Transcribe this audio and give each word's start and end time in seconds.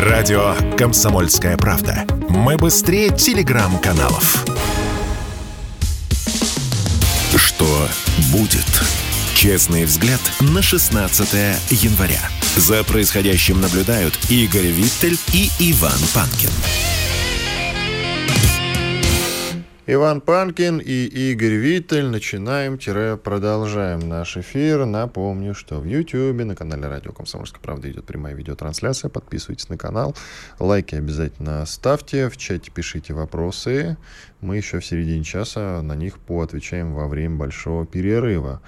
Радио 0.00 0.54
«Комсомольская 0.78 1.58
правда». 1.58 2.06
Мы 2.30 2.56
быстрее 2.56 3.10
телеграм-каналов. 3.10 4.46
Что 7.36 7.86
будет? 8.32 8.64
Честный 9.34 9.84
взгляд 9.84 10.20
на 10.40 10.62
16 10.62 11.34
января. 11.82 12.22
За 12.56 12.82
происходящим 12.82 13.60
наблюдают 13.60 14.18
Игорь 14.30 14.68
Виттель 14.68 15.18
и 15.34 15.50
Иван 15.58 16.00
Панкин. 16.14 16.50
Иван 19.92 20.20
Панкин 20.20 20.78
и 20.78 21.06
Игорь 21.32 21.54
Виттель. 21.54 22.06
Начинаем-продолжаем 22.06 23.98
наш 23.98 24.36
эфир. 24.36 24.84
Напомню, 24.84 25.52
что 25.52 25.80
в 25.80 25.84
YouTube 25.84 26.44
на 26.44 26.54
канале 26.54 26.86
Радио 26.86 27.10
Комсомольская 27.10 27.60
правда 27.60 27.90
идет 27.90 28.04
прямая 28.04 28.34
видеотрансляция. 28.34 29.08
Подписывайтесь 29.08 29.68
на 29.68 29.76
канал. 29.76 30.14
Лайки 30.60 30.94
обязательно 30.94 31.66
ставьте. 31.66 32.28
В 32.28 32.36
чате 32.36 32.70
пишите 32.72 33.14
вопросы. 33.14 33.96
Мы 34.40 34.58
еще 34.58 34.78
в 34.78 34.86
середине 34.86 35.24
часа 35.24 35.82
на 35.82 35.96
них 35.96 36.20
поотвечаем 36.20 36.94
во 36.94 37.08
время 37.08 37.34
большого 37.34 37.84
перерыва. 37.84 38.62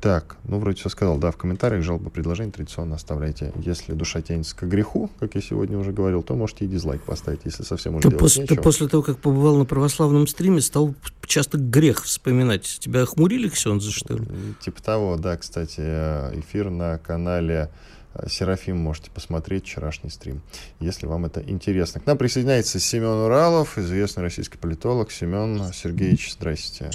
Так, 0.00 0.36
ну, 0.44 0.60
вроде 0.60 0.78
все 0.78 0.88
сказал. 0.88 1.18
Да, 1.18 1.32
в 1.32 1.36
комментариях 1.36 1.82
жалобы, 1.82 2.10
предложения 2.10 2.52
традиционно 2.52 2.94
оставляйте. 2.94 3.52
Если 3.56 3.94
душа 3.94 4.22
тянется 4.22 4.54
к 4.54 4.62
греху, 4.62 5.10
как 5.18 5.34
я 5.34 5.40
сегодня 5.40 5.76
уже 5.76 5.92
говорил, 5.92 6.22
то 6.22 6.36
можете 6.36 6.66
и 6.66 6.68
дизлайк 6.68 7.02
поставить, 7.02 7.40
если 7.44 7.64
совсем 7.64 7.96
уже 7.96 8.08
ты 8.08 8.16
после, 8.16 8.46
ты 8.46 8.54
после 8.54 8.86
того, 8.86 9.02
как 9.02 9.18
побывал 9.18 9.56
на 9.56 9.64
православном 9.64 10.28
стриме, 10.28 10.60
стал 10.60 10.94
часто 11.26 11.58
грех 11.58 12.04
вспоминать. 12.04 12.78
Тебя 12.80 13.02
охмурили 13.02 13.48
ксензы, 13.48 13.90
что 13.90 14.14
ли? 14.14 14.24
Типа 14.60 14.80
того, 14.80 15.16
да, 15.16 15.36
кстати, 15.36 15.80
эфир 15.80 16.70
на 16.70 16.98
канале 16.98 17.68
э, 18.14 18.28
Серафим 18.28 18.76
можете 18.76 19.10
посмотреть 19.10 19.64
вчерашний 19.64 20.10
стрим, 20.10 20.42
если 20.78 21.06
вам 21.06 21.24
это 21.24 21.42
интересно. 21.44 22.00
К 22.00 22.06
нам 22.06 22.18
присоединяется 22.18 22.78
Семен 22.78 23.24
Уралов, 23.24 23.76
известный 23.78 24.22
российский 24.22 24.58
политолог. 24.58 25.10
Семен 25.10 25.72
Сергеевич, 25.72 26.34
здрасте. 26.34 26.90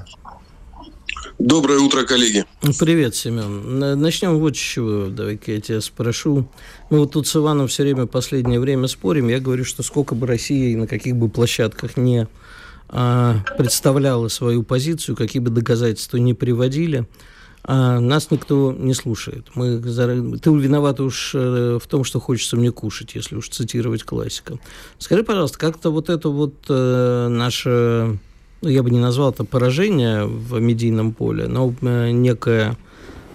Доброе 1.40 1.80
утро, 1.80 2.04
коллеги. 2.04 2.46
Привет, 2.80 3.16
Семен. 3.16 4.00
Начнем 4.00 4.38
вот 4.38 4.56
с 4.56 4.60
чего. 4.60 5.08
Давай-ка 5.08 5.54
я 5.54 5.62
тебя 5.62 5.82
спрошу. 5.82 6.48
Мы 6.90 7.00
вот 7.00 7.14
тут 7.14 7.28
с 7.28 7.36
Иваном 7.36 7.68
все 7.68 7.84
время 7.84 8.06
последнее 8.06 8.60
время 8.60 8.88
спорим. 8.88 9.28
Я 9.28 9.40
говорю, 9.40 9.66
что 9.66 9.84
сколько 9.84 10.16
бы 10.16 10.28
Россия 10.28 10.78
на 10.78 10.88
каких 10.88 11.16
бы 11.16 11.30
площадках 11.30 11.98
не 11.98 12.28
а, 12.88 13.38
представляла 13.58 14.28
свою 14.28 14.62
позицию, 14.62 15.16
какие 15.16 15.42
бы 15.42 15.50
доказательства 15.50 16.18
не 16.18 16.36
приводили, 16.36 17.08
а 17.64 18.00
нас 18.00 18.30
никто 18.30 18.72
не 18.72 18.94
слушает. 18.94 19.48
Мы, 19.56 19.80
ты 19.80 20.50
виноват 20.52 21.00
уж 21.00 21.32
э, 21.34 21.80
в 21.82 21.88
том, 21.88 22.04
что 22.04 22.20
хочется 22.20 22.58
мне 22.58 22.72
кушать, 22.72 23.16
если 23.16 23.36
уж 23.36 23.50
цитировать 23.50 24.04
классика. 24.04 24.60
Скажи, 25.00 25.24
пожалуйста, 25.24 25.58
как-то 25.58 25.92
вот 25.92 26.10
это 26.10 26.30
вот 26.30 26.54
э, 26.70 27.28
наше 27.30 28.20
ну, 28.64 28.70
я 28.70 28.82
бы 28.82 28.90
не 28.90 29.00
назвал 29.00 29.32
это 29.32 29.44
поражение 29.44 30.26
в 30.26 30.58
медийном 30.60 31.14
поле, 31.14 31.48
но 31.48 31.76
э, 31.82 32.12
некое, 32.12 32.78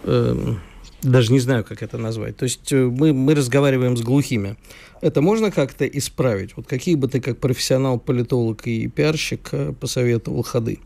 э, 0.05 0.55
даже 1.03 1.33
не 1.33 1.41
знаю, 1.41 1.65
как 1.65 1.83
это 1.83 1.99
назвать. 1.99 2.39
То 2.39 2.45
есть 2.45 2.73
э, 2.73 2.87
мы, 2.87 3.13
мы 3.13 3.35
разговариваем 3.35 3.95
с 3.99 4.01
глухими. 4.01 4.57
Это 5.03 5.21
можно 5.21 5.51
как-то 5.51 5.87
исправить? 5.87 6.57
Вот 6.57 6.67
какие 6.67 6.95
бы 6.95 7.09
ты, 7.09 7.21
как 7.21 7.39
профессионал-политолог 7.41 8.67
и 8.67 8.89
пиарщик, 8.89 9.51
э, 9.53 9.75
посоветовал 9.79 10.43
ходы? 10.43 10.81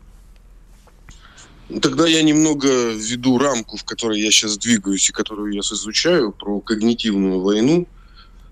Тогда 1.81 2.05
я 2.05 2.21
немного 2.21 2.67
введу 2.91 3.37
рамку, 3.37 3.77
в 3.77 3.85
которой 3.85 4.19
я 4.19 4.29
сейчас 4.29 4.57
двигаюсь 4.57 5.09
и 5.09 5.13
которую 5.13 5.53
я 5.53 5.61
изучаю, 5.61 6.33
про 6.33 6.59
когнитивную 6.59 7.39
войну. 7.39 7.87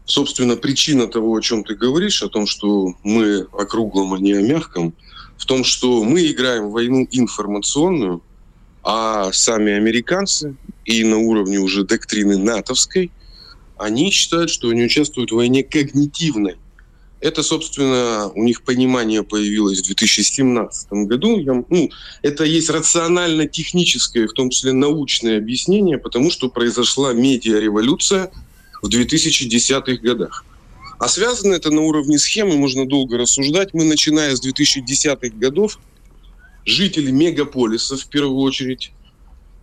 Собственно, 0.06 0.56
причина 0.56 1.08
того, 1.08 1.36
о 1.36 1.42
чем 1.42 1.66
ты 1.66 1.76
говоришь, 1.76 2.24
о 2.24 2.30
том, 2.30 2.48
что 2.48 2.94
мы 3.04 3.42
о 3.52 3.66
круглом, 3.66 4.14
а 4.14 4.20
не 4.20 4.32
о 4.32 4.42
мягком– 4.42 4.94
в 5.42 5.46
том, 5.48 5.64
что 5.64 6.04
мы 6.04 6.28
играем 6.28 6.70
войну 6.70 7.08
информационную, 7.12 8.22
а 8.84 9.32
сами 9.32 9.74
американцы 9.74 10.56
и 10.86 11.04
на 11.04 11.18
уровне 11.18 11.58
уже 11.58 11.84
доктрины 11.84 12.38
натовской, 12.38 13.12
они 13.76 14.12
считают, 14.12 14.52
что 14.52 14.70
они 14.70 14.84
участвуют 14.84 15.32
в 15.32 15.36
войне 15.36 15.64
когнитивной. 15.64 16.58
Это, 17.22 17.42
собственно, 17.42 18.30
у 18.36 18.44
них 18.44 18.62
понимание 18.62 19.24
появилось 19.24 19.82
в 19.82 19.86
2017 19.86 20.92
году. 20.92 21.40
Я, 21.40 21.64
ну, 21.70 21.90
это 22.22 22.44
есть 22.44 22.70
рационально-техническое, 22.70 24.28
в 24.28 24.34
том 24.34 24.52
числе 24.52 24.74
научное 24.74 25.40
объяснение, 25.40 25.98
потому 25.98 26.30
что 26.30 26.50
произошла 26.50 27.14
медиареволюция 27.14 28.32
в 28.84 28.90
2010-х 28.90 30.04
годах. 30.04 30.46
А 31.02 31.08
связано 31.08 31.56
это 31.56 31.72
на 31.72 31.82
уровне 31.82 32.20
схемы, 32.20 32.58
можно 32.58 32.88
долго 32.88 33.18
рассуждать. 33.18 33.74
Мы, 33.74 33.86
начиная 33.86 34.36
с 34.36 34.46
2010-х 34.46 35.36
годов, 35.36 35.80
жители 36.64 37.10
мегаполисов 37.10 38.04
в 38.04 38.08
первую 38.08 38.38
очередь, 38.38 38.92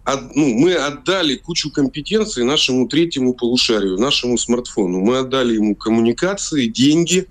от, 0.02 0.34
ну, 0.34 0.52
мы 0.54 0.74
отдали 0.74 1.36
кучу 1.36 1.70
компетенций 1.70 2.42
нашему 2.42 2.88
третьему 2.88 3.34
полушарию, 3.34 3.98
нашему 3.98 4.36
смартфону. 4.36 4.98
Мы 4.98 5.18
отдали 5.18 5.54
ему 5.54 5.76
коммуникации, 5.76 6.66
деньги, 6.66 7.28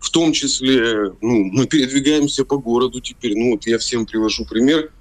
в 0.00 0.08
том 0.08 0.32
числе, 0.32 1.12
ну, 1.20 1.44
мы 1.44 1.66
передвигаемся 1.66 2.46
по 2.46 2.56
городу 2.56 3.02
теперь. 3.02 3.36
Ну, 3.36 3.50
вот 3.50 3.66
я 3.66 3.76
всем 3.76 4.06
привожу 4.06 4.46
пример. 4.46 4.92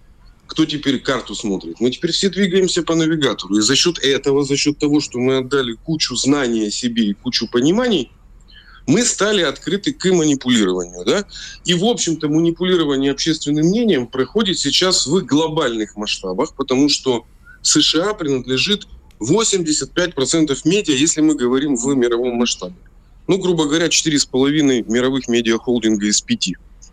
Кто 0.45 0.65
теперь 0.65 0.99
карту 0.99 1.35
смотрит? 1.35 1.79
Мы 1.79 1.89
теперь 1.89 2.11
все 2.11 2.29
двигаемся 2.29 2.83
по 2.83 2.95
навигатору. 2.95 3.55
И 3.55 3.61
за 3.61 3.77
счет 3.77 3.97
этого, 3.99 4.43
за 4.43 4.57
счет 4.57 4.77
того, 4.77 4.99
что 4.99 5.19
мы 5.19 5.37
отдали 5.37 5.71
кучу 5.71 6.17
знаний 6.17 6.67
о 6.67 6.71
себе 6.71 7.05
и 7.05 7.13
кучу 7.13 7.49
пониманий, 7.49 8.11
мы 8.87 9.03
стали 9.03 9.41
открыты 9.41 9.93
к 9.93 10.05
манипулированию. 10.05 11.03
Да? 11.05 11.25
И, 11.65 11.73
в 11.73 11.83
общем-то, 11.85 12.29
манипулирование 12.29 13.11
общественным 13.11 13.65
мнением 13.65 14.07
проходит 14.07 14.59
сейчас 14.59 15.07
в 15.07 15.21
глобальных 15.25 15.95
масштабах, 15.95 16.55
потому 16.55 16.89
что 16.89 17.25
США 17.61 18.13
принадлежит 18.13 18.87
85% 19.19 20.57
медиа, 20.65 20.93
если 20.93 21.21
мы 21.21 21.35
говорим 21.35 21.75
в 21.75 21.95
мировом 21.95 22.35
масштабе. 22.35 22.75
Ну, 23.27 23.37
грубо 23.39 23.65
говоря, 23.65 23.87
4,5 23.87 24.91
мировых 24.91 25.27
медиахолдинга 25.27 26.05
из 26.05 26.21
5. 26.21 26.49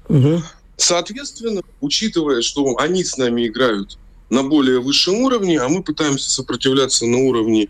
Угу. 0.09 0.43
Соответственно, 0.77 1.63
учитывая, 1.81 2.41
что 2.41 2.79
они 2.79 3.05
с 3.05 3.19
нами 3.19 3.47
играют 3.47 3.99
на 4.31 4.43
более 4.43 4.81
высшем 4.81 5.17
уровне, 5.17 5.61
а 5.61 5.69
мы 5.69 5.83
пытаемся 5.83 6.31
сопротивляться 6.31 7.05
на 7.05 7.19
уровне 7.19 7.69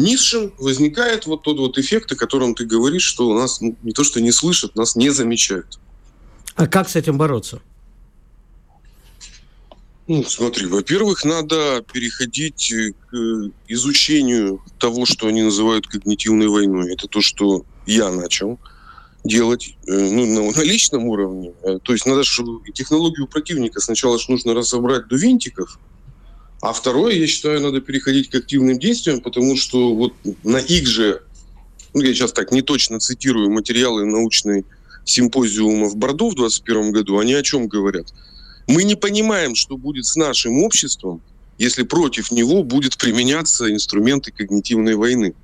низшим 0.00 0.52
возникает 0.58 1.26
вот 1.26 1.42
тот 1.42 1.58
вот 1.58 1.78
эффект, 1.78 2.12
о 2.12 2.16
котором 2.16 2.54
ты 2.54 2.64
говоришь, 2.64 3.02
что 3.02 3.28
у 3.28 3.34
нас 3.34 3.60
ну, 3.60 3.76
не 3.82 3.92
то, 3.92 4.04
что 4.04 4.20
не 4.20 4.32
слышат, 4.32 4.76
нас 4.76 4.96
не 4.96 5.10
замечают. 5.10 5.78
А 6.56 6.66
как 6.66 6.88
с 6.88 6.96
этим 6.96 7.16
бороться? 7.16 7.60
Ну, 10.08 10.24
смотри, 10.24 10.66
во-первых, 10.66 11.24
надо 11.24 11.84
переходить 11.92 12.72
э, 12.72 12.92
к 13.10 13.50
изучению 13.68 14.60
того, 14.78 15.06
что 15.06 15.28
они 15.28 15.42
называют 15.42 15.86
когнитивной 15.86 16.48
войной. 16.48 16.92
Это 16.92 17.06
то, 17.06 17.20
что 17.20 17.64
я 17.86 18.10
начал 18.10 18.58
делать 19.22 19.76
э, 19.86 19.92
ну, 19.92 20.26
на, 20.26 20.50
на 20.50 20.62
личном 20.62 21.04
уровне. 21.04 21.52
Э, 21.62 21.78
то 21.80 21.92
есть 21.92 22.06
надо, 22.06 22.24
чтобы 22.24 22.68
технологию 22.72 23.28
противника 23.28 23.80
сначала 23.80 24.18
же 24.18 24.30
нужно 24.30 24.52
разобрать 24.52 25.06
до 25.06 25.16
винтиков, 25.16 25.78
а 26.60 26.72
второе, 26.72 27.14
я 27.14 27.26
считаю, 27.26 27.60
надо 27.60 27.80
переходить 27.80 28.28
к 28.28 28.34
активным 28.34 28.78
действиям, 28.78 29.20
потому 29.20 29.56
что 29.56 29.94
вот 29.94 30.14
на 30.44 30.58
их 30.58 30.86
же, 30.86 31.22
ну, 31.94 32.02
я 32.02 32.12
сейчас 32.12 32.32
так 32.32 32.52
не 32.52 32.62
точно 32.62 33.00
цитирую 33.00 33.50
материалы 33.50 34.04
научной 34.04 34.66
симпозиума 35.04 35.88
в 35.88 35.96
Бордо 35.96 36.28
в 36.28 36.34
2021 36.34 36.92
году, 36.92 37.18
они 37.18 37.32
о 37.34 37.42
чем 37.42 37.66
говорят? 37.66 38.12
Мы 38.66 38.84
не 38.84 38.94
понимаем, 38.94 39.54
что 39.54 39.76
будет 39.76 40.04
с 40.04 40.16
нашим 40.16 40.62
обществом, 40.62 41.22
если 41.58 41.82
против 41.82 42.30
него 42.30 42.62
будет 42.62 42.98
применяться 42.98 43.72
инструменты 43.72 44.30
когнитивной 44.30 44.94
войны. 44.94 45.34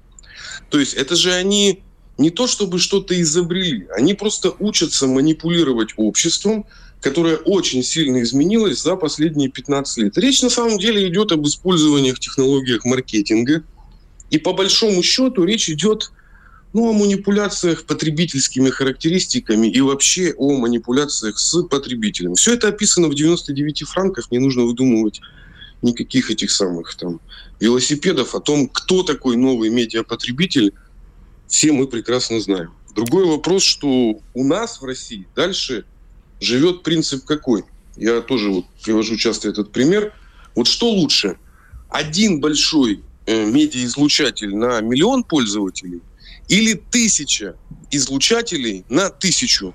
То 0.70 0.78
есть 0.78 0.94
это 0.94 1.16
же 1.16 1.32
они 1.32 1.82
не 2.18 2.30
то 2.30 2.46
чтобы 2.46 2.78
что-то 2.78 3.18
изобрели, 3.20 3.88
они 3.96 4.14
просто 4.14 4.54
учатся 4.58 5.06
манипулировать 5.06 5.90
обществом, 5.96 6.66
которая 7.00 7.36
очень 7.36 7.82
сильно 7.82 8.22
изменилась 8.22 8.82
за 8.82 8.96
последние 8.96 9.50
15 9.50 9.98
лет. 9.98 10.18
Речь 10.18 10.42
на 10.42 10.50
самом 10.50 10.78
деле 10.78 11.06
идет 11.08 11.32
об 11.32 11.46
использовании 11.46 12.12
технологиях 12.12 12.84
маркетинга. 12.84 13.62
И 14.30 14.38
по 14.38 14.52
большому 14.52 15.02
счету 15.02 15.44
речь 15.44 15.70
идет 15.70 16.10
ну, 16.72 16.90
о 16.90 16.92
манипуляциях 16.92 17.84
потребительскими 17.84 18.70
характеристиками 18.70 19.68
и 19.68 19.80
вообще 19.80 20.34
о 20.36 20.56
манипуляциях 20.58 21.38
с 21.38 21.62
потребителем. 21.62 22.34
Все 22.34 22.54
это 22.54 22.68
описано 22.68 23.08
в 23.08 23.14
99 23.14 23.84
франках, 23.86 24.30
не 24.30 24.38
нужно 24.38 24.64
выдумывать 24.64 25.20
никаких 25.82 26.30
этих 26.30 26.50
самых 26.50 26.94
там 26.96 27.20
велосипедов 27.60 28.34
о 28.34 28.40
том, 28.40 28.68
кто 28.68 29.02
такой 29.02 29.36
новый 29.36 29.70
медиапотребитель, 29.70 30.74
все 31.46 31.72
мы 31.72 31.86
прекрасно 31.86 32.40
знаем. 32.40 32.72
Другой 32.94 33.26
вопрос, 33.26 33.62
что 33.62 34.20
у 34.34 34.44
нас 34.44 34.80
в 34.80 34.84
России 34.84 35.26
дальше 35.36 35.84
живет 36.40 36.82
принцип 36.82 37.24
какой? 37.24 37.64
Я 37.96 38.20
тоже 38.20 38.50
вот 38.50 38.66
привожу 38.82 39.16
часто 39.16 39.48
этот 39.48 39.72
пример. 39.72 40.12
Вот 40.54 40.66
что 40.66 40.90
лучше? 40.90 41.36
Один 41.88 42.40
большой 42.40 43.02
э, 43.26 43.44
медиаизлучатель 43.46 44.54
на 44.54 44.80
миллион 44.80 45.24
пользователей 45.24 46.02
или 46.48 46.74
тысяча 46.74 47.56
излучателей 47.90 48.84
на 48.88 49.10
тысячу 49.10 49.74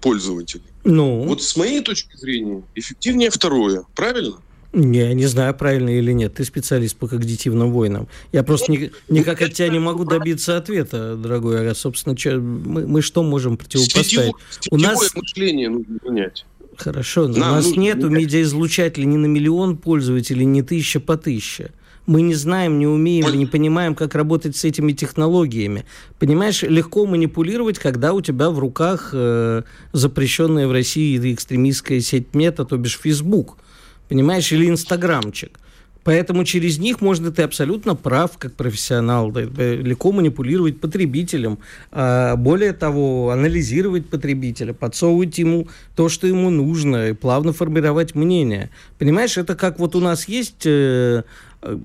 пользователей. 0.00 0.64
Ну. 0.84 1.24
Вот 1.24 1.42
с 1.42 1.56
моей 1.56 1.80
точки 1.82 2.16
зрения, 2.16 2.62
эффективнее 2.74 3.30
второе. 3.30 3.84
Правильно? 3.94 4.38
Не, 4.72 5.14
не 5.14 5.26
знаю, 5.26 5.54
правильно 5.54 5.90
или 5.90 6.12
нет. 6.12 6.34
Ты 6.34 6.44
специалист 6.44 6.96
по 6.96 7.08
когнитивным 7.08 7.72
войнам. 7.72 8.06
Я 8.30 8.44
просто 8.44 8.70
ни, 8.70 8.92
никак 9.08 9.42
от 9.42 9.52
тебя 9.52 9.68
не 9.68 9.80
могу 9.80 10.04
добиться 10.04 10.56
ответа, 10.56 11.16
дорогой. 11.16 11.68
А, 11.68 11.74
собственно, 11.74 12.16
че, 12.16 12.36
мы, 12.36 12.86
мы 12.86 13.02
что 13.02 13.24
можем 13.24 13.56
противопоставить? 13.56 14.06
Сетевое, 14.06 14.32
у 14.70 14.76
нас 14.76 15.14
мышление 15.14 15.70
нужно 15.70 15.98
менять. 16.04 16.46
Хорошо, 16.76 17.26
но 17.26 17.38
Нам 17.38 17.52
у 17.52 17.54
нас 17.56 17.66
нужно 17.66 17.80
нету 17.80 18.08
менять. 18.08 18.26
медиаизлучателей 18.26 19.06
ни 19.06 19.16
на 19.16 19.26
миллион 19.26 19.76
пользователей, 19.76 20.44
ни 20.44 20.62
тысяча 20.62 21.00
по 21.00 21.16
тысяче. 21.16 21.72
Мы 22.06 22.22
не 22.22 22.34
знаем, 22.34 22.78
не 22.78 22.86
умеем, 22.86 23.36
не 23.36 23.46
понимаем, 23.46 23.94
как 23.94 24.14
работать 24.14 24.56
с 24.56 24.64
этими 24.64 24.92
технологиями. 24.92 25.84
Понимаешь, 26.18 26.62
легко 26.62 27.06
манипулировать, 27.06 27.78
когда 27.78 28.12
у 28.14 28.20
тебя 28.20 28.50
в 28.50 28.58
руках 28.58 29.10
э, 29.12 29.62
запрещенная 29.92 30.66
в 30.66 30.72
России 30.72 31.34
экстремистская 31.34 32.00
сеть 32.00 32.34
мета, 32.34 32.64
то 32.64 32.76
бишь 32.76 32.98
Facebook– 33.00 33.58
понимаешь, 34.10 34.52
или 34.52 34.68
инстаграмчик. 34.68 35.58
Поэтому 36.02 36.44
через 36.44 36.78
них 36.78 37.00
можно, 37.00 37.30
ты 37.30 37.42
абсолютно 37.42 37.94
прав, 37.94 38.38
как 38.38 38.54
профессионал, 38.54 39.30
да, 39.30 39.42
легко 39.42 40.12
манипулировать 40.12 40.80
потребителем. 40.80 41.58
А 41.92 42.36
более 42.36 42.72
того, 42.72 43.30
анализировать 43.30 44.08
потребителя, 44.08 44.72
подсовывать 44.72 45.38
ему 45.38 45.68
то, 45.94 46.08
что 46.08 46.26
ему 46.26 46.50
нужно, 46.50 47.10
и 47.10 47.12
плавно 47.12 47.52
формировать 47.52 48.14
мнение. 48.14 48.70
Понимаешь, 48.98 49.36
это 49.38 49.54
как 49.54 49.78
вот 49.78 49.94
у 49.94 50.00
нас 50.00 50.26
есть 50.26 50.64
э, 50.64 51.22
э 51.62 51.78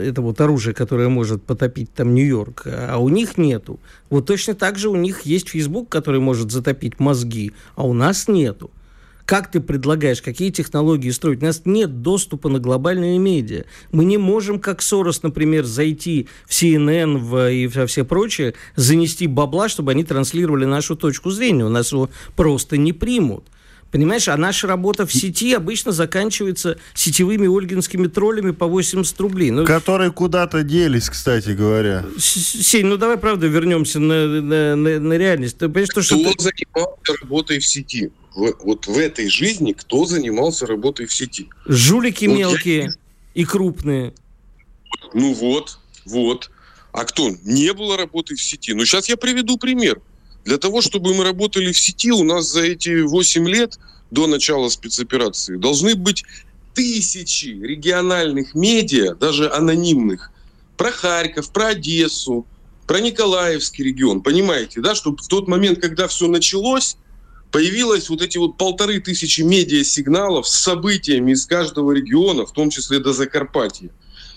это 0.00 0.20
вот 0.20 0.40
оружие, 0.40 0.74
которое 0.74 1.08
может 1.08 1.42
потопить 1.44 1.94
там 1.94 2.14
Нью-Йорк, 2.14 2.64
а 2.66 2.98
у 2.98 3.08
них 3.08 3.38
нету. 3.38 3.78
Вот 4.10 4.26
точно 4.26 4.54
так 4.54 4.76
же 4.76 4.88
у 4.88 4.96
них 4.96 5.22
есть 5.22 5.48
Facebook, 5.48 5.88
который 5.88 6.20
может 6.20 6.50
затопить 6.50 6.98
мозги, 6.98 7.52
а 7.76 7.86
у 7.86 7.92
нас 7.92 8.28
нету. 8.28 8.70
Как 9.24 9.50
ты 9.50 9.60
предлагаешь, 9.60 10.22
какие 10.22 10.50
технологии 10.50 11.10
строить? 11.10 11.42
У 11.42 11.46
нас 11.46 11.62
нет 11.64 12.02
доступа 12.02 12.48
на 12.48 12.58
глобальные 12.58 13.18
медиа. 13.18 13.64
Мы 13.92 14.04
не 14.04 14.18
можем, 14.18 14.58
как 14.58 14.82
Сорос, 14.82 15.22
например, 15.22 15.64
зайти 15.64 16.28
в 16.46 16.50
CNN 16.50 17.18
в, 17.18 17.50
и 17.50 17.66
во 17.66 17.86
все 17.86 18.04
прочее, 18.04 18.54
занести 18.76 19.26
бабла, 19.26 19.68
чтобы 19.68 19.92
они 19.92 20.04
транслировали 20.04 20.64
нашу 20.64 20.96
точку 20.96 21.30
зрения. 21.30 21.64
У 21.64 21.68
нас 21.68 21.92
его 21.92 22.10
просто 22.36 22.76
не 22.76 22.92
примут. 22.92 23.44
Понимаешь, 23.90 24.28
а 24.28 24.36
наша 24.36 24.66
работа 24.66 25.06
в 25.06 25.12
сети 25.12 25.52
обычно 25.52 25.92
заканчивается 25.92 26.78
сетевыми 26.94 27.46
ольгинскими 27.46 28.06
троллями 28.06 28.52
по 28.52 28.66
80 28.66 29.20
рублей. 29.20 29.50
Ну, 29.50 29.64
Которые 29.64 30.12
куда-то 30.12 30.62
делись, 30.62 31.10
кстати 31.10 31.50
говоря. 31.50 32.04
Сень, 32.18 32.86
ну 32.86 32.96
давай, 32.96 33.16
правда, 33.16 33.46
вернемся 33.48 33.98
на, 33.98 34.26
на, 34.26 34.76
на, 34.76 35.00
на 35.00 35.12
реальность. 35.14 35.58
Ты 35.58 35.68
понимаешь, 35.68 35.88
то, 35.88 36.02
что 36.02 36.18
Кто 36.18 36.32
ты... 36.32 36.42
занимался 36.44 37.22
работой 37.22 37.58
в 37.58 37.66
сети? 37.66 38.10
в, 38.34 38.54
вот 38.64 38.86
в 38.86 38.98
этой 38.98 39.28
жизни 39.28 39.72
кто 39.72 40.04
занимался 40.04 40.66
работой 40.66 41.06
в 41.06 41.12
сети. 41.12 41.48
Жулики 41.66 42.26
вот 42.26 42.38
мелкие 42.38 42.82
я... 42.82 42.90
и 43.34 43.44
крупные. 43.44 44.14
Ну 45.14 45.34
вот, 45.34 45.78
вот. 46.06 46.50
А 46.92 47.04
кто? 47.04 47.30
Не 47.44 47.72
было 47.72 47.96
работы 47.96 48.34
в 48.34 48.42
сети. 48.42 48.72
Ну 48.72 48.84
сейчас 48.84 49.08
я 49.08 49.16
приведу 49.16 49.58
пример. 49.58 50.00
Для 50.44 50.58
того, 50.58 50.80
чтобы 50.80 51.14
мы 51.14 51.24
работали 51.24 51.72
в 51.72 51.78
сети, 51.78 52.10
у 52.12 52.24
нас 52.24 52.50
за 52.50 52.62
эти 52.62 53.02
8 53.02 53.48
лет 53.48 53.78
до 54.10 54.26
начала 54.26 54.68
спецоперации 54.68 55.56
должны 55.56 55.94
быть 55.94 56.24
тысячи 56.74 57.48
региональных 57.48 58.54
медиа, 58.54 59.14
даже 59.14 59.50
анонимных, 59.50 60.30
про 60.76 60.90
Харьков, 60.90 61.52
про 61.52 61.68
Одессу, 61.68 62.46
про 62.86 63.00
Николаевский 63.00 63.84
регион. 63.84 64.22
Понимаете, 64.22 64.80
да, 64.80 64.94
что 64.94 65.14
в 65.14 65.28
тот 65.28 65.46
момент, 65.46 65.80
когда 65.80 66.08
все 66.08 66.26
началось, 66.26 66.96
появилось 67.52 68.08
вот 68.08 68.22
эти 68.22 68.38
вот 68.38 68.56
полторы 68.56 69.00
тысячи 69.00 69.42
медиа-сигналов 69.42 70.48
с 70.48 70.62
событиями 70.62 71.32
из 71.32 71.44
каждого 71.44 71.92
региона, 71.92 72.46
в 72.46 72.52
том 72.52 72.70
числе 72.70 72.98
до 72.98 73.12
Закарпатья. 73.12 73.90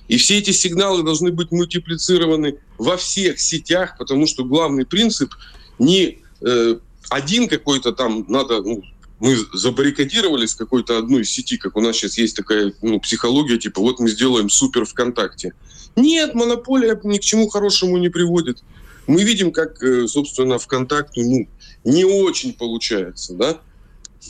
И 0.07 0.17
все 0.17 0.37
эти 0.37 0.51
сигналы 0.51 1.03
должны 1.03 1.31
быть 1.31 1.51
мультиплицированы 1.51 2.59
во 2.77 2.97
всех 2.97 3.39
сетях, 3.39 3.95
потому 3.97 4.27
что 4.27 4.43
главный 4.43 4.85
принцип 4.85 5.33
не 5.79 6.19
э, 6.41 6.77
один 7.09 7.47
какой-то 7.47 7.91
там 7.91 8.25
надо, 8.27 8.61
ну, 8.61 8.83
мы 9.19 9.37
забаррикадировались 9.53 10.55
какой-то 10.55 10.97
одной 10.97 11.23
сети, 11.23 11.57
как 11.57 11.77
у 11.77 11.81
нас 11.81 11.95
сейчас 11.95 12.17
есть 12.17 12.35
такая 12.35 12.73
ну, 12.81 12.99
психология, 12.99 13.57
типа 13.57 13.81
вот 13.81 13.99
мы 13.99 14.09
сделаем 14.09 14.49
супер 14.49 14.85
ВКонтакте. 14.85 15.53
Нет, 15.95 16.33
монополия 16.33 16.99
ни 17.03 17.17
к 17.17 17.21
чему 17.21 17.47
хорошему 17.47 17.97
не 17.97 18.09
приводит. 18.09 18.63
Мы 19.07 19.23
видим, 19.23 19.51
как, 19.51 19.81
э, 19.83 20.07
собственно, 20.07 20.57
ВКонтакте, 20.57 21.23
ну, 21.23 21.47
не 21.83 22.05
очень 22.05 22.53
получается, 22.53 23.33
да? 23.33 23.59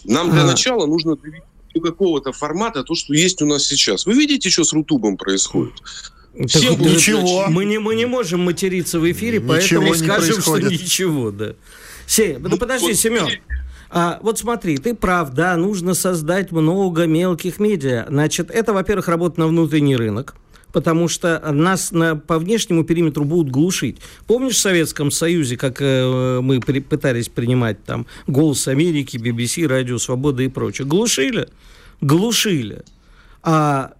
Нам 0.04 0.32
для 0.32 0.42
а. 0.42 0.46
начала 0.46 0.86
нужно 0.86 1.18
какого-то 1.82 2.32
формата 2.32 2.84
то, 2.84 2.96
что 2.96 3.14
есть 3.14 3.42
у 3.42 3.46
нас 3.46 3.66
сейчас. 3.66 4.06
Вы 4.06 4.14
видите, 4.14 4.50
что 4.50 4.64
с 4.64 4.74
Рутубом 4.74 5.18
происходит? 5.18 5.74
Всем 6.48 6.80
ничего. 6.80 7.46
Мы 7.50 7.66
не, 7.66 7.80
мы 7.80 7.96
не 7.96 8.06
можем 8.06 8.42
материться 8.42 9.00
в 9.00 9.12
эфире, 9.12 9.40
ничего 9.40 9.82
поэтому 9.82 9.94
скажем, 9.94 10.34
происходит. 10.36 10.74
что 10.74 10.84
ничего, 10.84 11.32
да. 11.32 11.54
Се, 12.08 12.38
ну, 12.40 12.58
подожди, 12.58 12.88
вот, 12.88 12.96
Семен. 12.96 13.28
А, 13.90 14.20
вот 14.24 14.40
смотри, 14.40 14.78
ты 14.78 14.96
прав, 14.96 15.34
да, 15.34 15.56
нужно 15.56 15.94
создать 15.94 16.52
много 16.52 17.06
мелких 17.06 17.60
медиа. 17.60 18.06
Значит, 18.10 18.50
это, 18.50 18.74
во-первых, 18.74 19.08
работа 19.08 19.40
на 19.40 19.48
внутренний 19.48 19.96
рынок 19.96 20.36
потому 20.74 21.08
что 21.08 21.40
нас 21.52 21.92
на, 21.92 22.16
по 22.16 22.40
внешнему 22.40 22.84
периметру 22.84 23.24
будут 23.24 23.52
глушить. 23.52 24.00
Помнишь 24.26 24.56
в 24.56 24.60
Советском 24.60 25.12
Союзе, 25.12 25.56
как 25.56 25.78
э, 25.80 26.40
мы 26.42 26.60
при, 26.60 26.80
пытались 26.80 27.30
принимать 27.30 27.84
там 27.84 28.08
«Голос 28.26 28.68
Америки», 28.68 29.18
BBC, 29.18 29.68
«Радио 29.68 30.00
Свобода» 30.00 30.42
и 30.42 30.48
прочее? 30.48 30.88
Глушили. 30.88 31.48
Глушили. 32.02 32.84
А 33.44 33.94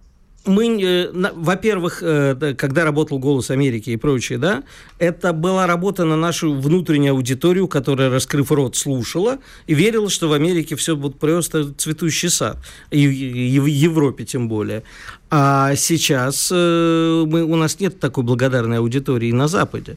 мы, 0.46 0.82
э, 0.82 1.10
во-первых, 1.34 2.02
э, 2.02 2.54
когда 2.56 2.84
работал 2.84 3.18
«Голос 3.18 3.50
Америки» 3.50 3.90
и 3.90 3.96
прочее, 3.96 4.38
да, 4.38 4.62
это 4.98 5.32
была 5.32 5.66
работа 5.66 6.04
на 6.04 6.16
нашу 6.16 6.54
внутреннюю 6.54 7.12
аудиторию, 7.12 7.68
которая, 7.68 8.10
раскрыв 8.10 8.50
рот, 8.52 8.76
слушала 8.76 9.38
и 9.66 9.74
верила, 9.74 10.10
что 10.10 10.28
в 10.28 10.32
Америке 10.32 10.76
все 10.76 10.96
будет 10.96 11.18
просто 11.18 11.72
цветущий 11.74 12.28
сад, 12.28 12.58
и 12.90 13.58
в 13.58 13.66
Европе 13.66 14.24
тем 14.24 14.48
более. 14.48 14.82
А 15.30 15.74
сейчас 15.76 16.50
э, 16.52 17.24
мы, 17.26 17.42
у 17.44 17.56
нас 17.56 17.80
нет 17.80 17.98
такой 17.98 18.24
благодарной 18.24 18.78
аудитории 18.78 19.32
на 19.32 19.48
Западе. 19.48 19.96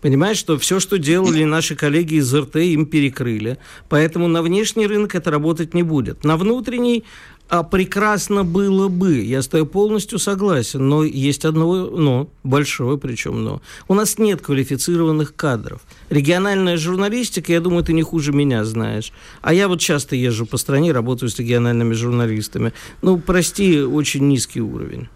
Понимаешь, 0.00 0.38
что 0.38 0.58
все, 0.58 0.80
что 0.80 0.98
делали 0.98 1.44
наши 1.44 1.76
коллеги 1.76 2.14
из 2.14 2.34
РТ, 2.34 2.56
им 2.56 2.86
перекрыли. 2.86 3.58
Поэтому 3.88 4.28
на 4.28 4.42
внешний 4.42 4.86
рынок 4.86 5.14
это 5.14 5.30
работать 5.30 5.74
не 5.74 5.82
будет. 5.82 6.24
На 6.24 6.36
внутренний 6.36 7.04
а 7.50 7.64
прекрасно 7.64 8.44
было 8.44 8.86
бы, 8.86 9.24
я 9.24 9.42
с 9.42 9.48
тобой 9.48 9.66
полностью 9.66 10.20
согласен, 10.20 10.88
но 10.88 11.02
есть 11.02 11.44
одно 11.44 11.90
но, 11.90 12.30
большое 12.44 12.96
причем 12.96 13.42
но. 13.42 13.60
У 13.88 13.94
нас 13.94 14.18
нет 14.18 14.40
квалифицированных 14.40 15.34
кадров. 15.34 15.82
Региональная 16.10 16.76
журналистика, 16.76 17.52
я 17.52 17.60
думаю, 17.60 17.82
ты 17.82 17.92
не 17.92 18.02
хуже 18.02 18.32
меня 18.32 18.64
знаешь. 18.64 19.12
А 19.42 19.52
я 19.52 19.66
вот 19.66 19.80
часто 19.80 20.14
езжу 20.14 20.46
по 20.46 20.58
стране, 20.58 20.92
работаю 20.92 21.28
с 21.28 21.38
региональными 21.40 21.92
журналистами. 21.92 22.72
Ну, 23.02 23.18
прости, 23.18 23.80
очень 23.80 24.28
низкий 24.28 24.60
уровень. 24.60 25.08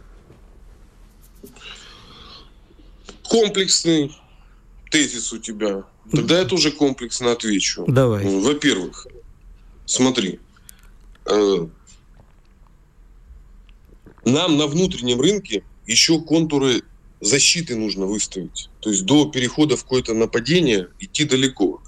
Комплексный 3.23 4.13
тезис 4.91 5.33
у 5.33 5.39
тебя. 5.39 5.85
Тогда 6.11 6.41
я 6.41 6.45
тоже 6.47 6.73
комплексно 6.73 7.31
отвечу. 7.31 7.85
Давай. 7.87 8.25
Во-первых, 8.27 9.07
смотри, 9.87 10.41
э, 11.27 11.67
нам 14.25 14.57
на 14.57 14.67
внутреннем 14.67 15.21
рынке 15.21 15.63
еще 15.87 16.21
контуры 16.21 16.83
защиты 17.21 17.77
нужно 17.77 18.07
выставить. 18.07 18.69
То 18.81 18.91
есть 18.91 19.05
до 19.05 19.27
перехода 19.27 19.77
в 19.77 19.83
какое-то 19.83 20.15
нападение 20.15 20.89
идти 21.01 21.25
далеко. 21.25 21.83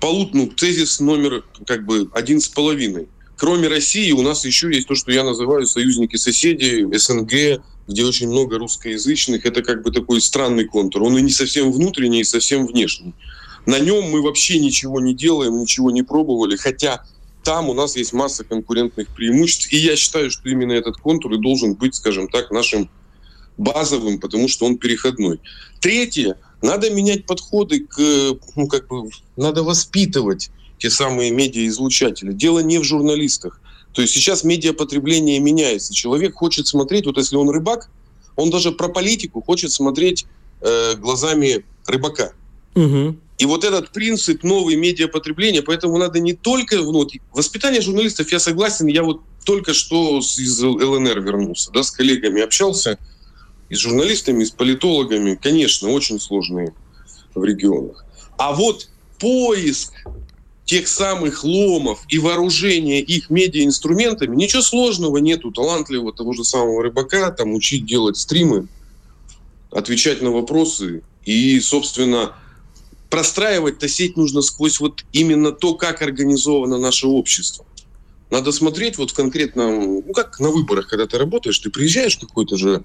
Полут, 0.00 0.34
ну, 0.34 0.46
тезис 0.46 1.00
номер 1.00 1.44
как 1.66 1.84
бы 1.84 2.10
один 2.14 2.40
с 2.40 2.48
половиной. 2.48 3.08
Кроме 3.36 3.68
России 3.68 4.12
у 4.12 4.22
нас 4.22 4.44
еще 4.44 4.72
есть 4.72 4.88
то, 4.88 4.94
что 4.94 5.12
я 5.12 5.24
называю 5.24 5.66
союзники-соседи, 5.66 6.86
СНГ, 6.92 7.62
где 7.88 8.04
очень 8.04 8.28
много 8.28 8.58
русскоязычных. 8.58 9.44
Это 9.46 9.62
как 9.62 9.82
бы 9.82 9.90
такой 9.90 10.20
странный 10.20 10.64
контур. 10.64 11.02
Он 11.02 11.16
и 11.18 11.22
не 11.22 11.30
совсем 11.30 11.72
внутренний, 11.72 12.20
и 12.20 12.24
совсем 12.24 12.66
внешний. 12.66 13.14
На 13.66 13.78
нем 13.78 14.10
мы 14.10 14.22
вообще 14.22 14.58
ничего 14.58 15.00
не 15.00 15.14
делаем, 15.14 15.58
ничего 15.60 15.90
не 15.90 16.02
пробовали, 16.02 16.56
хотя 16.56 17.04
там 17.42 17.68
у 17.68 17.74
нас 17.74 17.96
есть 17.96 18.12
масса 18.12 18.44
конкурентных 18.44 19.08
преимуществ. 19.08 19.72
И 19.72 19.76
я 19.76 19.96
считаю, 19.96 20.30
что 20.30 20.48
именно 20.48 20.72
этот 20.72 20.96
контур 20.96 21.34
и 21.34 21.38
должен 21.38 21.74
быть, 21.74 21.94
скажем 21.94 22.28
так, 22.28 22.50
нашим 22.50 22.90
базовым, 23.56 24.18
потому 24.18 24.48
что 24.48 24.66
он 24.66 24.78
переходной. 24.78 25.40
Третье, 25.80 26.38
надо 26.62 26.90
менять 26.90 27.26
подходы 27.26 27.80
к, 27.80 27.98
ну, 28.56 28.66
как 28.68 28.88
бы, 28.88 29.10
надо 29.36 29.62
воспитывать 29.62 30.50
те 30.78 30.90
самые 30.90 31.30
медиаизлучатели. 31.30 32.32
Дело 32.32 32.60
не 32.60 32.78
в 32.78 32.84
журналистах. 32.84 33.60
То 33.92 34.02
есть 34.02 34.14
сейчас 34.14 34.44
медиапотребление 34.44 35.38
меняется. 35.40 35.92
Человек 35.92 36.34
хочет 36.34 36.66
смотреть, 36.66 37.06
вот 37.06 37.18
если 37.18 37.36
он 37.36 37.50
рыбак, 37.50 37.90
он 38.36 38.50
даже 38.50 38.72
про 38.72 38.88
политику 38.88 39.42
хочет 39.42 39.72
смотреть 39.72 40.26
э, 40.60 40.94
глазами 40.96 41.64
рыбака. 41.86 42.32
Угу. 42.74 43.16
И 43.40 43.46
вот 43.46 43.64
этот 43.64 43.88
принцип 43.88 44.42
новый 44.42 44.76
медиапотребления, 44.76 45.62
поэтому 45.62 45.96
надо 45.96 46.20
не 46.20 46.34
только... 46.34 46.76
Ну, 46.76 46.92
вот, 46.92 47.12
воспитание 47.32 47.80
журналистов, 47.80 48.30
я 48.30 48.38
согласен, 48.38 48.86
я 48.86 49.02
вот 49.02 49.22
только 49.46 49.72
что 49.72 50.18
из 50.18 50.62
ЛНР 50.62 51.20
вернулся, 51.20 51.70
да, 51.72 51.82
с 51.82 51.90
коллегами 51.90 52.42
общался, 52.42 52.98
и 53.70 53.74
с 53.74 53.78
журналистами, 53.78 54.42
и 54.42 54.44
с 54.44 54.50
политологами, 54.50 55.36
конечно, 55.42 55.88
очень 55.88 56.20
сложные 56.20 56.74
в 57.34 57.42
регионах. 57.42 58.04
А 58.36 58.52
вот 58.52 58.90
поиск 59.18 59.94
тех 60.66 60.86
самых 60.86 61.42
ломов 61.42 62.04
и 62.10 62.18
вооружение 62.18 63.00
их 63.00 63.30
медиаинструментами, 63.30 64.36
ничего 64.36 64.60
сложного 64.60 65.16
нету, 65.16 65.50
талантливого 65.50 66.12
того 66.12 66.34
же 66.34 66.44
самого 66.44 66.82
рыбака, 66.82 67.30
там 67.30 67.54
учить 67.54 67.86
делать 67.86 68.18
стримы, 68.18 68.68
отвечать 69.70 70.20
на 70.20 70.30
вопросы 70.30 71.02
и, 71.24 71.58
собственно, 71.60 72.34
простраивать-то 73.10 73.88
сеть 73.88 74.16
нужно 74.16 74.40
сквозь 74.40 74.80
вот 74.80 75.04
именно 75.12 75.52
то, 75.52 75.74
как 75.74 76.00
организовано 76.00 76.78
наше 76.78 77.06
общество. 77.06 77.66
Надо 78.30 78.52
смотреть 78.52 78.96
вот 78.96 79.10
в 79.10 79.14
конкретном, 79.14 80.06
ну 80.06 80.12
как 80.14 80.38
на 80.38 80.50
выборах, 80.50 80.88
когда 80.88 81.06
ты 81.06 81.18
работаешь, 81.18 81.58
ты 81.58 81.68
приезжаешь 81.68 82.16
в 82.16 82.20
какой-то 82.20 82.56
же 82.56 82.84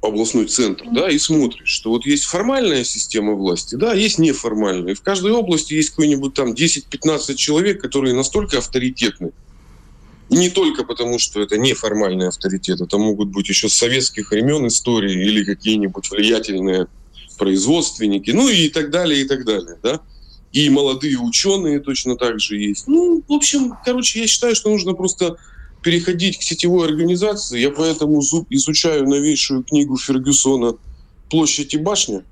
областной 0.00 0.46
центр, 0.46 0.84
да, 0.92 1.08
и 1.08 1.18
смотришь, 1.18 1.68
что 1.68 1.90
вот 1.90 2.06
есть 2.06 2.24
формальная 2.24 2.84
система 2.84 3.34
власти, 3.34 3.76
да, 3.76 3.92
есть 3.92 4.18
неформальная. 4.18 4.92
И 4.92 4.96
в 4.96 5.02
каждой 5.02 5.32
области 5.32 5.74
есть 5.74 5.90
какой-нибудь 5.90 6.34
там 6.34 6.52
10-15 6.52 7.34
человек, 7.34 7.80
которые 7.80 8.14
настолько 8.14 8.58
авторитетны. 8.58 9.32
Не 10.28 10.48
только 10.48 10.84
потому, 10.84 11.18
что 11.18 11.40
это 11.40 11.58
неформальный 11.58 12.28
авторитет, 12.28 12.80
это 12.80 12.98
могут 12.98 13.28
быть 13.28 13.48
еще 13.48 13.68
с 13.68 13.74
советских 13.74 14.30
времен 14.30 14.66
истории 14.66 15.26
или 15.26 15.44
какие-нибудь 15.44 16.10
влиятельные 16.10 16.86
производственники, 17.42 18.30
ну 18.30 18.48
и 18.48 18.68
так 18.68 18.90
далее, 18.90 19.22
и 19.22 19.24
так 19.24 19.44
далее, 19.44 19.76
да. 19.82 20.00
И 20.52 20.70
молодые 20.70 21.18
ученые 21.18 21.80
точно 21.80 22.16
так 22.16 22.38
же 22.38 22.56
есть. 22.56 22.86
Ну, 22.86 23.20
в 23.26 23.32
общем, 23.32 23.74
короче, 23.84 24.20
я 24.20 24.28
считаю, 24.28 24.54
что 24.54 24.70
нужно 24.70 24.92
просто 24.92 25.38
переходить 25.82 26.38
к 26.38 26.42
сетевой 26.42 26.86
организации. 26.86 27.58
Я 27.58 27.70
поэтому 27.70 28.22
изучаю 28.50 29.08
новейшую 29.08 29.64
книгу 29.64 29.96
Фергюсона 29.96 30.74
«Площадь 31.30 31.74
и 31.74 31.78
башня. 31.78 32.22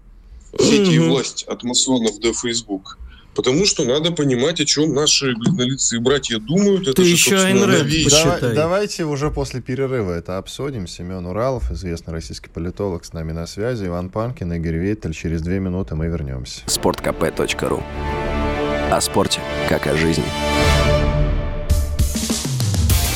Сети 0.56 0.94
и 0.94 0.98
власть 1.00 1.42
от 1.48 1.64
масонов 1.64 2.20
до 2.20 2.32
Facebook». 2.32 2.96
Потому 3.40 3.64
что 3.64 3.84
надо 3.84 4.12
понимать, 4.12 4.60
о 4.60 4.66
чем 4.66 4.92
наши 4.92 5.34
бледнолицые 5.34 5.98
братья 5.98 6.38
думают. 6.38 6.82
Это 6.82 6.92
Ты 6.92 7.04
же, 7.04 7.12
еще 7.12 7.38
Айн 7.38 7.58
Давай, 7.58 8.54
Давайте 8.54 9.06
уже 9.06 9.30
после 9.30 9.62
перерыва 9.62 10.12
это 10.12 10.36
обсудим. 10.36 10.86
Семен 10.86 11.24
Уралов, 11.24 11.70
известный 11.70 12.12
российский 12.12 12.50
политолог, 12.50 13.02
с 13.06 13.14
нами 13.14 13.32
на 13.32 13.46
связи. 13.46 13.86
Иван 13.86 14.10
Панкин, 14.10 14.52
Игорь 14.52 14.76
Виттель. 14.76 15.14
Через 15.14 15.40
две 15.40 15.58
минуты 15.58 15.94
мы 15.94 16.08
вернемся. 16.08 16.60
Спорткп.ру 16.66 17.82
О 18.90 19.00
спорте, 19.00 19.40
как 19.70 19.86
о 19.86 19.96
жизни. 19.96 20.24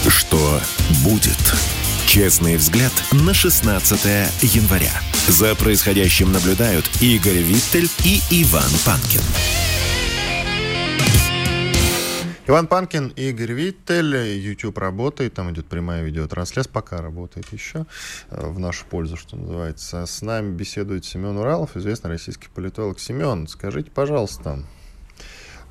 Что 0.08 0.58
будет? 1.04 1.36
Честный 2.06 2.56
взгляд 2.56 2.92
на 3.12 3.34
16 3.34 4.00
января. 4.54 4.92
За 5.28 5.54
происходящим 5.54 6.32
наблюдают 6.32 6.88
Игорь 7.02 7.42
Виттель 7.42 7.90
и 8.06 8.20
Иван 8.30 8.70
Панкин. 8.86 9.20
Иван 12.46 12.66
Панкин, 12.66 13.08
Игорь 13.16 13.54
Виттель, 13.54 14.14
YouTube 14.14 14.76
работает, 14.76 15.32
там 15.32 15.50
идет 15.50 15.64
прямая 15.64 16.02
видеотрансляция, 16.02 16.70
пока 16.70 17.00
работает 17.00 17.50
еще, 17.54 17.86
э, 18.28 18.46
в 18.46 18.58
нашу 18.58 18.84
пользу, 18.84 19.16
что 19.16 19.36
называется. 19.36 20.04
С 20.04 20.20
нами 20.20 20.54
беседует 20.54 21.06
Семен 21.06 21.38
Уралов, 21.38 21.74
известный 21.74 22.10
российский 22.10 22.48
политолог. 22.54 23.00
Семен, 23.00 23.48
скажите, 23.48 23.90
пожалуйста, 23.90 24.62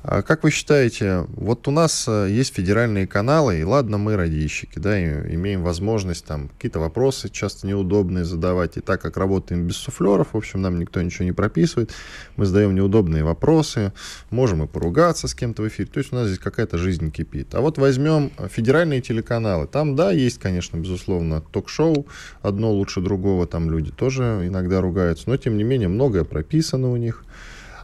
как 0.04 0.44
вы 0.44 0.50
считаете, 0.50 1.24
вот 1.28 1.66
у 1.66 1.70
нас 1.70 2.04
э, 2.06 2.28
есть 2.30 2.54
федеральные 2.54 3.06
каналы, 3.06 3.60
и 3.60 3.64
ладно, 3.64 3.96
мы 3.96 4.16
радищики, 4.16 4.78
да, 4.78 4.98
и 4.98 5.34
имеем 5.34 5.62
возможность 5.62 6.26
там 6.26 6.48
какие-то 6.48 6.78
вопросы 6.78 7.30
часто 7.30 7.66
неудобные 7.66 8.26
задавать, 8.26 8.76
и 8.76 8.80
так 8.80 9.00
как 9.00 9.16
работаем 9.16 9.66
без 9.66 9.76
суфлеров, 9.76 10.34
в 10.34 10.36
общем, 10.36 10.60
нам 10.60 10.78
никто 10.78 11.00
ничего 11.00 11.24
не 11.24 11.32
прописывает, 11.32 11.90
мы 12.36 12.44
задаем 12.44 12.74
неудобные 12.74 13.24
вопросы, 13.24 13.94
можем 14.28 14.62
и 14.62 14.66
поругаться 14.66 15.26
с 15.26 15.34
кем-то 15.34 15.62
в 15.62 15.68
эфире, 15.68 15.88
то 15.88 15.98
есть 15.98 16.12
у 16.12 16.16
нас 16.16 16.26
здесь 16.26 16.38
какая-то 16.38 16.76
жизнь 16.76 17.10
кипит. 17.10 17.54
А 17.54 17.62
вот 17.62 17.78
возьмем 17.78 18.30
федеральные 18.50 19.00
телеканалы, 19.00 19.66
там, 19.66 19.96
да, 19.96 20.10
есть, 20.10 20.38
конечно, 20.38 20.76
безусловно, 20.76 21.40
ток-шоу, 21.40 22.06
одно 22.42 22.70
лучше 22.72 23.00
другого, 23.00 23.46
там 23.46 23.70
люди 23.70 23.90
тоже 23.90 24.42
иногда 24.44 24.82
ругаются, 24.82 25.30
но, 25.30 25.38
тем 25.38 25.56
не 25.56 25.64
менее, 25.64 25.88
многое 25.88 26.24
прописано 26.24 26.90
у 26.90 26.96
них, 26.96 27.24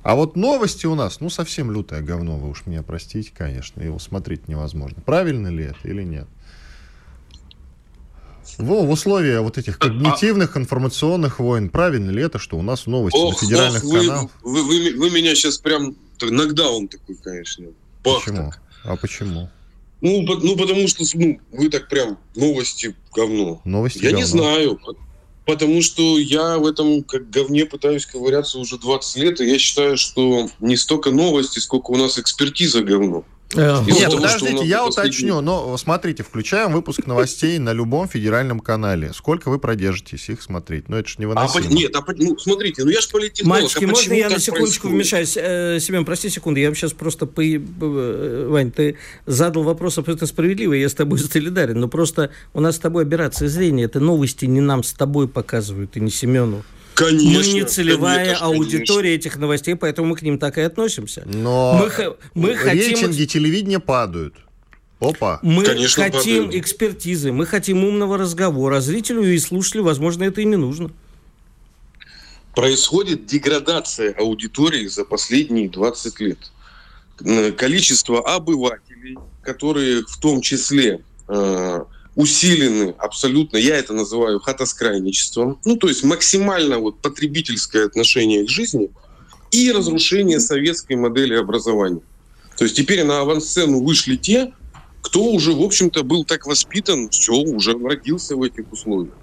а 0.03 0.15
вот 0.15 0.37
новости 0.37 0.87
у 0.87 0.95
нас, 0.95 1.21
ну, 1.21 1.31
совсем 1.31 1.71
лютое 1.71 2.01
говно, 2.01 2.39
вы 2.39 2.51
уж 2.51 2.65
меня 2.67 2.83
простите, 2.83 3.33
конечно, 3.37 3.83
его 3.83 3.99
смотреть 3.99 4.49
невозможно. 4.49 5.03
Правильно 5.05 5.49
ли 5.49 5.65
это 5.65 5.89
или 5.89 6.03
нет? 6.03 6.27
В, 8.59 8.65
в 8.65 8.91
условиях 8.91 9.43
вот 9.43 9.59
этих 9.59 9.79
когнитивных 9.79 10.57
информационных 10.57 11.39
войн, 11.39 11.69
правильно 11.69 12.11
ли 12.11 12.23
это, 12.23 12.39
что 12.39 12.59
у 12.59 12.63
нас 12.63 12.87
новости 12.87 13.17
ох, 13.17 13.35
на 13.35 13.47
федеральных 13.47 13.85
ох, 13.85 13.93
каналах? 13.93 14.31
Вы, 14.43 14.63
вы, 14.65 14.95
вы 14.97 15.11
меня 15.11 15.35
сейчас 15.35 15.59
прям 15.59 15.97
нокдаун 16.21 16.89
такой, 16.89 17.17
конечно. 17.17 17.67
Бах 18.03 18.25
почему? 18.25 18.37
Так. 18.51 18.63
А 18.85 18.97
почему? 18.97 19.51
Ну, 20.01 20.27
по, 20.27 20.35
ну, 20.37 20.57
потому 20.57 20.89
что 20.89 21.05
ну, 21.15 21.39
вы 21.53 21.69
так 21.69 21.89
прям 21.89 22.19
новости 22.35 22.97
говно. 23.15 23.61
Новости 23.65 23.99
Я 23.99 24.11
говно. 24.11 24.19
не 24.19 24.25
знаю 24.25 24.81
потому 25.47 25.83
что 25.83 26.19
я 26.19 26.59
в 26.59 26.67
этом 26.67 27.03
как 27.03 27.31
говне 27.31 27.67
пытаюсь 27.67 28.07
ковыряться 28.07 28.59
уже 28.59 28.79
20 28.79 29.17
лет, 29.17 29.41
и 29.41 29.49
я 29.49 29.59
считаю, 29.59 29.97
что 29.97 30.49
не 30.61 30.77
столько 30.77 31.11
новости, 31.11 31.59
сколько 31.59 31.91
у 31.91 31.97
нас 31.97 32.19
экспертиза 32.19 32.83
говно. 32.83 33.25
Э, 33.57 33.83
нет, 33.85 34.11
того, 34.11 34.17
подождите, 34.17 34.65
я 34.65 34.87
уточню. 34.87 35.41
Но 35.41 35.77
смотрите, 35.77 36.23
включаем 36.23 36.73
выпуск 36.73 37.07
новостей 37.07 37.59
на 37.59 37.73
любом 37.73 38.09
федеральном 38.09 38.61
канале. 38.61 39.13
Сколько 39.13 39.49
вы 39.51 39.59
продержитесь 39.59 40.29
их 40.29 40.43
смотреть? 40.43 40.89
Ну, 40.89 40.97
это 40.97 41.09
же 41.09 41.17
невыносимо. 41.19 41.67
А, 41.67 41.69
нет, 41.69 41.95
а, 41.97 42.05
ну, 42.17 42.39
смотрите, 42.39 42.85
ну 42.85 42.91
я 42.91 43.01
же 43.01 43.09
политехнолог. 43.09 43.63
Мальчики, 43.63 43.85
а 43.85 43.89
можно 43.89 44.13
я 44.13 44.29
на 44.29 44.39
секундочку 44.39 44.89
происходит? 44.89 44.95
вмешаюсь? 44.95 45.37
Э, 45.37 45.79
Семен, 45.81 46.05
прости 46.05 46.29
секунду, 46.29 46.61
я 46.61 46.69
вам 46.69 46.77
сейчас 46.77 46.93
просто... 46.93 47.27
По... 47.27 47.43
Э, 47.43 48.47
Вань, 48.49 48.71
ты 48.71 48.97
задал 49.27 49.65
вопрос 49.65 49.99
абсолютно 49.99 50.27
справедливый, 50.27 50.81
я 50.81 50.89
с 50.89 50.95
тобой 50.95 51.19
солидарен, 51.33 51.81
но 51.81 51.89
просто 51.89 52.31
у 52.55 52.61
нас 52.61 52.77
с 52.77 52.79
тобой 52.79 53.05
операция 53.05 53.49
зрения. 53.49 53.85
Это 53.85 53.99
новости 53.99 54.45
не 54.45 54.61
нам 54.61 54.85
с 54.85 54.93
тобой 54.93 55.27
показывают, 55.27 55.97
и 55.97 56.01
не 56.01 56.11
Семену. 56.11 56.63
Конечно, 57.01 57.53
мы 57.53 57.61
не 57.61 57.65
целевая 57.65 58.25
конечно, 58.25 58.47
аудитория 58.47 59.15
этих 59.15 59.37
новостей, 59.37 59.75
поэтому 59.75 60.09
мы 60.09 60.17
к 60.17 60.23
ним 60.23 60.39
так 60.39 60.59
и 60.59 60.61
относимся. 60.61 61.23
Но 61.27 61.75
мы, 61.75 62.17
мы 62.35 62.55
рейтинги 62.55 63.07
хотим... 63.07 63.27
телевидения 63.27 63.81
падают. 63.81 64.35
Опа. 65.01 65.39
Мы 65.43 65.65
Конечно, 65.65 66.05
хотим 66.05 66.45
падают. 66.45 66.63
экспертизы, 66.63 67.33
мы 67.33 67.47
хотим 67.47 67.85
умного 67.85 68.19
разговора. 68.19 68.77
А 68.77 68.81
зрителю 68.83 69.23
и 69.23 69.39
слушателю, 69.39 69.85
возможно, 69.85 70.25
это 70.25 70.43
и 70.43 70.45
не 70.45 70.57
нужно. 70.57 70.91
Происходит 72.55 73.25
деградация 73.25 74.13
аудитории 74.13 74.87
за 74.87 75.07
последние 75.07 75.71
20 75.71 76.21
лет. 76.21 76.39
Количество 77.57 78.21
обывателей, 78.21 79.17
которые 79.43 80.03
в 80.03 80.19
том 80.19 80.43
числе 80.43 81.01
э, 81.29 81.85
усилены 82.17 82.95
абсолютно, 82.99 83.57
я 83.57 83.77
это 83.77 83.93
называю 83.93 84.41
хатоскрайничеством, 84.41 85.59
ну, 85.65 85.77
то 85.77 85.89
есть 85.89 86.03
максимально 86.03 86.79
вот 86.79 87.01
потребительское 87.01 87.87
отношение 87.87 88.45
к 88.45 88.49
жизни 88.49 88.91
и 89.51 89.71
разрушение 89.73 90.41
советской 90.41 90.97
модели 90.97 91.35
образования. 91.35 92.03
То 92.57 92.65
есть 92.65 92.77
теперь 92.77 93.05
на 93.05 93.21
авансцену 93.21 93.83
вышли 93.83 94.17
те, 94.17 94.53
кто 95.03 95.25
уже, 95.25 95.53
в 95.53 95.63
общем-то, 95.63 96.03
был 96.03 96.25
так 96.25 96.47
воспитан, 96.47 97.09
все, 97.09 97.33
уже 97.33 97.77
родился 97.79 98.37
в 98.37 98.43
этих 98.43 98.71
условиях. 98.73 99.15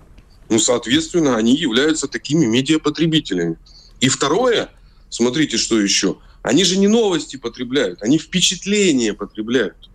Ну, 0.50 0.60
соответственно, 0.60 1.36
они 1.36 1.56
являются 1.56 2.08
такими 2.08 2.46
медиапотребителями. 2.46 3.58
И 4.00 4.10
второе, 4.10 4.70
смотрите, 5.10 5.58
что 5.58 5.80
еще. 5.80 6.18
Они 6.42 6.64
же 6.64 6.78
не 6.78 6.88
новости 6.88 7.36
потребляют, 7.36 8.02
они 8.02 8.18
впечатления 8.18 9.14
потребляют. 9.14 9.90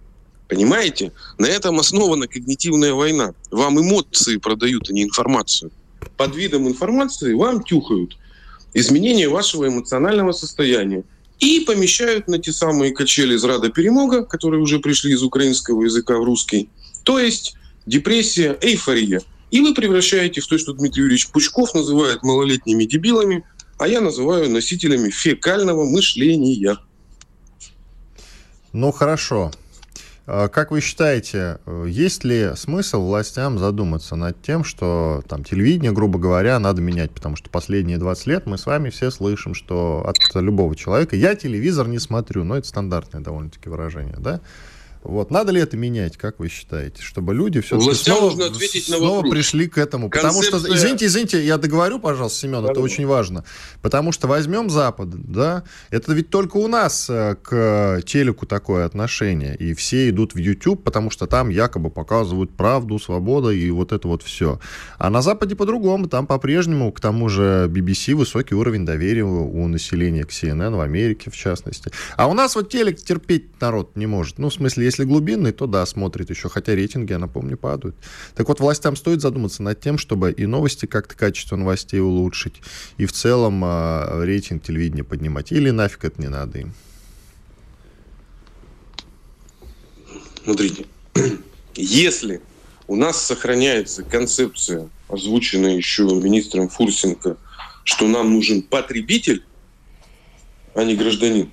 Понимаете? 0.53 1.13
На 1.39 1.47
этом 1.47 1.81
основана 1.81 2.29
когнитивная 2.29 2.93
война. 2.93 3.33
Вам 3.51 3.81
эмоции 3.81 4.37
продают, 4.37 4.91
а 4.91 4.93
не 4.93 5.05
информацию. 5.05 5.71
Под 6.19 6.37
видом 6.37 6.69
информации 6.69 7.33
вам 7.33 7.65
тюхают 7.65 8.19
изменение 8.75 9.31
вашего 9.31 9.67
эмоционального 9.67 10.33
состояния 10.33 11.05
и 11.39 11.61
помещают 11.61 12.29
на 12.29 12.39
те 12.39 12.53
самые 12.53 12.93
качели 12.93 13.35
из 13.35 13.45
рада 13.45 13.71
перемога, 13.71 14.27
которые 14.27 14.61
уже 14.61 14.79
пришли 14.79 15.15
из 15.15 15.23
украинского 15.23 15.85
языка 15.85 16.19
в 16.19 16.25
русский. 16.25 16.69
То 17.03 17.19
есть 17.19 17.57
депрессия, 17.87 18.59
эйфория. 18.61 19.23
И 19.51 19.63
вы 19.63 19.73
превращаете 19.73 20.43
в 20.43 20.47
то, 20.47 20.59
что 20.59 20.75
Дмитрий 20.75 21.05
Юрьевич 21.05 21.29
Пучков 21.29 21.73
называет 21.73 22.23
малолетними 22.23 22.85
дебилами, 22.85 23.43
а 23.79 23.89
я 23.89 24.03
называю 24.03 24.51
носителями 24.51 25.09
фекального 25.09 25.87
мышления. 25.87 26.77
Ну 28.75 28.93
хорошо. 28.93 29.51
А 30.25 30.49
как 30.49 30.71
вы 30.71 30.81
считаете, 30.81 31.59
э, 31.67 31.87
есть 31.89 32.23
ли 32.23 32.53
смысл 32.55 33.05
властям 33.05 33.59
задуматься 33.59 34.15
над 34.15 34.41
тем, 34.41 34.63
что 34.63 35.23
там 35.29 35.43
телевидение, 35.43 35.91
грубо 35.91 36.19
говоря, 36.21 36.59
надо 36.61 36.81
менять? 36.81 37.11
Потому 37.11 37.35
что 37.35 37.51
последние 37.51 37.99
20 37.99 38.27
лет 38.27 38.47
мы 38.47 38.57
с 38.57 38.67
вами 38.67 38.91
все 38.91 39.11
слышим, 39.11 39.55
что 39.55 40.05
от 40.07 40.17
любого 40.41 40.77
человека 40.77 41.17
я 41.17 41.35
телевизор 41.35 41.89
не 41.89 41.99
смотрю, 41.99 42.45
но 42.45 42.57
это 42.57 42.69
стандартное 42.69 43.21
довольно-таки 43.21 43.69
выражение, 43.69 44.17
да? 44.19 44.41
Вот. 45.03 45.31
Надо 45.31 45.53
ли 45.53 45.61
это 45.61 45.77
менять, 45.77 46.17
как 46.17 46.39
вы 46.39 46.49
считаете, 46.49 47.03
чтобы 47.03 47.35
люди 47.35 47.61
все-таки 47.61 47.95
снова, 47.95 48.31
снова 48.31 49.29
пришли 49.29 49.69
к 49.69 49.79
этому? 49.79 50.09
Концепция... 50.09 50.51
Потому 50.51 50.61
что, 50.61 50.75
извините, 50.75 51.07
извините, 51.07 51.45
я 51.45 51.59
договорю, 51.59 51.99
пожалуйста, 51.99 52.39
Семен, 52.39 52.65
это 52.65 52.81
очень 52.81 53.07
важно. 53.07 53.45
Потому 53.81 54.13
что 54.13 54.29
возьмем 54.29 54.71
Запад, 54.71 55.09
да, 55.11 55.65
это 55.91 56.13
ведь 56.13 56.31
только 56.31 56.57
у 56.57 56.69
нас 56.69 57.09
э, 57.11 57.37
к 57.43 58.03
телеку 58.07 58.47
такое 58.47 58.85
отношение, 58.85 59.57
и 59.57 59.75
все 59.75 60.09
идут 60.09 60.35
в 60.35 60.39
YouTube, 60.39 60.85
потому 60.85 61.11
что 61.11 61.27
там 61.27 61.49
якобы 61.49 61.91
показывают 61.91 62.53
правду, 62.53 62.99
свободу 62.99 63.51
и 63.51 63.71
вот 63.71 63.93
это 63.93 64.07
вот 64.07 64.23
все. 64.23 64.61
А 64.99 65.11
на 65.11 65.21
Западе 65.23 65.57
по-другому, 65.57 66.09
там 66.09 66.27
по-прежнему, 66.27 66.93
к 66.93 67.01
тому 67.01 67.29
же 67.29 67.69
BBC 67.69 68.15
высокий 68.15 68.55
уровень 68.55 68.87
доверия 68.87 69.25
у 69.25 69.67
населения 69.67 70.25
к 70.25 70.31
CNN 70.31 70.77
в 70.77 70.81
Америке, 70.81 71.31
в 71.31 71.37
частности. 71.37 71.91
А 72.17 72.29
у 72.29 72.35
нас 72.35 72.55
вот 72.55 72.71
телек 72.71 72.99
терпеть 72.99 73.61
народ 73.61 73.97
не 73.97 74.07
может. 74.07 74.39
Ну, 74.39 74.49
в 74.49 74.55
смысле, 74.55 74.92
если 74.93 75.05
глубинный, 75.05 75.53
то 75.53 75.67
да, 75.67 75.87
смотрит 75.87 76.29
еще, 76.31 76.49
хотя 76.49 76.75
рейтинги, 76.75 77.13
я 77.13 77.19
напомню, 77.19 77.57
падают. 77.57 77.97
Так 78.35 78.49
вот, 78.49 78.61
властям 78.61 78.95
стоит 78.95 79.23
задуматься 79.23 79.63
над 79.63 79.81
тем, 79.81 79.97
чтобы 79.97 80.33
и 80.33 80.47
новости 80.47 80.85
как-то 80.85 81.17
качество 81.17 81.57
новостей 81.57 82.01
улучшить, 82.01 82.61
и 82.99 83.07
в 83.07 83.13
целом 83.13 83.65
э, 83.65 84.25
рейтинг 84.25 84.63
телевидения 84.63 85.03
поднимать. 85.03 85.51
Или 85.51 85.71
нафиг 85.71 86.05
это 86.05 86.21
не 86.21 86.29
надо 86.29 86.59
им? 86.59 86.75
Смотрите, 90.45 90.85
если 91.75 92.43
у 92.87 92.97
нас 92.97 93.25
сохраняется 93.25 94.03
концепция, 94.03 94.91
озвученная 95.09 95.77
еще 95.77 96.03
министром 96.03 96.69
Фурсенко, 96.69 97.39
что 97.85 98.09
нам 98.09 98.35
нужен 98.35 98.63
потребитель, 98.63 99.43
а 100.75 100.85
не 100.85 100.95
гражданин, 100.97 101.51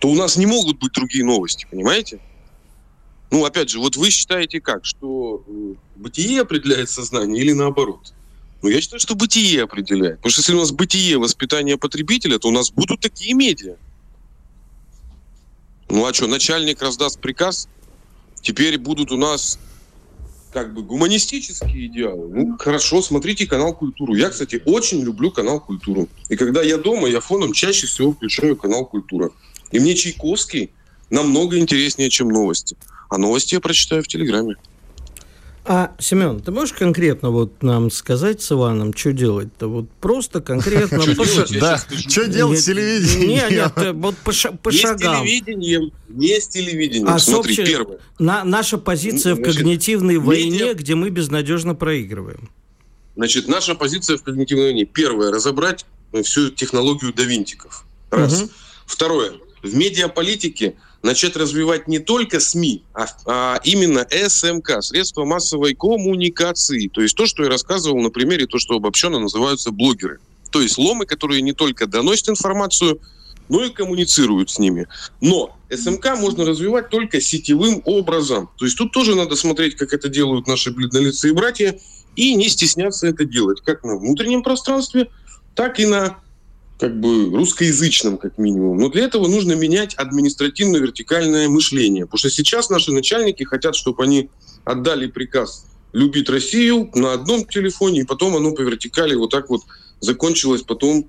то 0.00 0.08
у 0.08 0.14
нас 0.16 0.36
не 0.36 0.46
могут 0.46 0.78
быть 0.80 0.92
другие 0.92 1.24
новости, 1.24 1.66
понимаете? 1.70 2.18
Ну, 3.34 3.44
опять 3.44 3.68
же, 3.68 3.80
вот 3.80 3.96
вы 3.96 4.10
считаете 4.10 4.60
как, 4.60 4.84
что 4.84 5.42
э, 5.48 5.74
бытие 5.96 6.42
определяет 6.42 6.88
сознание 6.88 7.42
или 7.42 7.50
наоборот? 7.50 8.14
Ну, 8.62 8.68
я 8.68 8.80
считаю, 8.80 9.00
что 9.00 9.16
бытие 9.16 9.64
определяет. 9.64 10.18
Потому 10.18 10.30
что 10.30 10.40
если 10.42 10.54
у 10.54 10.58
нас 10.58 10.70
бытие 10.70 11.18
воспитание 11.18 11.76
потребителя, 11.76 12.38
то 12.38 12.46
у 12.46 12.52
нас 12.52 12.70
будут 12.70 13.00
такие 13.00 13.34
медиа. 13.34 13.74
Ну, 15.88 16.06
а 16.06 16.14
что, 16.14 16.28
начальник 16.28 16.80
раздаст 16.80 17.18
приказ, 17.18 17.66
теперь 18.40 18.78
будут 18.78 19.10
у 19.10 19.16
нас 19.16 19.58
как 20.52 20.72
бы 20.72 20.84
гуманистические 20.84 21.86
идеалы. 21.86 22.28
Ну, 22.32 22.56
хорошо, 22.56 23.02
смотрите 23.02 23.48
канал 23.48 23.74
«Культуру». 23.74 24.14
Я, 24.14 24.30
кстати, 24.30 24.62
очень 24.64 25.02
люблю 25.02 25.32
канал 25.32 25.58
«Культуру». 25.58 26.08
И 26.28 26.36
когда 26.36 26.62
я 26.62 26.78
дома, 26.78 27.08
я 27.08 27.18
фоном 27.18 27.52
чаще 27.52 27.88
всего 27.88 28.12
включаю 28.12 28.54
канал 28.54 28.86
«Культура». 28.86 29.32
И 29.72 29.80
мне 29.80 29.96
Чайковский 29.96 30.70
намного 31.10 31.58
интереснее, 31.58 32.10
чем 32.10 32.28
новости. 32.28 32.76
А 33.08 33.18
новости 33.18 33.54
я 33.54 33.60
прочитаю 33.60 34.02
в 34.02 34.08
Телеграме. 34.08 34.56
А, 35.66 35.94
Семен, 35.98 36.40
ты 36.40 36.50
можешь 36.50 36.74
конкретно 36.74 37.30
вот 37.30 37.62
нам 37.62 37.90
сказать 37.90 38.42
с 38.42 38.52
Иваном, 38.52 38.94
что 38.94 39.14
делать-то? 39.14 39.68
Вот 39.68 39.90
просто 39.92 40.42
конкретно... 40.42 41.00
Да, 41.58 41.78
что 42.06 42.26
делать 42.26 42.60
с 42.60 42.66
телевидением? 42.66 43.28
Нет, 43.28 43.76
нет, 43.76 43.94
вот 43.94 44.14
по 44.18 44.30
шагам. 44.32 45.24
Не 45.24 45.40
с 45.40 45.42
телевидением, 45.42 45.92
не 46.08 46.38
с 46.38 46.48
телевидением. 46.48 47.08
А 47.08 47.18
Смотри, 47.18 47.56
первое. 47.56 47.98
Наша 48.18 48.76
позиция 48.76 49.34
в 49.36 49.42
когнитивной 49.42 50.18
войне, 50.18 50.74
где 50.74 50.94
мы 50.94 51.08
безнадежно 51.08 51.74
проигрываем. 51.74 52.50
Значит, 53.16 53.48
наша 53.48 53.74
позиция 53.74 54.18
в 54.18 54.22
когнитивной 54.22 54.66
войне. 54.66 54.84
Первое, 54.84 55.32
разобрать 55.32 55.86
всю 56.24 56.50
технологию 56.50 57.14
давинтиков. 57.14 57.86
Раз. 58.10 58.44
Второе, 58.84 59.32
в 59.62 59.74
медиаполитике 59.74 60.74
начать 61.04 61.36
развивать 61.36 61.86
не 61.86 61.98
только 61.98 62.40
СМИ, 62.40 62.82
а, 62.94 63.06
а 63.26 63.60
именно 63.62 64.06
СМК, 64.10 64.82
средства 64.82 65.24
массовой 65.26 65.74
коммуникации. 65.74 66.88
То 66.88 67.02
есть 67.02 67.14
то, 67.14 67.26
что 67.26 67.44
я 67.44 67.50
рассказывал 67.50 68.00
на 68.00 68.08
примере, 68.08 68.46
то, 68.46 68.58
что 68.58 68.76
обобщенно 68.76 69.18
называются 69.18 69.70
блогеры. 69.70 70.18
То 70.50 70.62
есть 70.62 70.78
ломы, 70.78 71.04
которые 71.04 71.42
не 71.42 71.52
только 71.52 71.86
доносят 71.86 72.30
информацию, 72.30 73.00
но 73.50 73.62
и 73.62 73.68
коммуницируют 73.68 74.50
с 74.50 74.58
ними. 74.58 74.86
Но 75.20 75.54
СМК 75.70 76.16
можно 76.16 76.46
развивать 76.46 76.88
только 76.88 77.20
сетевым 77.20 77.82
образом. 77.84 78.48
То 78.56 78.64
есть 78.64 78.78
тут 78.78 78.90
тоже 78.92 79.14
надо 79.14 79.36
смотреть, 79.36 79.76
как 79.76 79.92
это 79.92 80.08
делают 80.08 80.46
наши 80.46 80.70
бледнолицые 80.70 81.34
братья, 81.34 81.78
и 82.16 82.34
не 82.34 82.48
стесняться 82.48 83.08
это 83.08 83.26
делать, 83.26 83.60
как 83.60 83.84
на 83.84 83.98
внутреннем 83.98 84.42
пространстве, 84.42 85.10
так 85.54 85.78
и 85.80 85.84
на 85.84 86.18
как 86.78 86.98
бы 86.98 87.30
русскоязычном, 87.30 88.18
как 88.18 88.38
минимум. 88.38 88.78
Но 88.78 88.88
для 88.88 89.04
этого 89.04 89.28
нужно 89.28 89.52
менять 89.52 89.94
административно-вертикальное 89.94 91.48
мышление. 91.48 92.06
Потому 92.06 92.18
что 92.18 92.30
сейчас 92.30 92.68
наши 92.70 92.92
начальники 92.92 93.44
хотят, 93.44 93.76
чтобы 93.76 94.04
они 94.04 94.30
отдали 94.64 95.06
приказ 95.06 95.66
любить 95.92 96.28
Россию 96.28 96.90
на 96.94 97.12
одном 97.12 97.46
телефоне, 97.46 98.00
и 98.00 98.04
потом 98.04 98.34
оно 98.36 98.52
по 98.52 98.62
вертикали 98.62 99.14
вот 99.14 99.30
так 99.30 99.48
вот 99.48 99.62
закончилось 100.00 100.62
потом, 100.62 101.08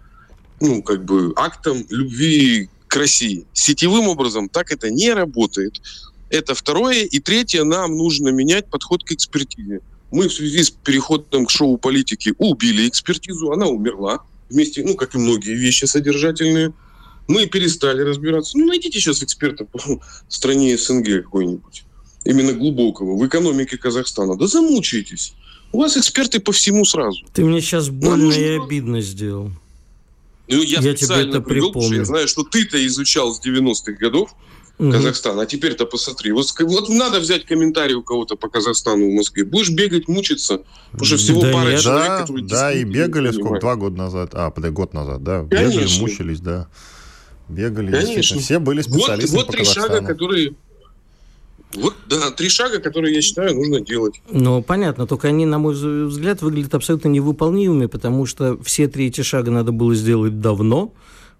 ну, 0.61 0.83
как 0.83 1.03
бы 1.03 1.33
актом 1.35 1.85
любви 1.89 2.69
к 2.87 2.95
России. 2.95 3.45
Сетевым 3.53 4.07
образом 4.07 4.47
так 4.47 4.71
это 4.71 4.91
не 4.91 5.11
работает. 5.11 5.81
Это 6.29 6.53
второе. 6.53 7.03
И 7.03 7.19
третье, 7.19 7.63
нам 7.63 7.97
нужно 7.97 8.29
менять 8.29 8.69
подход 8.69 9.03
к 9.03 9.11
экспертизе. 9.11 9.81
Мы 10.11 10.29
в 10.29 10.33
связи 10.33 10.63
с 10.63 10.69
переходом 10.69 11.47
к 11.47 11.49
шоу-политике 11.49 12.35
убили 12.37 12.87
экспертизу, 12.87 13.51
она 13.51 13.65
умерла 13.65 14.21
вместе, 14.49 14.83
ну, 14.83 14.95
как 14.95 15.15
и 15.15 15.17
многие 15.17 15.55
вещи 15.55 15.85
содержательные, 15.85 16.73
мы 17.27 17.47
перестали 17.47 18.01
разбираться. 18.01 18.57
Ну, 18.57 18.65
найдите 18.65 18.99
сейчас 18.99 19.23
эксперта 19.23 19.65
по 19.65 19.79
стране 20.27 20.77
СНГ 20.77 21.23
какой-нибудь, 21.23 21.83
именно 22.23 22.53
глубокого, 22.53 23.17
в 23.17 23.27
экономике 23.27 23.77
Казахстана. 23.77 24.35
Да 24.37 24.47
замучаетесь. 24.47 25.33
У 25.71 25.79
вас 25.79 25.97
эксперты 25.97 26.39
по 26.39 26.51
всему 26.51 26.85
сразу. 26.85 27.25
Ты 27.33 27.43
мне 27.43 27.59
сейчас 27.59 27.89
больно 27.89 28.25
нужно... 28.25 28.39
и 28.39 28.57
обидно 28.57 29.01
сделал. 29.01 29.51
Ну, 30.47 30.61
я, 30.61 30.79
я 30.79 30.93
тебе 30.93 31.15
это 31.15 31.41
привел, 31.41 31.71
припомню. 31.71 31.97
Я 31.97 32.05
знаю, 32.05 32.27
что 32.27 32.43
ты-то 32.43 32.85
изучал 32.85 33.33
с 33.33 33.43
90-х 33.43 33.93
годов 33.93 34.35
угу. 34.77 34.91
Казахстан, 34.91 35.39
а 35.39 35.45
теперь-то 35.45 35.85
посмотри. 35.85 36.31
Вот, 36.31 36.47
вот 36.59 36.89
надо 36.89 37.19
взять 37.19 37.45
комментарий 37.45 37.95
у 37.95 38.03
кого-то 38.03 38.35
по 38.35 38.49
Казахстану 38.49 39.09
в 39.09 39.13
Москве. 39.13 39.43
Будешь 39.43 39.69
бегать, 39.69 40.07
мучиться, 40.07 40.61
потому 40.91 41.05
что 41.05 41.17
всего 41.17 41.41
да 41.41 41.51
пара 41.51 41.71
нет. 41.71 41.81
человек, 41.81 42.07
да, 42.07 42.21
которые 42.21 42.45
Да, 42.45 42.73
и 42.73 42.83
бегали 42.83 43.31
сколько, 43.31 43.59
два 43.59 43.75
года 43.75 43.97
назад, 43.97 44.31
а, 44.33 44.49
подожди, 44.51 44.75
год 44.75 44.93
назад, 44.93 45.23
да. 45.23 45.45
Конечно. 45.49 45.79
Бегали, 45.79 45.99
мучились, 45.99 46.39
да. 46.39 46.67
Бегали, 47.47 47.91
Конечно. 47.91 48.39
Все 48.39 48.59
были 48.59 48.81
специалистами 48.81 49.37
вот, 49.37 49.45
вот 49.45 49.47
по 49.47 49.51
три 49.53 49.65
шага, 49.65 50.01
которые 50.01 50.55
вот, 51.75 51.93
да, 52.09 52.31
три 52.31 52.49
шага, 52.49 52.79
которые, 52.79 53.15
я 53.15 53.21
считаю, 53.21 53.55
нужно 53.55 53.81
делать. 53.81 54.21
Ну, 54.29 54.61
понятно, 54.61 55.07
только 55.07 55.27
они, 55.27 55.45
на 55.45 55.59
мой 55.59 55.73
взгляд, 56.07 56.41
выглядят 56.41 56.73
абсолютно 56.73 57.09
невыполнимыми, 57.09 57.87
потому 57.87 58.25
что 58.25 58.57
все 58.63 58.87
три 58.87 59.07
эти 59.07 59.21
шага 59.21 59.51
надо 59.51 59.71
было 59.71 59.93
сделать 59.93 60.39
давно, 60.39 60.93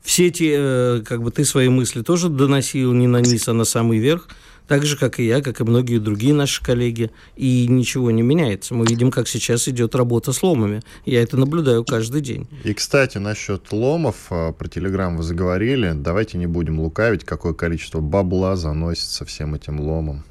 все 0.05 0.27
эти, 0.27 0.53
э, 0.55 1.01
как 1.03 1.23
бы 1.23 1.31
ты 1.31 1.43
свои 1.43 1.67
мысли 1.67 2.03
тоже 2.03 2.29
доносил 2.29 2.93
не 2.93 3.07
на 3.07 3.21
низ, 3.21 3.47
а 3.47 3.53
на 3.53 3.65
самый 3.65 3.97
верх, 3.97 4.27
так 4.67 4.85
же, 4.85 4.97
как 4.97 5.19
и 5.19 5.25
я, 5.25 5.41
как 5.41 5.59
и 5.59 5.63
многие 5.63 5.97
другие 5.97 6.33
наши 6.33 6.63
коллеги, 6.63 7.11
и 7.35 7.67
ничего 7.67 8.11
не 8.11 8.21
меняется. 8.21 8.75
Мы 8.75 8.85
видим, 8.85 9.09
как 9.09 9.27
сейчас 9.27 9.67
идет 9.67 9.95
работа 9.95 10.31
с 10.31 10.43
ломами. 10.43 10.81
Я 11.05 11.23
это 11.23 11.37
наблюдаю 11.37 11.83
каждый 11.83 12.21
день. 12.21 12.47
И, 12.63 12.73
кстати, 12.73 13.17
насчет 13.17 13.71
ломов, 13.71 14.27
э, 14.29 14.53
про 14.53 14.67
Телеграм 14.67 15.17
вы 15.17 15.23
заговорили, 15.23 15.93
давайте 15.95 16.37
не 16.37 16.47
будем 16.47 16.79
лукавить, 16.79 17.23
какое 17.23 17.53
количество 17.53 17.99
бабла 17.99 18.55
заносится 18.55 19.25
всем 19.25 19.55
этим 19.55 19.79
ломом. 19.79 20.23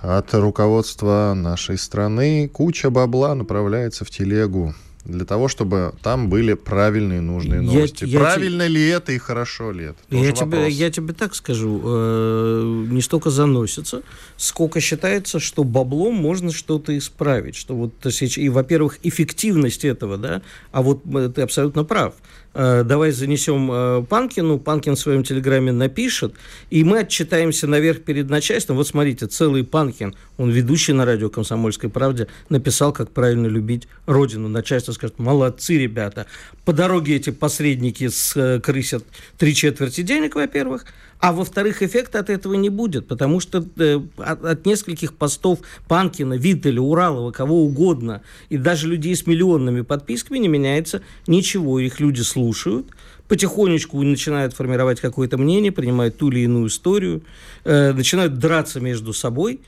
От 0.00 0.32
руководства 0.34 1.34
нашей 1.36 1.76
страны 1.76 2.48
куча 2.48 2.88
бабла 2.88 3.34
направляется 3.34 4.06
в 4.06 4.10
телегу 4.10 4.74
для 5.06 5.24
того, 5.24 5.48
чтобы 5.48 5.94
там 6.02 6.28
были 6.28 6.54
правильные 6.54 7.20
нужные 7.20 7.60
новости. 7.60 8.04
Я, 8.04 8.20
Правильно 8.20 8.62
я, 8.62 8.68
ли 8.68 8.88
это 8.88 9.12
и 9.12 9.18
хорошо 9.18 9.72
ли 9.72 9.86
это? 9.86 9.98
Я 10.10 10.32
тебе, 10.32 10.68
я 10.68 10.90
тебе 10.90 11.14
так 11.14 11.34
скажу, 11.34 11.80
э, 11.84 12.86
не 12.90 13.00
столько 13.00 13.30
заносится, 13.30 14.02
сколько 14.36 14.80
считается, 14.80 15.40
что 15.40 15.64
баблом 15.64 16.14
можно 16.14 16.52
что-то 16.52 16.96
исправить. 16.96 17.56
Что 17.56 17.74
вот, 17.74 17.92
и, 18.04 18.48
во-первых, 18.48 18.98
эффективность 19.02 19.84
этого, 19.84 20.16
да, 20.16 20.42
а 20.72 20.82
вот 20.82 21.02
э, 21.06 21.30
ты 21.34 21.42
абсолютно 21.42 21.84
прав. 21.84 22.14
Э, 22.56 22.82
давай 22.84 23.12
занесем 23.12 23.70
э, 23.70 24.04
Панкину, 24.08 24.58
Панкин 24.58 24.96
в 24.96 24.98
своем 24.98 25.22
телеграме 25.22 25.72
напишет, 25.72 26.34
и 26.70 26.82
мы 26.82 27.00
отчитаемся 27.00 27.66
наверх 27.66 28.02
перед 28.02 28.30
начальством. 28.30 28.76
Вот 28.76 28.88
смотрите, 28.88 29.26
целый 29.26 29.62
Панкин, 29.62 30.14
он 30.38 30.50
ведущий 30.50 30.92
на 30.92 31.04
радио 31.04 31.28
«Комсомольской 31.28 31.90
правде», 31.90 32.26
написал, 32.48 32.92
как 32.92 33.10
правильно 33.10 33.46
любить 33.46 33.86
родину. 34.06 34.48
Начальство 34.48 34.92
скажет, 34.92 35.18
молодцы, 35.18 35.78
ребята. 35.78 36.26
По 36.64 36.72
дороге 36.72 37.16
эти 37.16 37.30
посредники 37.30 38.08
скрысят 38.08 39.04
три 39.38 39.54
четверти 39.54 40.02
денег, 40.02 40.34
во-первых, 40.34 40.86
а 41.20 41.32
во-вторых, 41.32 41.82
эффекта 41.82 42.20
от 42.20 42.30
этого 42.30 42.54
не 42.54 42.68
будет, 42.68 43.08
потому 43.08 43.40
что 43.40 43.64
э, 43.78 44.00
от, 44.18 44.44
от 44.44 44.66
нескольких 44.66 45.14
постов 45.14 45.60
Панкина, 45.88 46.34
Виттеля, 46.34 46.80
Уралова, 46.80 47.32
кого 47.32 47.62
угодно, 47.62 48.22
и 48.48 48.56
даже 48.56 48.86
людей 48.88 49.16
с 49.16 49.26
миллионными 49.26 49.80
подписками 49.80 50.38
не 50.38 50.48
меняется 50.48 51.02
ничего. 51.26 51.80
Их 51.80 52.00
люди 52.00 52.20
слушают, 52.20 52.86
потихонечку 53.28 54.00
начинают 54.02 54.54
формировать 54.54 55.00
какое-то 55.00 55.38
мнение, 55.38 55.72
принимают 55.72 56.18
ту 56.18 56.30
или 56.30 56.40
иную 56.40 56.68
историю, 56.68 57.22
э, 57.64 57.92
начинают 57.92 58.38
драться 58.38 58.80
между 58.80 59.12
собой, 59.12 59.60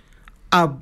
а 0.51 0.79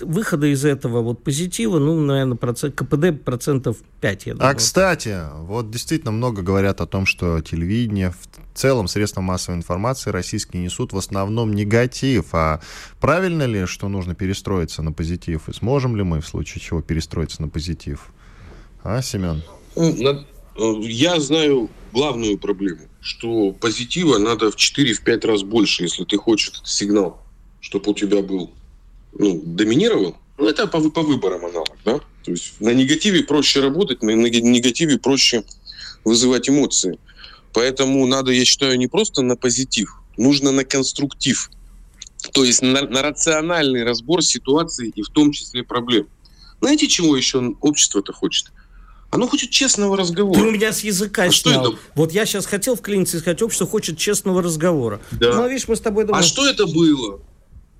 выхода 0.00 0.46
из 0.46 0.64
этого 0.64 1.02
вот 1.02 1.22
позитива, 1.22 1.78
ну, 1.78 2.00
наверное, 2.00 2.36
процент, 2.36 2.74
КПД 2.74 3.22
процентов 3.24 3.78
5, 4.00 4.26
я 4.26 4.34
думаю. 4.34 4.50
А, 4.50 4.54
кстати, 4.54 5.20
вот 5.42 5.70
действительно 5.70 6.12
много 6.12 6.42
говорят 6.42 6.80
о 6.80 6.86
том, 6.86 7.06
что 7.06 7.40
телевидение, 7.40 8.10
в 8.10 8.58
целом 8.58 8.88
средства 8.88 9.20
массовой 9.20 9.56
информации 9.56 10.10
российские 10.10 10.62
несут 10.62 10.92
в 10.92 10.98
основном 10.98 11.52
негатив. 11.52 12.26
А 12.32 12.60
правильно 13.00 13.44
ли, 13.44 13.66
что 13.66 13.88
нужно 13.88 14.14
перестроиться 14.14 14.82
на 14.82 14.92
позитив? 14.92 15.48
И 15.48 15.52
сможем 15.52 15.96
ли 15.96 16.02
мы 16.02 16.20
в 16.20 16.26
случае 16.26 16.62
чего 16.62 16.82
перестроиться 16.82 17.42
на 17.42 17.48
позитив? 17.48 18.10
А, 18.82 19.02
Семен? 19.02 19.42
Ну, 19.76 20.24
э, 20.56 20.80
я 20.82 21.20
знаю 21.20 21.70
главную 21.92 22.38
проблему, 22.38 22.82
что 23.00 23.52
позитива 23.52 24.18
надо 24.18 24.50
в 24.50 24.56
4-5 24.56 25.26
раз 25.26 25.42
больше, 25.42 25.84
если 25.84 26.04
ты 26.04 26.16
хочешь 26.16 26.50
этот 26.50 26.66
сигнал, 26.66 27.22
чтобы 27.60 27.92
у 27.92 27.94
тебя 27.94 28.22
был 28.22 28.52
ну, 29.18 29.42
доминировал, 29.44 30.16
ну, 30.38 30.46
это 30.46 30.66
по, 30.66 30.80
по 30.90 31.02
выборам 31.02 31.44
аналог, 31.44 31.76
да? 31.84 32.00
То 32.24 32.30
есть 32.30 32.60
на 32.60 32.70
негативе 32.70 33.24
проще 33.24 33.60
работать, 33.60 34.02
на 34.02 34.10
негативе 34.10 34.98
проще 34.98 35.44
вызывать 36.04 36.48
эмоции. 36.48 36.98
Поэтому 37.52 38.06
надо, 38.06 38.30
я 38.30 38.44
считаю, 38.44 38.78
не 38.78 38.86
просто 38.86 39.22
на 39.22 39.36
позитив, 39.36 40.00
нужно 40.16 40.52
на 40.52 40.64
конструктив. 40.64 41.50
То 42.32 42.44
есть 42.44 42.62
на, 42.62 42.82
на 42.82 43.02
рациональный 43.02 43.84
разбор 43.84 44.22
ситуации 44.22 44.92
и 44.94 45.02
в 45.02 45.08
том 45.08 45.32
числе 45.32 45.64
проблем. 45.64 46.06
Знаете, 46.60 46.88
чего 46.88 47.16
еще 47.16 47.56
общество-то 47.60 48.12
хочет? 48.12 48.52
Оно 49.10 49.26
хочет 49.26 49.50
честного 49.50 49.96
разговора. 49.96 50.38
Ты 50.38 50.46
у 50.46 50.50
меня 50.50 50.72
с 50.72 50.80
языка 50.80 51.24
а 51.24 51.30
снял. 51.30 51.62
Что 51.64 51.70
это? 51.70 51.78
Вот 51.94 52.12
я 52.12 52.26
сейчас 52.26 52.46
хотел 52.46 52.76
вклиниться 52.76 53.16
и 53.16 53.20
сказать, 53.20 53.40
общество 53.40 53.66
хочет 53.66 53.96
честного 53.96 54.42
разговора. 54.42 55.00
Да. 55.12 55.34
Ну, 55.34 55.48
видишь, 55.48 55.66
мы 55.66 55.76
с 55.76 55.80
тобой 55.80 56.04
думаем... 56.04 56.22
А 56.22 56.26
что 56.26 56.46
это 56.46 56.66
было? 56.66 57.20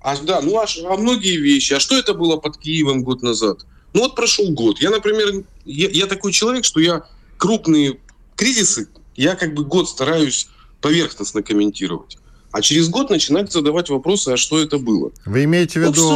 А, 0.01 0.17
да, 0.17 0.41
ну 0.41 0.57
а, 0.57 0.65
а 0.65 0.97
многие 0.97 1.37
вещи. 1.37 1.73
А 1.73 1.79
что 1.79 1.97
это 1.97 2.13
было 2.13 2.37
под 2.37 2.57
Киевом 2.57 3.03
год 3.03 3.21
назад? 3.21 3.65
Ну 3.93 4.01
вот 4.01 4.15
прошел 4.15 4.49
год. 4.51 4.79
Я, 4.79 4.91
например, 4.91 5.43
я, 5.65 5.89
я 5.89 6.05
такой 6.05 6.31
человек, 6.31 6.63
что 6.63 6.79
я 6.79 7.05
крупные 7.37 7.99
кризисы, 8.35 8.87
я 9.15 9.35
как 9.35 9.53
бы 9.53 9.65
год 9.65 9.89
стараюсь 9.89 10.47
поверхностно 10.81 11.43
комментировать. 11.43 12.17
А 12.51 12.61
через 12.61 12.89
год 12.89 13.09
начинать 13.09 13.51
задавать 13.51 13.89
вопросы, 13.89 14.29
а 14.29 14.37
что 14.37 14.59
это 14.59 14.79
было. 14.79 15.11
Вы 15.25 15.43
имеете 15.43 15.79
в 15.79 15.83
виду 15.83 16.13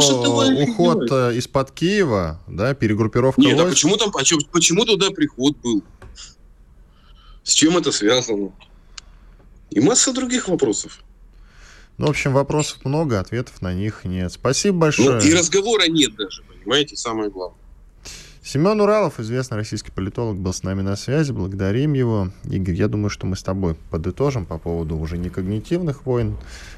уход 0.62 1.06
делает? 1.06 1.36
из-под 1.36 1.70
Киева, 1.70 2.40
да, 2.48 2.74
перегруппировка 2.74 3.40
Нет, 3.40 3.58
а 3.58 3.66
почему 3.66 3.96
там, 3.96 4.10
почему, 4.10 4.40
почему 4.50 4.84
туда 4.84 5.10
приход 5.10 5.56
был? 5.58 5.84
С 7.44 7.52
чем 7.52 7.76
это 7.76 7.92
связано? 7.92 8.52
И 9.70 9.80
масса 9.80 10.12
других 10.12 10.48
вопросов. 10.48 11.04
Ну, 11.96 12.06
в 12.06 12.10
общем, 12.10 12.32
вопросов 12.32 12.84
много, 12.84 13.20
ответов 13.20 13.62
на 13.62 13.72
них 13.72 14.04
нет. 14.04 14.32
Спасибо 14.32 14.78
большое. 14.78 15.20
Ну, 15.20 15.26
и 15.26 15.32
разговора 15.32 15.86
нет 15.88 16.14
даже, 16.16 16.42
понимаете, 16.42 16.96
самое 16.96 17.30
главное. 17.30 17.63
Семен 18.46 18.78
Уралов, 18.78 19.20
известный 19.20 19.56
российский 19.56 19.90
политолог, 19.90 20.38
был 20.38 20.52
с 20.52 20.62
нами 20.62 20.82
на 20.82 20.96
связи. 20.96 21.32
Благодарим 21.32 21.94
его. 21.94 22.28
Игорь, 22.44 22.74
я 22.74 22.88
думаю, 22.88 23.08
что 23.08 23.26
мы 23.26 23.36
с 23.36 23.42
тобой 23.42 23.74
подытожим 23.90 24.44
по 24.44 24.58
поводу 24.58 24.98
уже 24.98 25.16
не 25.16 25.30
когнитивных 25.30 26.04
войн, 26.04 26.36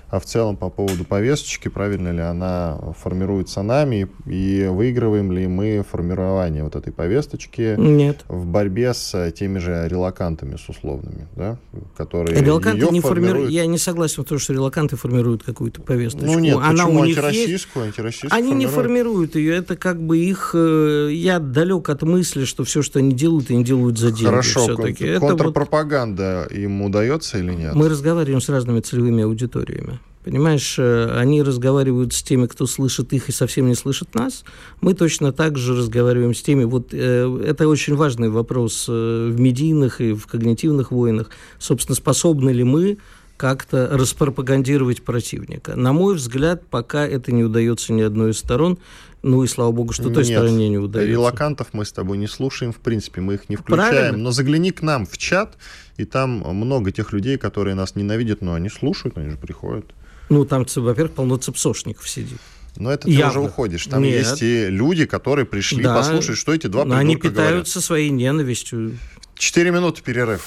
а 0.09 0.21
в 0.21 0.25
целом 0.25 0.57
по 0.57 0.71
поводу 0.71 1.05
повесточки, 1.05 1.67
правильно 1.67 2.13
ли 2.13 2.21
она 2.21 2.79
формируется 2.97 3.63
нами, 3.63 4.09
и 4.27 4.69
выигрываем 4.71 5.33
ли 5.33 5.49
мы 5.49 5.85
формирование 5.89 6.63
вот 6.63 6.77
этой 6.77 6.93
повесточки 6.93 7.75
Нет. 7.77 8.25
в 8.29 8.47
борьбе 8.47 8.95
с 8.95 9.33
теми 9.33 9.59
же 9.59 9.89
релакантами, 9.89 10.55
с 10.55 10.69
условными, 10.69 11.27
да, 11.35 11.59
которые 11.97 12.41
релаканты 12.41 12.89
не 12.91 13.01
формируют... 13.01 13.51
Я 13.51 13.67
не 13.67 13.79
согласен 13.79 14.23
в 14.23 14.29
том, 14.29 14.39
что 14.39 14.53
релаканты 14.53 14.95
формируют 14.95 15.43
какую-то 15.43 15.83
повесточку. 15.83 16.27
Ну 16.27 16.39
нет, 16.39 16.57
она 16.59 16.85
почему 16.85 17.01
у 17.01 17.05
них 17.05 17.19
антироссийскую, 17.19 17.87
есть... 17.87 17.99
антироссийскую 17.99 18.33
Они 18.33 18.51
формируют. 18.51 18.61
не 18.61 18.67
формируют 18.67 19.35
ее, 19.35 19.57
это 19.57 19.77
как 19.77 20.01
бы 20.01 20.19
их... 20.19 20.53
Э, 20.55 21.09
я 21.13 21.41
далек 21.57 21.89
от 21.89 22.03
мысли, 22.03 22.45
что 22.45 22.65
все, 22.65 22.83
что 22.83 22.99
они 22.99 23.15
делают, 23.15 23.51
они 23.51 23.65
делают 23.65 23.99
за 23.99 24.11
деньги 24.11 24.27
Хорошо, 24.27 24.61
все-таки. 24.61 25.19
контрпропаганда 25.19 26.49
вот... 26.51 26.59
им 26.59 26.83
удается 26.83 27.39
или 27.39 27.53
нет? 27.53 27.75
Мы 27.75 27.89
разговариваем 27.89 28.43
с 28.43 28.49
разными 28.51 28.81
целевыми 28.81 29.25
аудиториями. 29.25 29.99
Понимаешь, 30.23 30.75
э, 30.79 31.19
они 31.19 31.43
разговаривают 31.43 32.13
с 32.13 32.23
теми, 32.23 32.47
кто 32.47 32.67
слышит 32.67 33.13
их 33.15 33.31
и 33.31 33.33
совсем 33.33 33.69
не 33.69 33.75
слышит 33.75 34.15
нас. 34.15 34.45
Мы 34.83 34.93
точно 34.93 35.33
так 35.33 35.57
же 35.57 35.75
разговариваем 35.75 36.35
с 36.35 36.43
теми. 36.43 36.65
Вот 36.65 36.89
э, 36.93 37.43
это 37.47 37.69
очень 37.69 37.95
важный 37.95 38.29
вопрос 38.29 38.87
э, 38.89 39.31
в 39.33 39.41
медийных 39.41 40.01
и 40.03 40.13
в 40.13 40.27
когнитивных 40.27 40.91
войнах. 40.91 41.31
Собственно, 41.59 41.97
способны 41.97 42.51
ли 42.51 42.65
мы 42.65 42.99
как-то 43.37 43.89
распропагандировать 43.93 45.03
противника. 45.03 45.77
На 45.77 45.93
мой 45.93 46.15
взгляд, 46.15 46.67
пока 46.67 47.07
это 47.07 47.33
не 47.33 47.45
удается 47.45 47.93
ни 47.93 48.03
одной 48.03 48.31
из 48.31 48.39
сторон. 48.39 48.79
Ну 49.27 49.43
и 49.43 49.49
слава 49.49 49.73
богу, 49.73 49.93
что 49.93 50.05
той 50.05 50.25
Нет, 50.25 50.39
стороне 50.39 50.69
не 50.69 50.79
удается. 50.79 51.11
Релакантов 51.11 51.69
мы 51.73 51.85
с 51.85 51.91
тобой 51.91 52.17
не 52.17 52.29
слушаем, 52.29 52.73
в 52.73 52.77
принципе, 52.77 53.21
мы 53.21 53.35
их 53.35 53.49
не 53.49 53.57
включаем. 53.57 53.91
Правильно. 53.91 54.19
Но 54.19 54.31
загляни 54.31 54.71
к 54.71 54.83
нам 54.83 55.05
в 55.05 55.19
чат, 55.19 55.59
и 55.97 56.05
там 56.05 56.45
много 56.47 56.93
тех 56.93 57.13
людей, 57.13 57.37
которые 57.37 57.75
нас 57.75 57.97
ненавидят, 57.97 58.41
но 58.41 58.55
они 58.55 58.69
слушают, 58.69 59.19
они 59.19 59.31
же 59.31 59.37
приходят. 59.37 59.85
Ну, 60.29 60.45
там, 60.45 60.65
во-первых, 60.77 61.13
полно 61.13 61.39
цепсошников 61.39 62.09
сидит. 62.09 62.39
Но 62.77 62.93
это 62.93 63.09
ты 63.09 63.11
Явно. 63.11 63.31
уже 63.31 63.41
уходишь. 63.41 63.85
Там 63.89 64.05
Нет. 64.05 64.21
есть 64.21 64.43
и 64.43 64.69
люди, 64.69 65.07
которые 65.07 65.45
пришли 65.45 65.83
да. 65.83 65.97
послушать, 65.97 66.37
что 66.37 66.55
эти 66.55 66.69
два 66.69 66.83
придурка 66.83 67.01
Они 67.01 67.17
питаются 67.17 67.75
говорят. 67.75 67.85
своей 67.85 68.11
ненавистью. 68.11 68.97
Четыре 69.35 69.73
минуты 69.73 70.03
перерыв. 70.03 70.47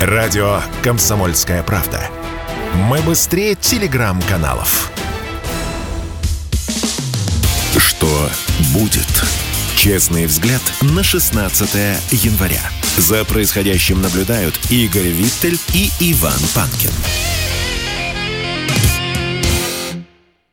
Радио 0.00 0.60
«Комсомольская 0.82 1.62
правда». 1.62 2.00
Мы 2.88 3.02
быстрее 3.02 3.54
телеграм-каналов. 3.54 4.93
Что 8.04 8.30
будет? 8.74 9.24
Честный 9.76 10.26
взгляд 10.26 10.60
на 10.82 11.02
16 11.02 11.74
января. 12.10 12.60
За 12.98 13.24
происходящим 13.24 14.02
наблюдают 14.02 14.60
Игорь 14.70 15.08
Виттель 15.08 15.58
и 15.72 15.90
Иван 16.00 16.38
Панкин. 16.54 16.90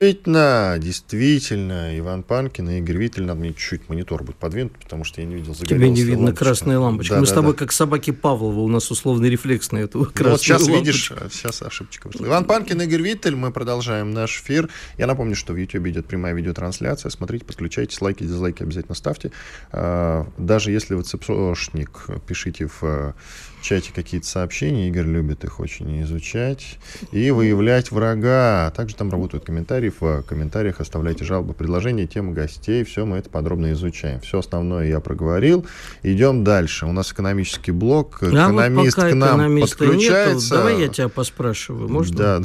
Действительно, 0.01 0.77
действительно, 0.79 1.99
Иван 1.99 2.23
Панкин 2.23 2.67
и 2.71 2.79
Игорь 2.79 2.97
Виттель, 2.97 3.23
надо 3.23 3.39
мне 3.39 3.49
чуть-чуть 3.49 3.87
монитор 3.87 4.23
будет 4.23 4.37
подвинуть, 4.37 4.71
потому 4.71 5.03
что 5.03 5.21
я 5.21 5.27
не 5.27 5.35
видел 5.35 5.53
Тебе 5.53 5.91
не 5.91 6.01
видно 6.01 6.25
лампочка. 6.25 6.45
красная 6.45 6.79
лампочка. 6.79 7.13
Да, 7.13 7.19
Мы 7.19 7.27
да, 7.27 7.31
с 7.31 7.35
тобой 7.35 7.53
да. 7.53 7.59
как 7.59 7.71
собаки 7.71 8.09
Павлова, 8.09 8.61
у 8.61 8.67
нас 8.67 8.89
условный 8.89 9.29
рефлекс 9.29 9.71
на 9.71 9.77
эту 9.77 9.99
красную 10.05 10.25
ну, 10.25 10.31
вот 10.31 10.41
сейчас 10.41 10.61
лампочку. 10.63 10.79
видишь, 10.79 11.13
сейчас 11.31 11.61
ошибочка 11.61 12.07
вышла. 12.07 12.25
Иван 12.25 12.45
Панкин, 12.45 12.81
Игорь 12.81 13.03
Виттель, 13.03 13.35
мы 13.35 13.51
продолжаем 13.51 14.09
наш 14.09 14.41
эфир. 14.41 14.69
Я 14.97 15.05
напомню, 15.05 15.35
что 15.35 15.53
в 15.53 15.57
YouTube 15.57 15.85
идет 15.85 16.07
прямая 16.07 16.33
видеотрансляция. 16.33 17.11
Смотрите, 17.11 17.45
подключайтесь, 17.45 18.01
лайки, 18.01 18.23
дизлайки 18.23 18.63
обязательно 18.63 18.95
ставьте. 18.95 19.31
А, 19.71 20.25
даже 20.39 20.71
если 20.71 20.95
вы 20.95 21.03
цепсошник, 21.03 22.07
пишите 22.25 22.65
в 22.65 23.13
чате 23.61 23.91
какие-то 23.93 24.27
сообщения. 24.27 24.89
Игорь 24.89 25.05
любит 25.05 25.43
их 25.43 25.59
очень 25.59 26.01
изучать 26.03 26.77
и 27.11 27.31
выявлять 27.31 27.91
врага. 27.91 28.71
Также 28.75 28.95
там 28.95 29.11
работают 29.11 29.45
комментарии. 29.45 29.91
В 29.97 30.23
комментариях 30.23 30.79
оставляйте 30.79 31.23
жалобы, 31.23 31.53
предложения, 31.53 32.07
темы 32.07 32.33
гостей. 32.33 32.83
Все 32.83 33.05
мы 33.05 33.17
это 33.17 33.29
подробно 33.29 33.71
изучаем. 33.73 34.19
Все 34.21 34.39
основное 34.39 34.87
я 34.87 34.99
проговорил. 34.99 35.65
Идем 36.03 36.43
дальше. 36.43 36.85
У 36.85 36.91
нас 36.91 37.11
экономический 37.11 37.71
блок. 37.71 38.17
Экономист 38.21 38.97
а 38.97 39.01
вот 39.03 39.11
к 39.11 39.15
нам 39.15 39.59
подключается. 39.61 40.35
Нету, 40.35 40.49
давай 40.49 40.79
я 40.79 40.87
тебя 40.87 41.09
поспрашиваю. 41.09 41.89
Можно? 41.89 42.17
Да. 42.17 42.41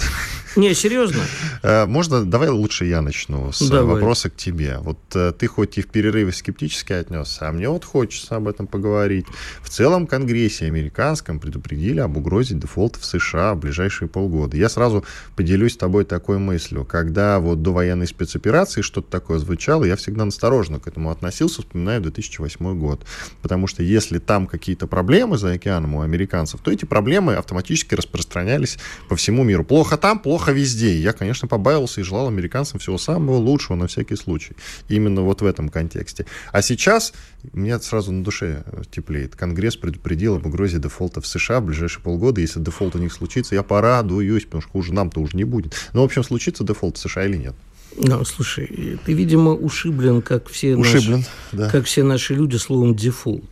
Не, 0.57 0.75
серьезно? 0.75 1.23
Э, 1.63 1.87
можно? 1.87 2.25
Давай 2.25 2.49
лучше 2.49 2.87
я 2.87 3.03
начну 3.03 3.53
с 3.53 3.69
давай. 3.69 3.95
вопроса 3.95 4.31
к 4.31 4.37
тебе. 4.37 4.79
Вот 4.81 4.99
э, 5.15 5.33
ты 5.39 5.47
хоть 5.49 5.77
и 5.79 5.83
в 5.83 5.89
перерыве 5.89 6.33
скептически 6.33 6.95
отнесся, 6.95 7.49
а 7.49 7.53
мне 7.53 7.69
вот 7.69 7.85
хочется 7.85 8.37
об 8.37 8.49
этом 8.49 8.67
поговорить. 8.67 9.27
В 9.61 9.69
целом 9.69 10.07
Конгрессе 10.07 10.67
американском 10.67 11.06
американском 11.07 11.38
предупредили 11.38 12.01
об 12.01 12.16
угрозе 12.16 12.57
дефолта 12.57 12.99
в 12.99 13.05
США 13.05 13.55
в 13.55 13.61
ближайшие 13.61 14.09
полгода. 14.09 14.57
Я 14.57 14.69
сразу 14.69 15.05
поделюсь 15.37 15.75
с 15.75 15.77
тобой 15.77 16.05
такой 16.05 16.38
мыслью. 16.38 16.85
Когда 16.85 17.38
вот 17.38 17.62
до 17.62 17.73
военной 17.73 18.09
спецоперации 18.09 18.81
что-то 18.83 19.09
такое 19.09 19.38
звучало, 19.38 19.85
я 19.85 19.95
всегда 19.95 20.25
настороженно 20.25 20.81
к 20.81 20.88
этому 20.88 21.11
относился, 21.11 21.62
вспоминаю 21.62 22.01
2008 22.01 22.79
год. 22.79 23.07
Потому 23.40 23.69
что 23.69 23.85
если 23.85 24.19
там 24.19 24.49
какие-то 24.49 24.88
проблемы 24.88 25.38
за 25.38 25.53
океаном 25.53 25.95
у 25.95 26.01
американцев, 26.01 26.61
то 26.61 26.73
эти 26.73 26.85
проблемы 26.85 27.35
автоматически 27.35 27.95
распространялись 27.95 28.79
по 29.09 29.14
всему 29.14 29.45
миру. 29.45 29.64
Плохо 29.64 29.97
там, 29.97 30.19
плохо 30.19 30.51
везде. 30.51 30.97
Я, 30.97 31.12
конечно, 31.12 31.47
побаивался 31.47 32.01
и 32.01 32.05
желал 32.05 32.27
американцам 32.27 32.81
всего 32.81 32.99
самого 32.99 33.37
лучшего 33.37 33.77
на 33.77 33.87
всякий 33.87 34.16
случай. 34.16 34.57
Именно 34.88 35.23
вот 35.23 35.40
в 35.40 35.47
этом 35.47 35.69
контексте. 35.69 36.27
А 36.51 36.62
сейчас 36.62 37.12
мне 37.53 37.79
сразу 37.79 38.11
на 38.11 38.25
душе 38.25 38.64
теплеет. 38.90 39.37
Конгресс 39.37 39.77
предупредил 39.77 40.35
об 40.37 40.47
угрозе 40.47 40.79
дефолта 40.79 40.96
в 41.01 41.27
США 41.27 41.61
в 41.61 41.67
ближайшие 41.67 42.03
полгода. 42.03 42.41
Если 42.41 42.61
дефолт 42.61 42.95
у 42.95 42.99
них 42.99 43.13
случится, 43.13 43.55
я 43.55 43.63
порадуюсь, 43.63 44.45
потому 44.45 44.63
что 44.63 44.71
хуже 44.71 44.93
нам-то 44.93 45.21
уже 45.21 45.37
не 45.37 45.45
будет. 45.45 45.75
Но, 45.93 46.03
в 46.03 46.05
общем, 46.05 46.25
случится 46.25 46.65
дефолт 46.65 46.97
в 46.97 47.01
США 47.01 47.27
или 47.27 47.37
нет? 47.37 47.55
Ну, 47.99 48.25
слушай, 48.25 48.99
ты, 49.05 49.13
видимо, 49.13 49.53
ушиблен, 49.53 50.21
как 50.21 50.49
все, 50.49 50.77
ушиблен, 50.77 51.19
наши, 51.19 51.29
да. 51.53 51.71
как 51.71 51.87
все 51.87 52.03
наши 52.03 52.35
люди, 52.35 52.57
словом 52.57 52.95
«дефолт». 52.95 53.45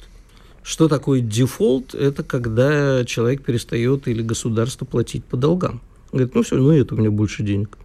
Что 0.62 0.88
такое 0.88 1.20
дефолт? 1.20 1.94
Это 1.94 2.22
когда 2.22 3.04
человек 3.04 3.42
перестает 3.44 4.08
или 4.08 4.22
государство 4.22 4.86
платить 4.86 5.24
по 5.24 5.36
долгам. 5.36 5.82
Говорит, 6.10 6.34
ну 6.34 6.42
все, 6.42 6.56
ну 6.56 6.72
нет 6.72 6.90
у 6.92 6.96
меня 6.96 7.10
больше 7.10 7.42
денег. 7.42 7.76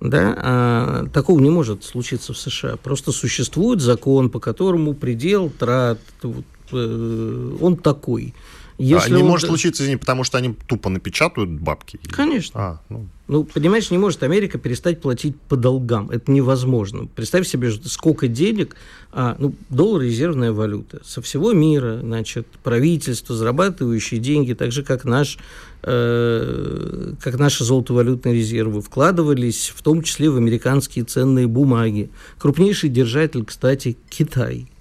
Да? 0.00 0.34
А, 0.36 1.06
такого 1.12 1.40
не 1.40 1.50
может 1.50 1.84
случиться 1.84 2.32
в 2.32 2.38
США. 2.38 2.76
Просто 2.76 3.12
существует 3.12 3.80
закон, 3.80 4.30
по 4.30 4.40
которому 4.40 4.94
предел 4.94 5.50
трат, 5.50 5.98
вот, 6.22 6.44
э, 6.72 7.56
он 7.60 7.76
такой. 7.76 8.34
Если 8.78 9.12
а, 9.12 9.16
не 9.16 9.22
он... 9.22 9.28
может 9.28 9.48
случиться, 9.48 9.82
извини, 9.82 9.96
потому 9.96 10.24
что 10.24 10.38
они 10.38 10.54
тупо 10.66 10.90
напечатают 10.90 11.50
бабки? 11.50 12.00
Конечно. 12.10 12.60
А, 12.60 12.80
ну. 12.88 13.06
ну, 13.28 13.44
понимаешь, 13.44 13.90
не 13.90 13.98
может 13.98 14.22
Америка 14.22 14.58
перестать 14.58 15.00
платить 15.00 15.40
по 15.48 15.56
долгам. 15.56 16.10
Это 16.10 16.32
невозможно. 16.32 17.06
Представь 17.06 17.46
себе, 17.46 17.70
сколько 17.70 18.26
денег, 18.26 18.74
а, 19.12 19.36
ну, 19.38 19.54
доллар– 19.70 20.02
резервная 20.02 20.52
валюта. 20.52 21.00
Со 21.04 21.22
всего 21.22 21.52
мира, 21.52 22.00
значит, 22.02 22.48
правительство, 22.64 23.36
зарабатывающие 23.36 24.18
деньги, 24.18 24.54
так 24.54 24.72
же, 24.72 24.82
как 24.82 25.04
наш 25.04 25.38
э, 25.82 27.12
как 27.20 27.38
наши 27.38 27.62
золотовалютные 27.62 28.34
резервы, 28.34 28.82
вкладывались 28.82 29.72
в 29.74 29.82
том 29.82 30.02
числе 30.02 30.30
в 30.30 30.36
американские 30.36 31.04
ценные 31.04 31.46
бумаги. 31.46 32.10
Крупнейший 32.38 32.90
держатель, 32.90 33.44
кстати, 33.44 33.96
Китай– 34.10 34.66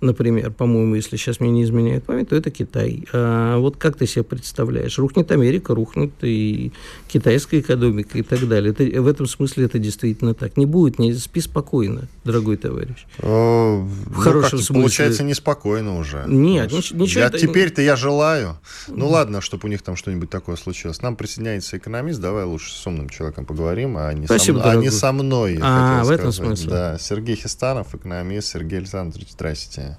например, 0.00 0.50
по-моему, 0.50 0.94
если 0.94 1.16
сейчас 1.16 1.40
мне 1.40 1.50
не 1.50 1.64
изменяет 1.64 2.04
память, 2.04 2.28
то 2.28 2.36
это 2.36 2.50
Китай. 2.50 3.04
А 3.12 3.58
вот 3.58 3.76
как 3.76 3.96
ты 3.96 4.06
себе 4.06 4.24
представляешь? 4.24 4.98
Рухнет 4.98 5.30
Америка, 5.32 5.74
рухнет 5.74 6.12
и 6.22 6.72
китайская 7.08 7.60
экономика 7.60 8.18
и 8.18 8.22
так 8.22 8.46
далее. 8.46 8.72
Это, 8.72 9.00
в 9.00 9.06
этом 9.06 9.26
смысле 9.26 9.66
это 9.66 9.78
действительно 9.78 10.34
так. 10.34 10.56
Не 10.56 10.66
будет, 10.66 10.98
не 10.98 11.12
спи 11.14 11.40
спокойно, 11.40 12.08
дорогой 12.24 12.56
товарищ. 12.56 13.06
О, 13.22 13.78
в 13.78 14.16
ну, 14.16 14.20
хорошем 14.20 14.58
смысле. 14.58 14.82
Получается, 14.82 15.22
неспокойно 15.24 15.98
уже. 15.98 16.24
Нет, 16.26 16.72
ничего. 16.72 17.00
ничего 17.00 17.20
я, 17.20 17.26
это... 17.28 17.38
Теперь-то 17.38 17.82
я 17.82 17.96
желаю. 17.96 18.58
Ну 18.88 19.08
ладно, 19.08 19.40
чтобы 19.40 19.66
у 19.66 19.70
них 19.70 19.82
там 19.82 19.96
что-нибудь 19.96 20.30
такое 20.30 20.56
случилось. 20.56 21.00
Нам 21.02 21.16
присоединяется 21.16 21.78
экономист. 21.78 22.20
Давай 22.20 22.44
лучше 22.44 22.72
с 22.72 22.86
умным 22.86 23.08
человеком 23.08 23.46
поговорим, 23.46 23.96
а 23.96 24.12
не, 24.12 24.26
Спасибо, 24.26 24.58
со, 24.58 24.70
а 24.72 24.76
не 24.76 24.90
со 24.90 25.12
мной. 25.12 25.58
А, 25.62 26.00
в 26.00 26.04
сказать. 26.04 26.20
этом 26.20 26.32
смысле. 26.32 26.70
Да, 26.70 26.98
Сергей 26.98 27.36
Хистанов, 27.36 27.94
экономист. 27.94 28.48
Сергей 28.48 28.78
Александрович, 28.78 29.28
здрасте. 29.32 29.95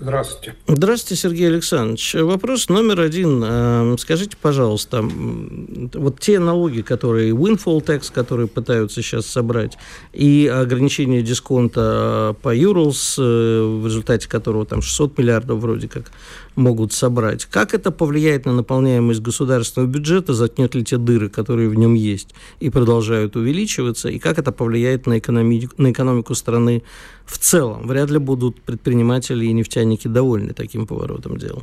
Здравствуйте. 0.00 0.54
Здравствуйте, 0.68 1.20
Сергей 1.20 1.48
Александрович. 1.48 2.14
Вопрос 2.14 2.68
номер 2.68 3.00
один. 3.00 3.42
Эм, 3.42 3.98
скажите, 3.98 4.36
пожалуйста, 4.40 5.02
вот 5.02 6.20
те 6.20 6.38
налоги, 6.38 6.82
которые 6.82 7.32
windfall 7.32 7.84
tax, 7.84 8.12
которые 8.12 8.46
пытаются 8.46 9.02
сейчас 9.02 9.26
собрать, 9.26 9.76
и 10.12 10.46
ограничение 10.46 11.22
дисконта 11.22 12.36
по 12.42 12.54
Юрлс, 12.54 13.16
э, 13.18 13.22
в 13.22 13.86
результате 13.86 14.28
которого 14.28 14.64
там 14.66 14.82
600 14.82 15.18
миллиардов 15.18 15.58
вроде 15.58 15.88
как 15.88 16.12
могут 16.58 16.92
собрать. 16.92 17.46
Как 17.46 17.72
это 17.72 17.90
повлияет 17.90 18.44
на 18.44 18.52
наполняемость 18.52 19.20
государственного 19.20 19.90
бюджета, 19.90 20.34
затнет 20.34 20.74
ли 20.74 20.84
те 20.84 20.98
дыры, 20.98 21.30
которые 21.30 21.68
в 21.68 21.74
нем 21.74 21.94
есть 21.94 22.34
и 22.60 22.68
продолжают 22.68 23.36
увеличиваться, 23.36 24.08
и 24.08 24.18
как 24.18 24.38
это 24.38 24.52
повлияет 24.52 25.06
на 25.06 25.18
экономику, 25.18 25.74
на 25.78 25.92
экономику 25.92 26.34
страны 26.34 26.82
в 27.24 27.38
целом? 27.38 27.86
Вряд 27.86 28.10
ли 28.10 28.18
будут 28.18 28.60
предприниматели 28.60 29.46
и 29.46 29.52
нефтяники 29.52 30.08
довольны 30.08 30.52
таким 30.52 30.86
поворотом 30.86 31.38
дела. 31.38 31.62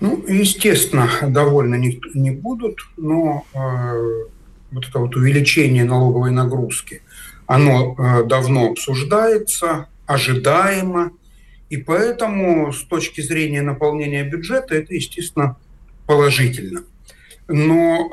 Ну, 0.00 0.24
естественно, 0.28 1.08
довольны 1.28 1.76
не, 1.76 2.00
не 2.14 2.30
будут, 2.30 2.80
но 2.96 3.44
э, 3.54 4.24
вот 4.72 4.88
это 4.88 4.98
вот 4.98 5.16
увеличение 5.16 5.84
налоговой 5.84 6.32
нагрузки, 6.32 7.02
оно 7.46 7.94
э, 7.96 8.24
давно 8.24 8.70
обсуждается, 8.70 9.86
ожидаемо, 10.06 11.12
и 11.70 11.76
поэтому 11.76 12.72
с 12.72 12.82
точки 12.82 13.20
зрения 13.20 13.62
наполнения 13.62 14.24
бюджета 14.24 14.74
это, 14.74 14.92
естественно, 14.92 15.56
положительно. 16.06 16.82
Но 17.46 18.10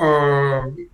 э, 0.78 0.86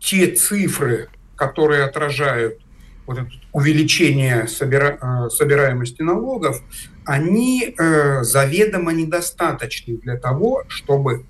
те 0.00 0.26
цифры, 0.34 1.08
которые 1.36 1.84
отражают 1.84 2.60
вот 3.06 3.18
это 3.18 3.30
увеличение 3.52 4.48
собира, 4.48 4.98
э, 5.00 5.30
собираемости 5.30 6.02
налогов, 6.02 6.60
они 7.04 7.74
э, 7.78 8.22
заведомо 8.24 8.92
недостаточны 8.92 9.98
для 9.98 10.16
того, 10.16 10.64
чтобы 10.66 11.24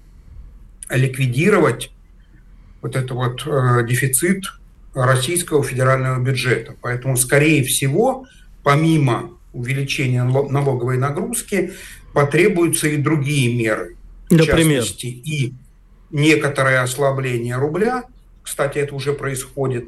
ликвидировать 0.89 1.93
вот 2.81 2.97
этот 2.97 3.11
вот 3.11 3.47
э, 3.47 3.87
дефицит 3.87 4.45
российского 4.95 5.63
федерального 5.63 6.19
бюджета. 6.19 6.75
Поэтому, 6.81 7.17
скорее 7.17 7.65
всего, 7.65 8.27
помимо 8.63 9.39
увеличения 9.53 10.25
налоговой 10.25 10.99
нагрузки, 10.99 11.73
потребуются 12.13 12.89
и 12.89 12.97
другие 12.97 13.55
меры. 13.55 13.97
Например? 14.31 14.83
В 14.83 14.87
частности, 14.87 15.07
и 15.07 15.55
некоторое 16.11 16.83
ослабление 16.83 17.57
рубля, 17.57 18.05
кстати, 18.43 18.79
это 18.79 18.95
уже 18.95 19.13
происходит, 19.13 19.87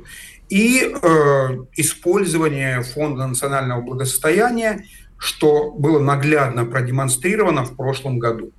и 0.49 0.81
э, 0.81 1.59
использование 1.77 2.83
Фонда 2.83 3.27
национального 3.27 3.81
благосостояния, 3.81 4.85
что 5.17 5.71
было 5.71 5.99
наглядно 5.99 6.65
продемонстрировано 6.65 7.65
в 7.65 7.77
прошлом 7.77 8.19
году. 8.19 8.53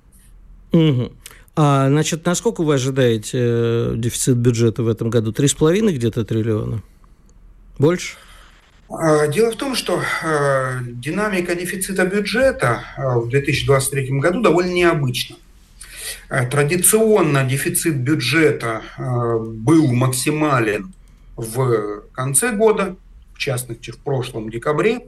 Угу. 0.72 1.12
А, 1.54 1.88
значит, 1.88 2.26
насколько 2.26 2.62
вы 2.62 2.74
ожидаете 2.74 3.38
э, 3.40 3.94
дефицит 3.96 4.36
бюджета 4.36 4.82
в 4.82 4.88
этом 4.88 5.08
году? 5.08 5.32
Три 5.32 5.48
с 5.48 5.54
половиной 5.54 5.94
где-то 5.94 6.24
триллиона? 6.24 6.82
Больше? 7.78 8.16
А, 8.88 9.26
дело 9.26 9.50
в 9.50 9.56
том, 9.56 9.74
что 9.74 10.00
э, 10.00 10.78
динамика 10.84 11.54
дефицита 11.54 12.06
бюджета 12.06 12.84
э, 12.96 13.18
в 13.18 13.28
2023 13.28 14.20
году 14.20 14.40
довольно 14.42 14.72
необычна. 14.72 15.36
Традиционно 16.28 17.44
дефицит 17.44 17.96
бюджета 17.96 18.82
был 18.98 19.92
максимален 19.92 20.92
в 21.36 22.02
конце 22.12 22.52
года, 22.52 22.96
в 23.34 23.38
частности 23.38 23.90
в 23.90 23.98
прошлом 23.98 24.50
декабре, 24.50 25.06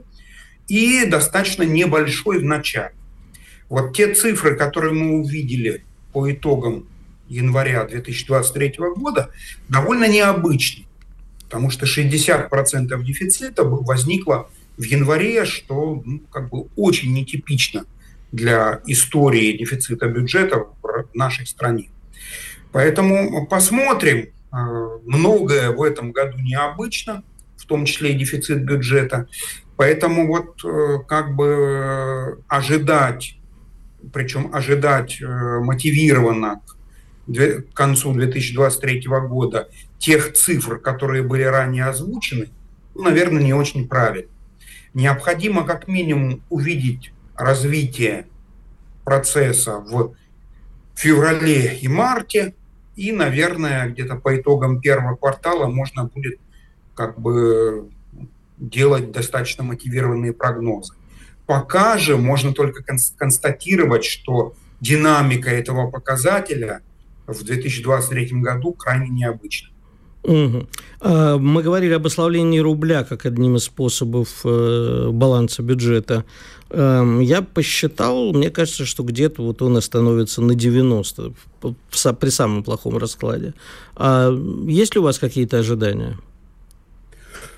и 0.67 1.05
достаточно 1.05 1.63
небольшой 1.63 2.39
в 2.39 2.45
начале. 2.45 2.93
Вот 3.69 3.95
те 3.95 4.13
цифры, 4.13 4.55
которые 4.55 4.93
мы 4.93 5.19
увидели 5.19 5.83
по 6.13 6.29
итогам 6.31 6.87
января 7.27 7.85
2023 7.85 8.75
года, 8.95 9.29
довольно 9.67 10.07
необычны 10.07 10.85
потому 11.49 11.71
что 11.71 11.87
60% 11.87 13.03
дефицита 13.03 13.63
возникло 13.63 14.49
в 14.77 14.83
январе, 14.83 15.45
что 15.45 16.03
ну, 16.05 16.19
как 16.31 16.49
бы 16.49 16.67
очень 16.75 17.11
нетипично 17.11 17.85
для 18.31 18.81
истории 18.85 19.57
дефицита 19.57 20.07
бюджета 20.07 20.67
в 20.83 21.07
нашей 21.15 21.47
стране. 21.47 21.89
Поэтому 22.71 23.47
посмотрим. 23.47 24.29
Э, 24.51 24.99
многое 25.05 25.71
в 25.71 25.81
этом 25.81 26.11
году 26.11 26.37
необычно, 26.39 27.23
в 27.57 27.65
том 27.65 27.85
числе 27.85 28.11
и 28.11 28.17
дефицит 28.17 28.63
бюджета. 28.63 29.27
Поэтому 29.75 30.27
вот 30.27 30.63
э, 30.63 30.99
как 31.07 31.35
бы 31.35 32.43
ожидать, 32.47 33.37
причем 34.13 34.49
ожидать 34.53 35.19
э, 35.19 35.25
мотивированно 35.25 36.61
к 37.27 37.73
концу 37.73 38.13
2023 38.13 39.07
года 39.27 39.69
тех 39.99 40.33
цифр, 40.33 40.79
которые 40.79 41.21
были 41.21 41.43
ранее 41.43 41.85
озвучены, 41.85 42.49
ну, 42.95 43.03
наверное, 43.03 43.43
не 43.43 43.53
очень 43.53 43.87
правильно. 43.87 44.31
Необходимо 44.93 45.65
как 45.65 45.87
минимум 45.87 46.41
увидеть 46.49 47.13
развитие 47.35 48.25
процесса 49.03 49.77
в 49.77 50.15
феврале 50.95 51.77
и 51.77 51.87
марте, 51.87 52.55
и, 52.95 53.11
наверное, 53.11 53.87
где-то 53.87 54.15
по 54.15 54.37
итогам 54.37 54.81
первого 54.81 55.15
квартала 55.15 55.67
можно 55.67 56.05
будет 56.05 56.39
как 56.95 57.19
бы 57.19 57.89
делать 58.57 59.11
достаточно 59.11 59.63
мотивированные 59.63 60.33
прогнозы. 60.33 60.93
Пока 61.45 61.97
же 61.97 62.17
можно 62.17 62.53
только 62.53 62.83
констатировать, 63.17 64.03
что 64.03 64.53
динамика 64.81 65.49
этого 65.49 65.89
показателя 65.89 66.81
в 67.25 67.43
2023 67.43 68.41
году 68.41 68.73
крайне 68.73 69.09
необычна. 69.09 69.69
Угу. 70.29 70.67
Мы 71.39 71.63
говорили 71.63 71.93
об 71.93 72.05
ослаблении 72.05 72.59
рубля 72.59 73.03
как 73.03 73.25
одним 73.25 73.55
из 73.55 73.63
способов 73.63 74.41
э, 74.43 75.09
баланса 75.11 75.63
бюджета. 75.63 76.23
Эм, 76.69 77.19
я 77.19 77.41
посчитал, 77.41 78.31
мне 78.33 78.51
кажется, 78.51 78.85
что 78.85 79.01
где-то 79.01 79.41
вот 79.41 79.63
он 79.63 79.77
остановится 79.77 80.41
на 80.41 80.53
90 80.53 81.33
при 82.19 82.29
самом 82.29 82.63
плохом 82.63 82.97
раскладе. 82.97 83.55
А 83.95 84.29
есть 84.67 84.93
ли 84.93 84.99
у 84.99 85.03
вас 85.03 85.17
какие-то 85.17 85.57
ожидания? 85.57 86.19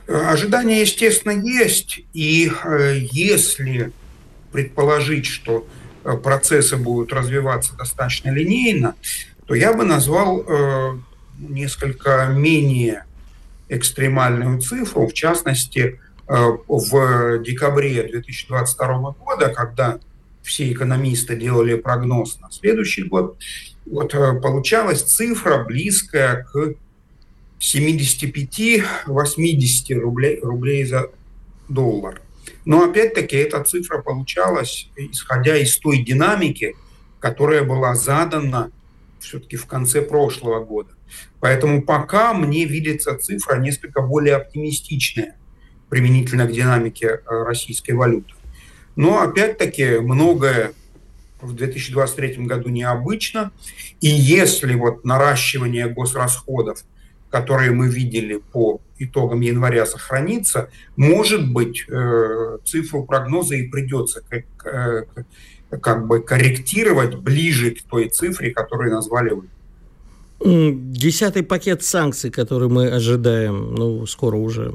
Ожидания, 0.07 0.79
естественно, 0.79 1.31
есть. 1.31 1.99
И 2.13 2.49
э, 2.63 2.99
если 3.12 3.91
предположить, 4.53 5.25
что 5.25 5.67
э, 6.05 6.15
процессы 6.15 6.77
будут 6.77 7.12
развиваться 7.12 7.75
достаточно 7.75 8.29
линейно, 8.29 8.95
то 9.45 9.55
я 9.55 9.73
бы 9.73 9.84
назвал 9.84 10.45
несколько 11.49 12.27
менее 12.27 13.06
экстремальную 13.69 14.62
цифру, 14.62 15.08
в 15.08 15.13
частности, 15.13 15.99
э, 16.27 16.47
в 16.67 17.43
декабре 17.43 18.04
2022 18.04 19.12
года, 19.12 19.49
когда 19.49 19.99
все 20.43 20.71
экономисты 20.71 21.36
делали 21.36 21.75
прогноз 21.75 22.39
на 22.39 22.51
следующий 22.51 23.04
год, 23.04 23.38
вот 23.86 24.13
э, 24.13 24.39
получалась 24.39 25.01
цифра 25.04 25.63
близкая 25.63 26.45
к 26.51 26.75
75-80 27.60 29.99
рублей, 29.99 30.39
рублей 30.41 30.86
за 30.86 31.10
доллар. 31.69 32.21
Но 32.65 32.84
опять-таки 32.84 33.36
эта 33.36 33.63
цифра 33.63 34.01
получалась, 34.01 34.89
исходя 34.95 35.58
из 35.58 35.77
той 35.77 36.04
динамики, 36.04 36.75
которая 37.19 37.63
была 37.63 37.95
задана 37.95 38.71
все-таки 39.19 39.56
в 39.56 39.65
конце 39.65 40.01
прошлого 40.01 40.63
года. 40.63 40.91
Поэтому 41.39 41.82
пока 41.82 42.34
мне 42.34 42.65
видится 42.65 43.17
цифра 43.17 43.58
несколько 43.58 44.02
более 44.02 44.36
оптимистичная 44.36 45.36
применительно 45.89 46.45
к 46.45 46.52
динамике 46.52 47.08
э, 47.08 47.43
российской 47.43 47.91
валюты. 47.91 48.34
Но 48.95 49.21
опять-таки 49.21 50.00
многое 50.00 50.74
в 51.41 51.54
2023 51.54 52.45
году 52.45 52.69
необычно. 52.69 53.52
И 54.00 54.08
если 54.08 54.76
вот 54.76 55.04
наращивание 55.04 55.88
госрасходов, 55.88 56.84
которые 57.30 57.71
мы 57.71 57.88
видели 57.89 58.38
по 58.38 58.82
итогам 59.00 59.41
января, 59.41 59.86
сохранится, 59.86 60.69
может 60.95 61.52
быть, 61.52 61.86
э, 61.88 62.58
цифру 62.65 63.06
прогноза 63.06 63.56
и 63.56 63.67
придется 63.69 64.21
как, 64.30 64.45
э, 64.65 65.06
как 65.78 66.08
бы 66.08 66.21
корректировать 66.21 67.15
ближе 67.15 67.71
к 67.71 67.84
той 67.84 68.10
цифре, 68.10 68.52
которую 68.52 68.91
назвали 68.91 69.32
вы. 69.32 69.47
Десятый 70.43 71.43
пакет 71.43 71.84
санкций, 71.84 72.32
который 72.32 72.67
мы 72.67 72.88
ожидаем, 72.88 73.75
ну, 73.75 74.06
скоро 74.08 74.38
уже. 74.38 74.73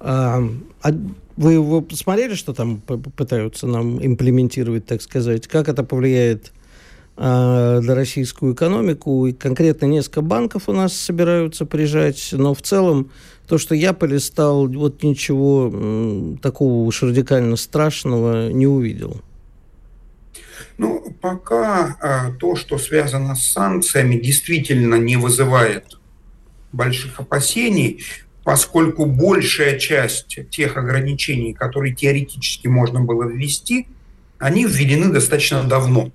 А, 0.00 0.42
а 0.82 0.90
вы 1.36 1.52
его 1.52 1.80
посмотрели, 1.80 2.34
что 2.34 2.52
там 2.52 2.80
пытаются 2.80 3.66
нам 3.66 4.04
имплементировать, 4.04 4.86
так 4.86 5.02
сказать? 5.02 5.46
Как 5.46 5.68
это 5.68 5.84
повлияет 5.84 6.52
а, 7.16 7.80
на 7.80 7.94
российскую 7.94 8.54
экономику? 8.54 9.26
И 9.26 9.32
конкретно 9.32 9.86
несколько 9.86 10.20
банков 10.20 10.68
у 10.68 10.72
нас 10.72 10.92
собираются 10.92 11.64
прижать, 11.64 12.30
но 12.32 12.52
в 12.52 12.62
целом 12.62 13.10
то, 13.46 13.56
что 13.56 13.74
я 13.74 13.92
полистал, 13.92 14.66
вот 14.66 15.02
ничего 15.02 16.36
такого 16.42 16.84
уж 16.84 17.02
радикально 17.02 17.56
страшного 17.56 18.50
не 18.50 18.66
увидел. 18.66 19.20
Ну, 20.78 21.14
пока 21.20 21.96
а, 22.00 22.32
то, 22.32 22.56
что 22.56 22.78
связано 22.78 23.34
с 23.34 23.46
санкциями, 23.52 24.16
действительно 24.16 24.96
не 24.96 25.16
вызывает 25.16 25.98
больших 26.72 27.20
опасений, 27.20 28.04
поскольку 28.42 29.06
большая 29.06 29.78
часть 29.78 30.38
тех 30.50 30.76
ограничений, 30.76 31.54
которые 31.54 31.94
теоретически 31.94 32.66
можно 32.66 33.00
было 33.00 33.24
ввести, 33.24 33.88
они 34.38 34.66
введены 34.66 35.12
достаточно 35.12 35.62
давно. 35.64 36.12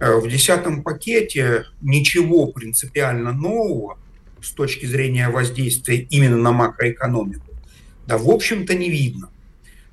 Э, 0.00 0.16
в 0.16 0.28
десятом 0.28 0.82
пакете 0.82 1.64
ничего 1.80 2.48
принципиально 2.48 3.32
нового 3.32 3.98
с 4.42 4.50
точки 4.50 4.86
зрения 4.86 5.28
воздействия 5.28 5.98
именно 5.98 6.36
на 6.36 6.50
макроэкономику, 6.50 7.46
да, 8.06 8.18
в 8.18 8.28
общем-то, 8.28 8.74
не 8.74 8.90
видно, 8.90 9.30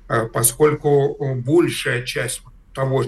э, 0.08 0.26
поскольку 0.26 1.16
большая 1.36 2.02
часть 2.02 2.40
того, 2.74 3.04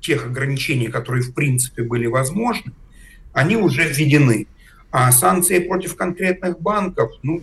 тех 0.00 0.26
ограничений, 0.26 0.88
которые 0.88 1.22
в 1.22 1.34
принципе 1.34 1.82
были 1.82 2.06
возможны, 2.06 2.72
они 3.32 3.56
уже 3.56 3.84
введены. 3.84 4.46
А 4.90 5.12
санкции 5.12 5.60
против 5.60 5.96
конкретных 5.96 6.60
банков, 6.60 7.12
ну, 7.22 7.42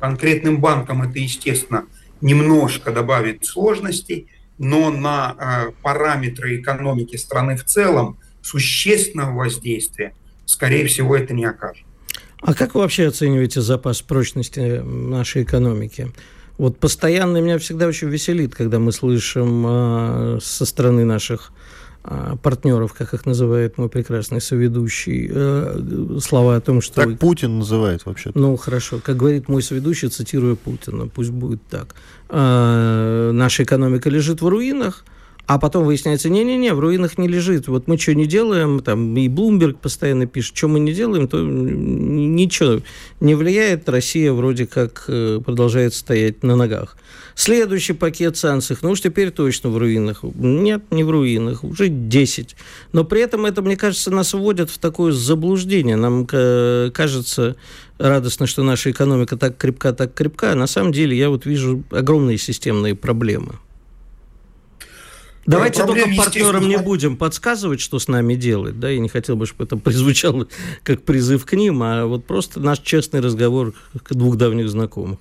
конкретным 0.00 0.60
банкам 0.60 1.02
это, 1.02 1.18
естественно, 1.18 1.84
немножко 2.20 2.92
добавит 2.92 3.44
сложностей, 3.44 4.28
но 4.58 4.90
на 4.90 5.36
э, 5.38 5.72
параметры 5.82 6.60
экономики 6.60 7.16
страны 7.16 7.56
в 7.56 7.64
целом 7.64 8.18
существенного 8.42 9.36
воздействия, 9.36 10.14
скорее 10.46 10.86
всего, 10.86 11.16
это 11.16 11.34
не 11.34 11.44
окажет. 11.44 11.84
А 12.40 12.54
как 12.54 12.74
вы 12.74 12.82
вообще 12.82 13.08
оцениваете 13.08 13.60
запас 13.60 14.00
прочности 14.00 14.80
нашей 14.80 15.42
экономики? 15.42 16.12
Вот 16.56 16.78
постоянно 16.78 17.38
меня 17.38 17.58
всегда 17.58 17.86
очень 17.86 18.08
веселит, 18.08 18.54
когда 18.54 18.78
мы 18.78 18.92
слышим 18.92 19.64
э, 19.66 20.38
со 20.40 20.66
стороны 20.66 21.04
наших 21.04 21.52
партнеров, 22.42 22.94
как 22.94 23.14
их 23.14 23.26
называет 23.26 23.78
мой 23.78 23.88
прекрасный 23.88 24.40
соведущий, 24.40 25.28
э, 25.30 26.18
слова 26.20 26.56
о 26.56 26.60
том, 26.60 26.80
что... 26.80 26.94
Так 26.94 27.18
Путин 27.18 27.58
называет 27.58 28.06
вообще 28.06 28.30
-то. 28.30 28.32
Ну, 28.40 28.56
хорошо. 28.56 29.00
Как 29.02 29.16
говорит 29.16 29.48
мой 29.48 29.62
соведущий, 29.62 30.08
цитируя 30.08 30.54
Путина, 30.54 31.08
пусть 31.08 31.30
будет 31.30 31.60
так. 31.70 31.94
А, 32.28 33.32
наша 33.32 33.62
экономика 33.62 34.10
лежит 34.10 34.42
в 34.42 34.48
руинах, 34.48 35.04
а 35.48 35.58
потом 35.58 35.86
выясняется, 35.86 36.28
не-не-не, 36.28 36.74
в 36.74 36.78
руинах 36.78 37.16
не 37.16 37.26
лежит. 37.26 37.68
Вот 37.68 37.88
мы 37.88 37.96
что 37.96 38.14
не 38.14 38.26
делаем, 38.26 38.80
там 38.80 39.16
и 39.16 39.28
Блумберг 39.28 39.78
постоянно 39.78 40.26
пишет, 40.26 40.54
что 40.54 40.68
мы 40.68 40.78
не 40.78 40.92
делаем, 40.92 41.26
то 41.26 41.40
ничего 41.40 42.82
не 43.20 43.34
влияет. 43.34 43.88
Россия 43.88 44.30
вроде 44.34 44.66
как 44.66 45.06
э, 45.08 45.40
продолжает 45.42 45.94
стоять 45.94 46.42
на 46.42 46.54
ногах. 46.54 46.98
Следующий 47.34 47.94
пакет 47.94 48.36
санкций, 48.36 48.76
ну 48.82 48.90
уж 48.90 49.00
теперь 49.00 49.30
точно 49.30 49.70
в 49.70 49.78
руинах. 49.78 50.22
Нет, 50.22 50.82
не 50.90 51.02
в 51.02 51.08
руинах, 51.10 51.64
уже 51.64 51.88
10. 51.88 52.54
Но 52.92 53.04
при 53.04 53.22
этом 53.22 53.46
это, 53.46 53.62
мне 53.62 53.78
кажется, 53.78 54.10
нас 54.10 54.34
вводит 54.34 54.68
в 54.68 54.76
такое 54.76 55.12
заблуждение. 55.12 55.96
Нам 55.96 56.26
кажется 56.26 57.56
радостно, 57.96 58.46
что 58.46 58.62
наша 58.62 58.90
экономика 58.90 59.38
так 59.38 59.56
крепка, 59.56 59.94
так 59.94 60.12
крепка. 60.12 60.52
А 60.52 60.56
на 60.56 60.66
самом 60.66 60.92
деле 60.92 61.16
я 61.16 61.30
вот 61.30 61.46
вижу 61.46 61.84
огромные 61.90 62.36
системные 62.36 62.94
проблемы. 62.94 63.54
Давайте 65.46 65.82
Проблем, 65.82 66.06
только 66.06 66.22
партнерам 66.22 66.68
не 66.68 66.76
будем 66.76 67.16
подсказывать, 67.16 67.80
что 67.80 67.98
с 67.98 68.08
нами 68.08 68.34
делать. 68.34 68.78
Да, 68.78 68.90
я 68.90 68.98
не 68.98 69.08
хотел 69.08 69.36
бы, 69.36 69.46
чтобы 69.46 69.64
это 69.64 69.76
прозвучало 69.76 70.46
как 70.82 71.02
призыв 71.02 71.46
к 71.46 71.54
ним, 71.54 71.82
а 71.82 72.04
вот 72.06 72.26
просто 72.26 72.60
наш 72.60 72.80
честный 72.80 73.20
разговор 73.20 73.72
к 74.02 74.14
двух 74.14 74.36
давних 74.36 74.68
знакомых. 74.68 75.18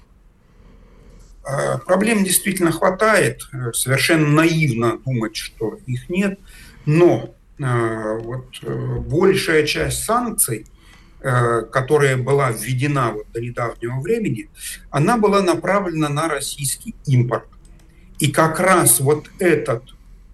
А, 1.48 1.78
проблем 1.78 2.24
действительно 2.26 2.72
хватает. 2.72 3.42
Совершенно 3.74 4.28
наивно 4.28 5.00
думать, 5.06 5.36
что 5.36 5.80
их 5.86 6.10
нет. 6.10 6.40
Но 6.86 7.34
а, 7.62 8.16
вот 8.16 8.48
э, 8.62 9.00
большая 9.00 9.66
часть 9.66 10.04
санкций, 10.04 10.66
э, 11.22 11.62
которая 11.72 12.18
была 12.18 12.52
введена 12.52 13.12
вот 13.12 13.32
до 13.32 13.40
недавнего 13.40 14.02
времени, 14.02 14.50
она 14.90 15.18
была 15.18 15.42
направлена 15.42 16.10
на 16.10 16.28
российский 16.28 16.96
импорт. 17.06 17.48
И 18.20 18.30
как 18.30 18.60
раз 18.60 19.00
вот 19.00 19.30
этот 19.40 19.84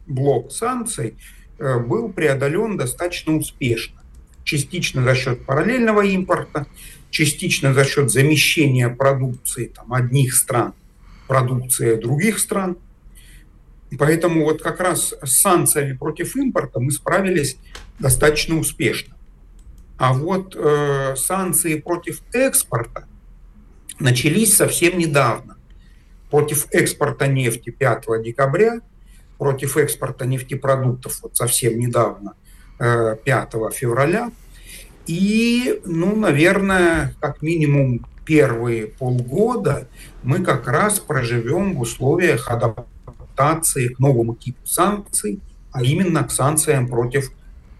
блок 0.08 0.52
санкций 0.52 1.16
э, 1.60 1.80
был 1.80 2.10
преодолен 2.10 2.78
достаточно 2.78 3.36
успешно. 3.36 4.02
Частично 4.44 5.04
за 5.04 5.16
счет 5.16 5.46
параллельного 5.46 6.02
импорта, 6.02 6.68
частично 7.10 7.74
за 7.74 7.86
счет 7.86 8.12
замещения 8.12 8.90
продукции 8.90 9.66
там, 9.66 9.94
одних 9.94 10.36
стран 10.36 10.74
продукцией 11.28 12.00
других 12.00 12.40
стран. 12.40 12.78
Поэтому 13.98 14.44
вот 14.44 14.62
как 14.62 14.80
раз 14.80 15.14
с 15.24 15.32
санкциями 15.42 15.96
против 15.96 16.36
импорта 16.36 16.80
мы 16.80 16.92
справились 16.92 17.58
достаточно 18.00 18.58
успешно. 18.60 19.16
А 19.98 20.14
вот 20.14 20.56
э, 20.56 21.16
санкции 21.16 21.80
против 21.80 22.22
экспорта 22.34 23.08
начались 24.00 24.58
совсем 24.58 24.98
недавно. 24.98 25.58
Против 26.30 26.68
экспорта 26.72 27.28
нефти 27.28 27.70
5 27.70 28.06
декабря– 28.24 28.82
против 29.38 29.78
экспорта 29.78 30.26
нефтепродуктов 30.26 31.22
вот 31.22 31.36
совсем 31.36 31.80
недавно, 31.80 32.34
5 32.78 33.20
э, 33.26 33.70
февраля. 33.74 34.32
И, 35.06 35.82
ну, 35.86 36.16
наверное, 36.16 37.14
как 37.20 37.42
минимум 37.42 38.06
первые 38.26 38.88
полгода 38.88 39.88
мы 40.24 40.40
как 40.40 40.68
раз 40.68 41.00
проживем 41.00 41.76
в 41.76 41.82
условиях 41.82 42.50
адаптации 42.50 43.90
к 43.90 44.00
новому 44.00 44.36
типу 44.36 44.66
санкций, 44.66 45.40
а 45.72 45.84
именно 45.84 46.24
к 46.24 46.32
санкциям 46.32 46.88
против 46.88 47.32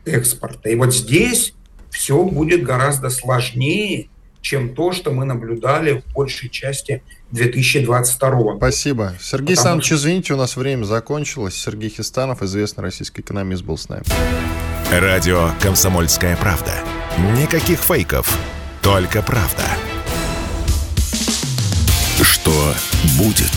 экспорта. 0.06 0.70
И 0.70 0.76
вот 0.76 0.94
здесь 0.94 1.54
все 1.90 2.24
будет 2.24 2.64
гораздо 2.64 3.10
сложнее, 3.10 4.10
чем 4.42 4.76
то, 4.76 4.92
что 4.92 5.12
мы 5.12 5.26
наблюдали 5.26 6.02
в 6.02 6.14
большей 6.14 6.50
части 6.50 7.02
2022 7.34 8.58
Спасибо. 8.58 9.14
Сергей 9.20 9.56
Потому 9.56 9.78
Александрович, 9.78 9.86
что... 9.88 9.96
извините, 9.96 10.34
у 10.34 10.38
нас 10.38 10.56
время 10.56 10.86
закончилось. 10.86 11.56
Сергей 11.56 11.90
Хистанов, 11.90 12.44
известный 12.44 12.84
российский 12.84 13.22
экономист, 13.22 13.64
был 13.64 13.78
с 13.78 13.90
нами. 13.90 14.04
Радио 14.92 15.50
«Комсомольская 15.60 16.38
правда». 16.38 16.74
Никаких 17.36 17.80
фейков, 17.80 18.38
только 18.84 19.24
правда. 19.24 19.64
Что 22.22 22.74
будет? 23.18 23.52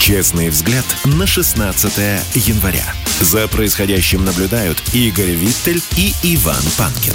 Честный 0.00 0.48
взгляд 0.48 0.84
на 1.04 1.26
16 1.26 1.96
января. 2.34 2.84
За 3.20 3.46
происходящим 3.46 4.24
наблюдают 4.24 4.82
Игорь 4.94 5.30
Виттель 5.30 5.82
и 5.96 6.12
Иван 6.22 6.62
Панкин. 6.78 7.14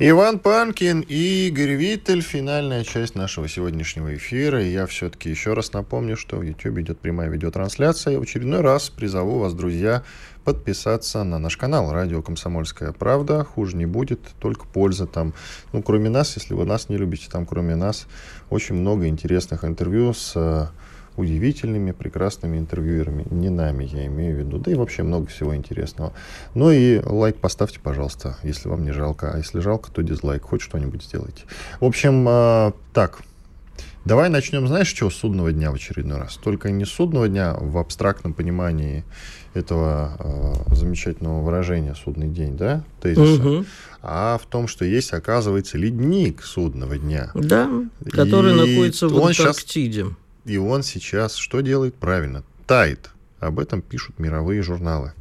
Иван 0.00 0.38
Панкин 0.38 1.00
и 1.00 1.48
Игорь 1.48 1.72
Виттель. 1.72 2.22
Финальная 2.22 2.84
часть 2.84 3.16
нашего 3.16 3.48
сегодняшнего 3.48 4.14
эфира. 4.14 4.62
И 4.62 4.70
я 4.70 4.86
все-таки 4.86 5.28
еще 5.28 5.54
раз 5.54 5.72
напомню, 5.72 6.16
что 6.16 6.36
в 6.36 6.42
YouTube 6.42 6.78
идет 6.78 7.00
прямая 7.00 7.28
видеотрансляция. 7.28 8.16
В 8.20 8.22
очередной 8.22 8.60
раз 8.60 8.90
призову 8.90 9.40
вас, 9.40 9.54
друзья, 9.54 10.04
подписаться 10.44 11.24
на 11.24 11.40
наш 11.40 11.56
канал 11.56 11.90
«Радио 11.90 12.22
Комсомольская 12.22 12.92
правда». 12.92 13.42
Хуже 13.42 13.76
не 13.76 13.86
будет, 13.86 14.20
только 14.38 14.66
польза 14.66 15.08
там. 15.08 15.34
Ну, 15.72 15.82
кроме 15.82 16.10
нас, 16.10 16.36
если 16.36 16.54
вы 16.54 16.64
нас 16.64 16.88
не 16.88 16.96
любите, 16.96 17.28
там 17.28 17.44
кроме 17.44 17.74
нас 17.74 18.06
очень 18.50 18.76
много 18.76 19.08
интересных 19.08 19.64
интервью 19.64 20.14
с 20.14 20.70
удивительными, 21.18 21.92
прекрасными 21.92 22.58
интервьюерами. 22.58 23.26
Не 23.30 23.50
нами, 23.50 23.84
я 23.84 24.06
имею 24.06 24.36
в 24.36 24.38
виду. 24.38 24.58
Да 24.58 24.70
и 24.70 24.74
вообще 24.74 25.02
много 25.02 25.26
всего 25.26 25.54
интересного. 25.54 26.12
Ну 26.54 26.70
и 26.70 27.00
лайк 27.04 27.36
поставьте, 27.36 27.80
пожалуйста, 27.80 28.36
если 28.42 28.68
вам 28.68 28.84
не 28.84 28.92
жалко. 28.92 29.32
А 29.32 29.38
если 29.38 29.60
жалко, 29.60 29.90
то 29.90 30.02
дизлайк. 30.02 30.42
Хоть 30.42 30.62
что-нибудь 30.62 31.02
сделайте. 31.02 31.42
В 31.80 31.84
общем, 31.84 32.26
э, 32.28 32.72
так. 32.94 33.20
Давай 34.04 34.30
начнем, 34.30 34.66
знаешь, 34.66 34.90
чего? 34.90 35.10
Судного 35.10 35.52
дня 35.52 35.70
в 35.70 35.74
очередной 35.74 36.18
раз. 36.18 36.36
Только 36.36 36.70
не 36.70 36.84
судного 36.84 37.28
дня 37.28 37.54
в 37.54 37.76
абстрактном 37.76 38.32
понимании 38.32 39.04
этого 39.54 40.64
э, 40.70 40.74
замечательного 40.74 41.42
выражения 41.42 41.94
«судный 41.94 42.28
день», 42.28 42.56
да, 42.56 42.84
тезиса, 43.02 43.42
угу. 43.42 43.64
а 44.02 44.38
в 44.38 44.46
том, 44.46 44.68
что 44.68 44.84
есть, 44.84 45.12
оказывается, 45.12 45.76
ледник 45.78 46.42
судного 46.42 46.96
дня. 46.96 47.30
Да, 47.34 47.68
который 48.10 48.52
и 48.52 48.56
находится 48.56 49.08
в 49.08 49.16
Антарктиде. 49.16 50.04
Сейчас 50.04 50.14
и 50.48 50.56
он 50.56 50.82
сейчас 50.82 51.36
что 51.36 51.60
делает? 51.60 51.94
Правильно, 51.94 52.42
тает. 52.66 53.10
Об 53.38 53.60
этом 53.60 53.82
пишут 53.82 54.18
мировые 54.18 54.62
журналы. 54.62 55.12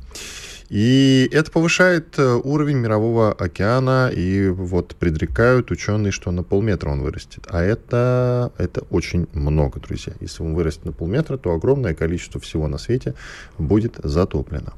И 0.70 1.30
это 1.32 1.50
повышает 1.50 2.20
э, 2.20 2.42
уровень 2.44 2.78
мирового 2.78 3.32
океана, 3.32 4.12
и 4.14 4.50
вот 4.50 4.96
предрекают 4.96 5.72
ученые, 5.72 6.12
что 6.12 6.32
на 6.32 6.44
полметра 6.44 6.90
он 6.90 7.02
вырастет. 7.02 7.48
А 7.50 7.62
это, 7.62 8.52
это 8.58 8.82
очень 8.90 9.28
много, 9.34 9.80
друзья. 9.80 10.14
Если 10.20 10.44
он 10.44 10.56
вырастет 10.56 10.84
на 10.84 10.92
полметра, 10.92 11.38
то 11.38 11.54
огромное 11.54 11.94
количество 11.94 12.42
всего 12.42 12.68
на 12.68 12.78
свете 12.78 13.14
будет 13.58 13.96
затоплено. 14.04 14.74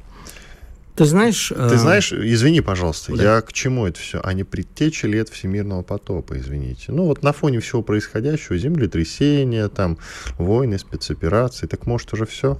Ты 0.99 1.05
знаешь... 1.05 1.47
Ты 1.47 1.55
э, 1.55 1.77
знаешь, 1.77 2.11
извини, 2.11 2.59
пожалуйста, 2.59 3.15
да. 3.15 3.35
я 3.35 3.41
к 3.41 3.53
чему 3.53 3.87
это 3.87 3.97
все? 4.01 4.19
А 4.21 4.33
не 4.33 4.43
предтечи 4.43 5.05
лет 5.05 5.29
всемирного 5.29 5.81
потопа, 5.81 6.37
извините. 6.37 6.91
Ну 6.91 7.05
вот 7.05 7.23
на 7.23 7.31
фоне 7.31 7.61
всего 7.61 7.81
происходящего, 7.81 8.57
землетрясения, 8.57 9.69
там, 9.69 9.97
войны, 10.37 10.77
спецоперации, 10.77 11.67
так 11.67 11.85
может 11.85 12.11
уже 12.11 12.25
все? 12.25 12.59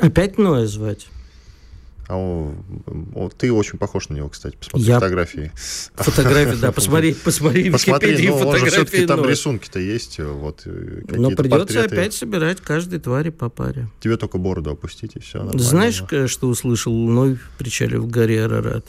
Опять 0.00 0.36
Ноя 0.36 0.66
звать? 0.66 1.06
А 2.08 2.16
он, 2.16 2.56
он, 3.14 3.30
ты 3.30 3.52
очень 3.52 3.78
похож 3.78 4.08
на 4.08 4.14
него, 4.14 4.30
кстати, 4.30 4.56
посмотри 4.56 4.88
я... 4.88 4.94
фотографии. 4.94 5.52
Фотографии, 5.94 6.56
да, 6.56 6.72
посмотри, 6.72 7.12
посмотри, 7.24 7.70
посмотри, 7.70 8.28
ну, 8.28 8.36
он 8.48 8.56
же 8.56 8.66
все-таки 8.66 9.06
там 9.06 9.24
рисунки-то 9.26 9.78
есть, 9.78 10.18
вот 10.18 10.62
э, 10.64 11.02
Но 11.08 11.30
придется 11.32 11.84
опять 11.84 12.14
собирать 12.14 12.62
каждой 12.62 12.98
твари 12.98 13.28
по 13.28 13.50
паре. 13.50 13.88
Тебе 14.00 14.16
только 14.16 14.38
бороду 14.38 14.70
опустить, 14.70 15.16
и 15.16 15.20
все. 15.20 15.46
Знаешь, 15.52 16.02
что 16.30 16.48
услышал 16.48 16.94
Ной 16.94 17.34
в 17.34 17.58
причале 17.58 17.98
в 17.98 18.08
горе 18.08 18.44
Арарат? 18.44 18.86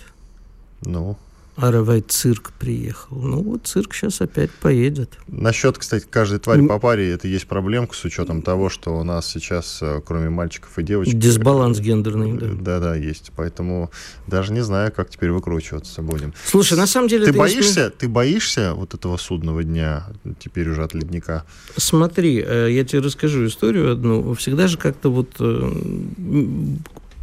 Ну? 0.82 1.18
Аравай 1.62 2.00
цирк 2.00 2.54
приехал. 2.58 3.18
Ну 3.18 3.44
вот 3.44 3.68
цирк 3.68 3.94
сейчас 3.94 4.22
опять 4.22 4.50
поедет. 4.50 5.18
Насчет, 5.28 5.78
кстати, 5.78 6.06
каждой 6.10 6.40
твари 6.40 6.66
по 6.66 6.80
паре, 6.80 7.12
это 7.12 7.28
есть 7.28 7.48
проблемка 7.48 7.96
с 7.96 8.06
учетом 8.06 8.42
того, 8.42 8.70
что 8.70 8.98
у 8.98 9.04
нас 9.04 9.28
сейчас, 9.28 9.80
э, 9.82 10.02
кроме 10.06 10.30
мальчиков 10.30 10.80
и 10.80 10.84
девочек... 10.84 11.16
Дисбаланс 11.16 11.80
гендерный, 11.80 12.38
да. 12.38 12.48
Да-да, 12.54 12.96
есть. 12.96 13.32
Поэтому 13.36 13.92
даже 14.26 14.54
не 14.54 14.62
знаю, 14.62 14.94
как 14.94 15.10
теперь 15.10 15.32
выкручиваться 15.32 16.02
будем. 16.02 16.34
Слушай, 16.46 16.78
на 16.78 16.88
самом 16.88 17.10
деле... 17.10 17.26
Ты, 17.26 17.34
боишься, 17.34 17.86
не... 17.86 17.90
ты 17.90 18.08
боишься 18.08 18.74
вот 18.74 18.94
этого 18.94 19.18
судного 19.18 19.62
дня, 19.64 20.08
теперь 20.40 20.70
уже 20.70 20.84
от 20.84 20.94
ледника? 20.94 21.44
Смотри, 21.76 22.42
э, 22.46 22.70
я 22.72 22.86
тебе 22.86 23.02
расскажу 23.02 23.46
историю 23.46 23.92
одну. 23.92 24.34
Всегда 24.36 24.68
же 24.68 24.78
как-то 24.78 25.12
вот 25.12 25.30
э, 25.40 25.72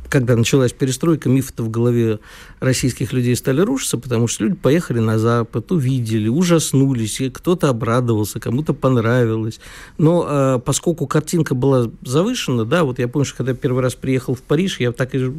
когда 0.08 0.36
началась 0.36 0.72
перестройка, 0.72 1.28
мифы-то 1.28 1.62
в 1.62 1.70
голове 1.70 2.18
российских 2.60 3.12
людей 3.12 3.36
стали 3.36 3.60
рушиться, 3.60 3.98
потому 3.98 4.28
что 4.28 4.44
люди 4.44 4.56
поехали 4.56 4.98
на 4.98 5.18
Запад, 5.18 5.72
увидели, 5.72 6.28
ужаснулись, 6.28 7.20
и 7.20 7.30
кто-то 7.30 7.68
обрадовался, 7.68 8.40
кому-то 8.40 8.74
понравилось. 8.74 9.60
Но 9.98 10.26
э, 10.28 10.60
поскольку 10.64 11.06
картинка 11.06 11.54
была 11.54 11.90
завышена, 12.02 12.64
да, 12.64 12.84
вот 12.84 12.98
я 12.98 13.08
помню, 13.08 13.26
что 13.26 13.38
когда 13.38 13.54
первый 13.54 13.82
раз 13.82 13.94
приехал 13.94 14.34
в 14.34 14.42
Париж, 14.42 14.80
я 14.80 14.92
так 14.92 15.14
и 15.14 15.32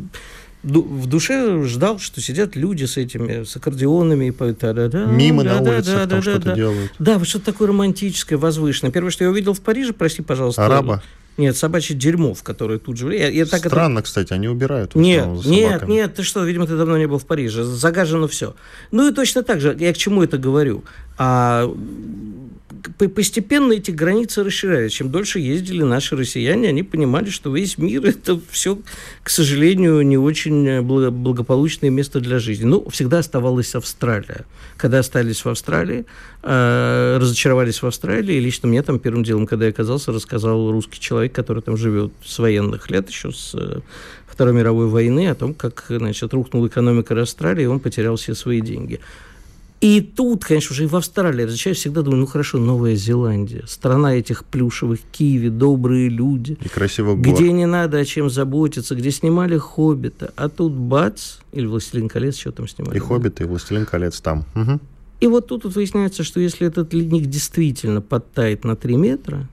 в 0.64 1.06
душе 1.06 1.64
ждал, 1.64 2.00
что 2.00 2.20
сидят 2.20 2.56
люди 2.56 2.86
с 2.86 2.98
этими, 2.98 3.44
с 3.44 3.56
аккордеонами 3.56 4.26
и 4.26 4.32
поют. 4.32 4.58
Да, 4.60 4.74
да, 4.74 5.06
Мимо 5.06 5.44
да, 5.44 5.56
на 5.56 5.62
улицах 5.62 5.94
да, 5.94 6.08
там 6.08 6.10
да, 6.10 6.22
что-то 6.22 6.46
да. 6.46 6.56
делают. 6.56 6.92
Да, 7.00 7.18
вот 7.20 7.28
что-то 7.28 7.46
такое 7.46 7.70
романтическое, 7.70 8.38
возвышенное. 8.38 8.92
Первое, 8.92 9.12
что 9.12 9.24
я 9.24 9.30
увидел 9.30 9.54
в 9.54 9.62
Париже, 9.62 9.94
прости, 9.94 10.22
пожалуйста. 10.22 10.66
Араба? 10.66 11.04
Нет, 11.38 11.56
собачье 11.56 11.96
дерьмо, 11.96 12.34
в 12.34 12.42
которое 12.42 12.80
тут 12.80 12.98
же... 12.98 13.16
Я, 13.16 13.30
я 13.30 13.46
так 13.46 13.60
Странно, 13.60 14.00
это... 14.00 14.06
кстати, 14.06 14.34
они 14.34 14.48
убирают. 14.48 14.96
Нет, 14.96 15.28
нет, 15.46 15.88
нет, 15.88 16.16
ты 16.16 16.24
что, 16.24 16.44
видимо, 16.44 16.66
ты 16.66 16.76
давно 16.76 16.98
не 16.98 17.08
был 17.08 17.20
в 17.20 17.26
Париже. 17.26 17.64
Загажено 17.64 18.28
все. 18.28 18.56
Ну 18.92 19.08
и 19.08 19.14
точно 19.14 19.44
так 19.44 19.62
же, 19.62 19.76
я 19.80 19.94
к 19.94 19.98
чему 19.98 20.24
это 20.24 20.40
говорю? 20.40 20.84
А, 21.18 21.72
постепенно 23.16 23.74
эти 23.74 23.92
границы 23.92 24.44
расширялись. 24.44 24.92
Чем 24.92 25.10
дольше 25.10 25.40
ездили 25.40 25.84
наши 25.84 26.16
россияне, 26.16 26.70
они 26.70 26.84
понимали, 26.84 27.30
что 27.30 27.54
весь 27.56 27.78
мир– 27.78 28.06
это 28.06 28.40
все, 28.50 28.80
к 29.24 29.30
сожалению, 29.30 30.02
не 30.02 30.18
очень 30.18 30.82
благополучное 30.82 31.90
место 31.90 32.20
для 32.20 32.40
жизни. 32.40 32.66
Ну, 32.66 32.88
всегда 32.90 33.20
оставалась 33.20 33.76
Австралия. 33.76 34.46
Когда 34.78 35.00
остались 35.00 35.44
в 35.44 35.50
Австралии, 35.50 36.06
э, 36.44 37.18
разочаровались 37.20 37.82
в 37.82 37.88
Австралии, 37.88 38.36
и 38.36 38.40
лично 38.40 38.68
мне 38.68 38.82
там 38.84 39.00
первым 39.00 39.24
делом, 39.24 39.48
когда 39.48 39.66
я 39.66 39.72
оказался, 39.72 40.12
рассказал 40.12 40.72
русский 40.72 41.00
человек, 41.00 41.34
который 41.34 41.62
там 41.62 41.78
живет 41.78 42.12
с 42.26 42.40
военных 42.40 42.90
лет, 42.90 43.10
еще 43.10 43.32
с 43.32 43.54
э, 43.56 43.82
Второй 44.28 44.54
мировой 44.54 44.88
войны, 44.88 45.30
о 45.30 45.36
том, 45.36 45.54
как 45.56 45.86
значит, 45.90 46.32
рухнула 46.34 46.68
экономика 46.68 47.20
Австралии, 47.20 47.64
и 47.64 47.68
он 47.68 47.80
потерял 47.80 48.18
все 48.18 48.36
свои 48.36 48.62
деньги. 48.62 49.00
И 49.80 50.02
тут, 50.02 50.44
конечно, 50.44 50.74
уже 50.74 50.86
и 50.86 50.88
в 50.88 50.96
Австралии 50.96 51.44
различаюсь, 51.44 51.78
всегда 51.78 52.02
думаю, 52.02 52.22
ну 52.22 52.26
хорошо, 52.26 52.58
Новая 52.58 52.96
Зеландия, 52.96 53.64
страна 53.68 54.16
этих 54.16 54.44
плюшевых 54.44 55.00
киви, 55.12 55.50
добрые 55.50 56.10
люди. 56.10 56.58
И 56.64 56.68
красивых 56.68 57.20
гор. 57.22 57.36
Где 57.36 57.52
не 57.52 57.68
надо 57.68 58.00
о 58.00 58.06
чем 58.06 58.30
заботиться, 58.30 58.96
где 58.96 59.12
снимали 59.12 59.58
«Хоббита», 59.58 60.34
а 60.36 60.50
тут 60.50 60.74
бац, 60.74 61.38
или 61.52 61.68
«Властелин 61.68 62.10
колец», 62.10 62.38
что 62.38 62.52
там 62.52 62.68
снимали? 62.68 62.96
И 62.98 63.00
«Хоббит», 63.00 63.40
и 63.40 63.44
«Властелин 63.44 63.86
колец» 63.86 64.20
там. 64.20 64.46
Угу. 64.56 64.80
И 65.20 65.28
вот 65.28 65.48
тут 65.48 65.64
вот 65.64 65.76
выясняется, 65.76 66.24
что 66.24 66.40
если 66.40 66.68
этот 66.68 66.94
ледник 66.94 67.28
действительно 67.28 68.02
подтает 68.02 68.64
на 68.64 68.76
3 68.76 68.96
метра, 68.98 69.48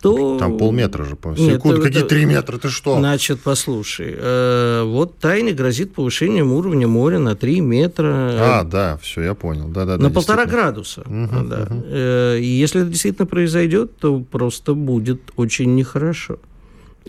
то... 0.00 0.38
Там 0.38 0.58
полметра 0.58 1.04
же, 1.04 1.16
по 1.16 1.34
Секунд, 1.36 1.82
какие 1.82 2.02
три 2.02 2.24
метра, 2.24 2.58
ты 2.58 2.68
что? 2.68 2.98
Значит, 2.98 3.40
послушай, 3.42 4.14
э, 4.16 4.82
вот 4.84 5.18
тайне 5.18 5.52
грозит 5.52 5.94
повышением 5.94 6.52
уровня 6.52 6.86
моря 6.86 7.18
на 7.18 7.34
3 7.34 7.60
метра. 7.60 8.30
А, 8.38 8.64
да, 8.64 8.98
все, 9.02 9.22
я 9.22 9.34
понял. 9.34 9.68
Да, 9.68 9.84
да, 9.84 9.96
на 9.96 10.10
полтора 10.10 10.46
градуса. 10.46 11.00
Угу, 11.02 11.48
да. 11.48 11.62
угу. 11.62 11.84
Э, 11.86 12.38
если 12.40 12.82
это 12.82 12.90
действительно 12.90 13.26
произойдет, 13.26 13.96
то 13.98 14.20
просто 14.20 14.74
будет 14.74 15.20
очень 15.36 15.74
нехорошо. 15.74 16.38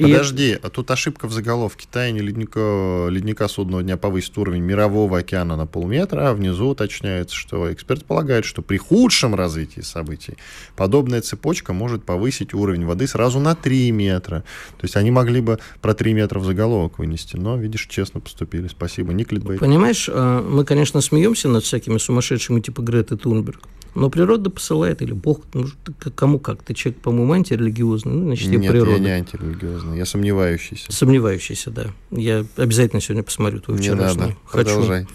Подожди, 0.01 0.51
и... 0.51 0.59
а 0.61 0.69
тут 0.69 0.89
ошибка 0.91 1.27
в 1.27 1.33
заголовке. 1.33 1.87
Таяние 1.91 2.23
ледника, 2.23 3.07
ледника 3.09 3.47
судного 3.47 3.83
дня 3.83 3.97
повысит 3.97 4.37
уровень 4.37 4.63
мирового 4.63 5.19
океана 5.19 5.55
на 5.55 5.67
полметра, 5.67 6.29
а 6.29 6.33
внизу 6.33 6.69
уточняется, 6.69 7.35
что 7.35 7.71
эксперт 7.71 8.05
полагает, 8.05 8.45
что 8.45 8.61
при 8.61 8.77
худшем 8.77 9.35
развитии 9.35 9.81
событий 9.81 10.37
подобная 10.75 11.21
цепочка 11.21 11.73
может 11.73 12.03
повысить 12.03 12.53
уровень 12.53 12.85
воды 12.85 13.07
сразу 13.07 13.39
на 13.39 13.55
3 13.55 13.91
метра. 13.91 14.43
То 14.77 14.85
есть 14.85 14.95
они 14.95 15.11
могли 15.11 15.41
бы 15.41 15.59
про 15.81 15.93
3 15.93 16.13
метра 16.13 16.39
в 16.39 16.45
заголовок 16.45 16.97
вынести, 16.97 17.35
но, 17.35 17.55
видишь, 17.57 17.87
честно 17.87 18.19
поступили. 18.19 18.67
Спасибо, 18.67 19.13
кликбейт. 19.27 19.59
Понимаешь, 19.59 20.09
а, 20.11 20.41
мы, 20.41 20.65
конечно, 20.65 21.01
смеемся 21.01 21.49
над 21.49 21.63
всякими 21.63 21.97
сумасшедшими 21.97 22.61
типа 22.61 22.81
Греты 22.81 23.17
Тунберг, 23.17 23.61
Но 23.97 24.11
природа 24.11 24.51
посылает, 24.51 25.01
или 25.01 25.11
Бог, 25.11 25.41
ну, 25.55 25.65
кому 26.13 26.37
как. 26.37 26.61
Ты 26.61 26.75
человек, 26.75 27.01
по-моему, 27.01 27.33
антирелигиозный, 27.33 28.13
ну, 28.13 28.23
значит, 28.25 28.47
Нет, 28.49 28.71
природа. 28.71 28.91
я 28.91 28.99
не 28.99 29.09
антирелигиозный, 29.09 29.97
я 29.97 30.05
сомневающийся. 30.05 30.91
Сомневающийся, 30.91 31.71
да. 31.71 31.87
Я 32.11 32.45
обязательно 32.57 33.01
сегодня 33.01 33.23
посмотрю 33.23 33.59
твой 33.59 33.79
вчерашний. 33.79 34.21
Не 34.21 34.27
надо, 34.27 34.37
Хочу. 34.45 34.65
продолжай 34.65 35.07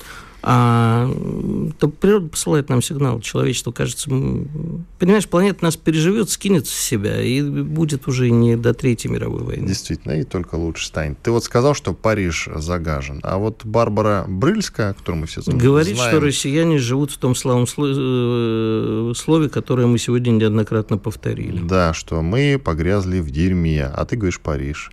а, 0.42 1.08
то 1.78 1.88
природа 1.88 2.28
посылает 2.28 2.68
нам 2.68 2.82
сигнал. 2.82 3.20
Человечество, 3.20 3.70
кажется, 3.70 4.10
понимаешь, 4.98 5.28
планета 5.28 5.64
нас 5.64 5.76
переживет, 5.76 6.30
скинет 6.30 6.66
с 6.66 6.74
себя, 6.74 7.22
и 7.22 7.42
будет 7.42 8.08
уже 8.08 8.30
не 8.30 8.56
до 8.56 8.74
Третьей 8.74 9.10
мировой 9.10 9.42
войны. 9.42 9.68
Действительно, 9.68 10.12
и 10.12 10.24
только 10.24 10.56
лучше 10.56 10.86
станет. 10.86 11.18
Ты 11.22 11.30
вот 11.30 11.44
сказал, 11.44 11.74
что 11.74 11.94
Париж 11.94 12.48
загажен, 12.56 13.20
а 13.22 13.38
вот 13.38 13.64
Барбара 13.64 14.24
Брыльская, 14.26 14.94
которую 14.94 15.20
мы 15.22 15.26
все 15.26 15.42
знаем... 15.42 15.60
Говорит, 15.60 15.96
что 15.96 16.18
россияне 16.18 16.78
живут 16.78 17.12
в 17.12 17.18
том 17.18 17.36
славном 17.36 17.66
э, 17.78 19.12
слове, 19.14 19.48
которое 19.48 19.86
мы 19.86 19.98
сегодня 19.98 20.32
неоднократно 20.32 20.98
повторили. 20.98 21.60
Да, 21.62 21.94
что 21.94 22.20
мы 22.22 22.60
погрязли 22.62 23.20
в 23.20 23.30
дерьме, 23.30 23.84
а 23.84 24.04
ты 24.04 24.16
говоришь 24.16 24.40
Париж. 24.40 24.90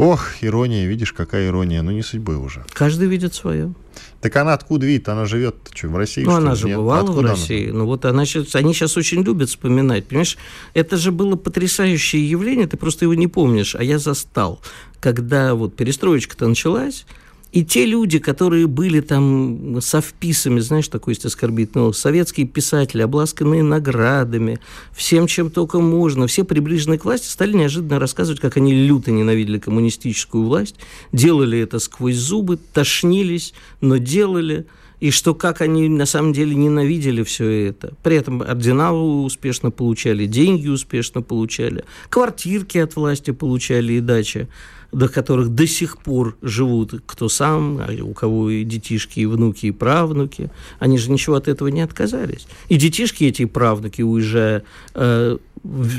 Ох, 0.00 0.42
ирония, 0.42 0.86
видишь, 0.86 1.12
какая 1.12 1.48
ирония, 1.48 1.82
ну 1.82 1.90
не 1.90 2.00
судьбы 2.00 2.38
уже. 2.38 2.64
Каждый 2.72 3.06
видит 3.06 3.34
свое. 3.34 3.74
Так 4.22 4.34
она 4.36 4.54
откуда 4.54 4.86
видит? 4.86 5.06
Она 5.10 5.26
живет 5.26 5.56
что, 5.74 5.88
в 5.88 5.96
России? 5.96 6.24
Ну, 6.24 6.32
она 6.32 6.54
же 6.54 6.68
Нет? 6.68 6.78
бывала 6.78 7.00
откуда 7.00 7.20
в 7.20 7.30
России. 7.32 7.68
Она? 7.68 7.80
Ну, 7.80 7.84
вот 7.84 8.06
она 8.06 8.24
сейчас, 8.24 8.54
они 8.54 8.72
сейчас 8.72 8.96
очень 8.96 9.22
любят 9.22 9.50
вспоминать. 9.50 10.06
Понимаешь, 10.06 10.38
это 10.72 10.96
же 10.96 11.12
было 11.12 11.36
потрясающее 11.36 12.26
явление, 12.26 12.66
ты 12.66 12.78
просто 12.78 13.04
его 13.04 13.12
не 13.12 13.26
помнишь, 13.28 13.74
а 13.74 13.84
я 13.84 13.98
застал. 13.98 14.62
Когда 15.00 15.54
вот 15.54 15.76
перестроечка-то 15.76 16.48
началась, 16.48 17.04
и 17.52 17.64
те 17.64 17.84
люди, 17.84 18.18
которые 18.18 18.66
были 18.66 19.00
там 19.00 19.80
со 19.80 20.00
вписами, 20.00 20.60
знаешь, 20.60 20.88
такой 20.88 21.12
есть 21.12 21.24
оскорбительный, 21.24 21.92
советские 21.92 22.46
писатели, 22.46 23.02
обласканные 23.02 23.62
наградами, 23.62 24.60
всем, 24.92 25.26
чем 25.26 25.50
только 25.50 25.80
можно, 25.80 26.26
все 26.26 26.44
приближенные 26.44 26.98
к 26.98 27.04
власти 27.04 27.26
стали 27.26 27.52
неожиданно 27.52 27.98
рассказывать, 27.98 28.40
как 28.40 28.56
они 28.56 28.74
люто 28.74 29.10
ненавидели 29.10 29.58
коммунистическую 29.58 30.44
власть, 30.44 30.76
делали 31.12 31.58
это 31.58 31.78
сквозь 31.78 32.16
зубы, 32.16 32.58
тошнились, 32.72 33.54
но 33.80 33.96
делали– 33.96 34.66
и 35.00 35.10
что 35.10 35.34
как 35.34 35.62
они 35.62 35.88
на 35.88 36.06
самом 36.06 36.32
деле 36.32 36.54
ненавидели 36.54 37.22
все 37.22 37.68
это. 37.68 37.94
При 38.02 38.16
этом 38.16 38.42
ордена 38.42 38.92
успешно 38.92 39.70
получали, 39.70 40.26
деньги 40.26 40.68
успешно 40.68 41.22
получали, 41.22 41.84
квартирки 42.10 42.78
от 42.78 42.96
власти 42.96 43.30
получали 43.32 43.94
и 43.94 44.00
дачи 44.00 44.48
до 44.92 45.08
которых 45.08 45.50
до 45.50 45.66
сих 45.66 45.98
пор 45.98 46.36
живут 46.42 47.02
кто 47.06 47.28
сам, 47.28 47.78
а 47.78 47.92
у 48.02 48.12
кого 48.12 48.50
и 48.50 48.64
детишки, 48.64 49.20
и 49.20 49.26
внуки, 49.26 49.66
и 49.66 49.70
правнуки. 49.70 50.50
Они 50.78 50.98
же 50.98 51.10
ничего 51.10 51.36
от 51.36 51.48
этого 51.48 51.68
не 51.68 51.80
отказались. 51.80 52.46
И 52.68 52.76
детишки 52.76 53.24
эти, 53.24 53.42
и 53.42 53.46
правнуки, 53.46 54.02
уезжая 54.02 54.64
э, 54.94 55.38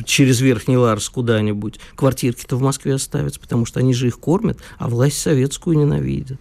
через 0.06 0.42
Верхний 0.42 0.78
Ларс 0.78 1.10
куда-нибудь, 1.10 1.80
квартирки-то 1.96 2.56
в 2.56 2.62
Москве 2.62 2.96
оставятся, 2.96 3.40
потому 3.40 3.66
что 3.66 3.80
они 3.80 3.94
же 3.94 4.08
их 4.08 4.20
кормят, 4.20 4.60
а 4.78 4.90
власть 4.90 5.20
советскую 5.20 5.78
ненавидят. 5.78 6.40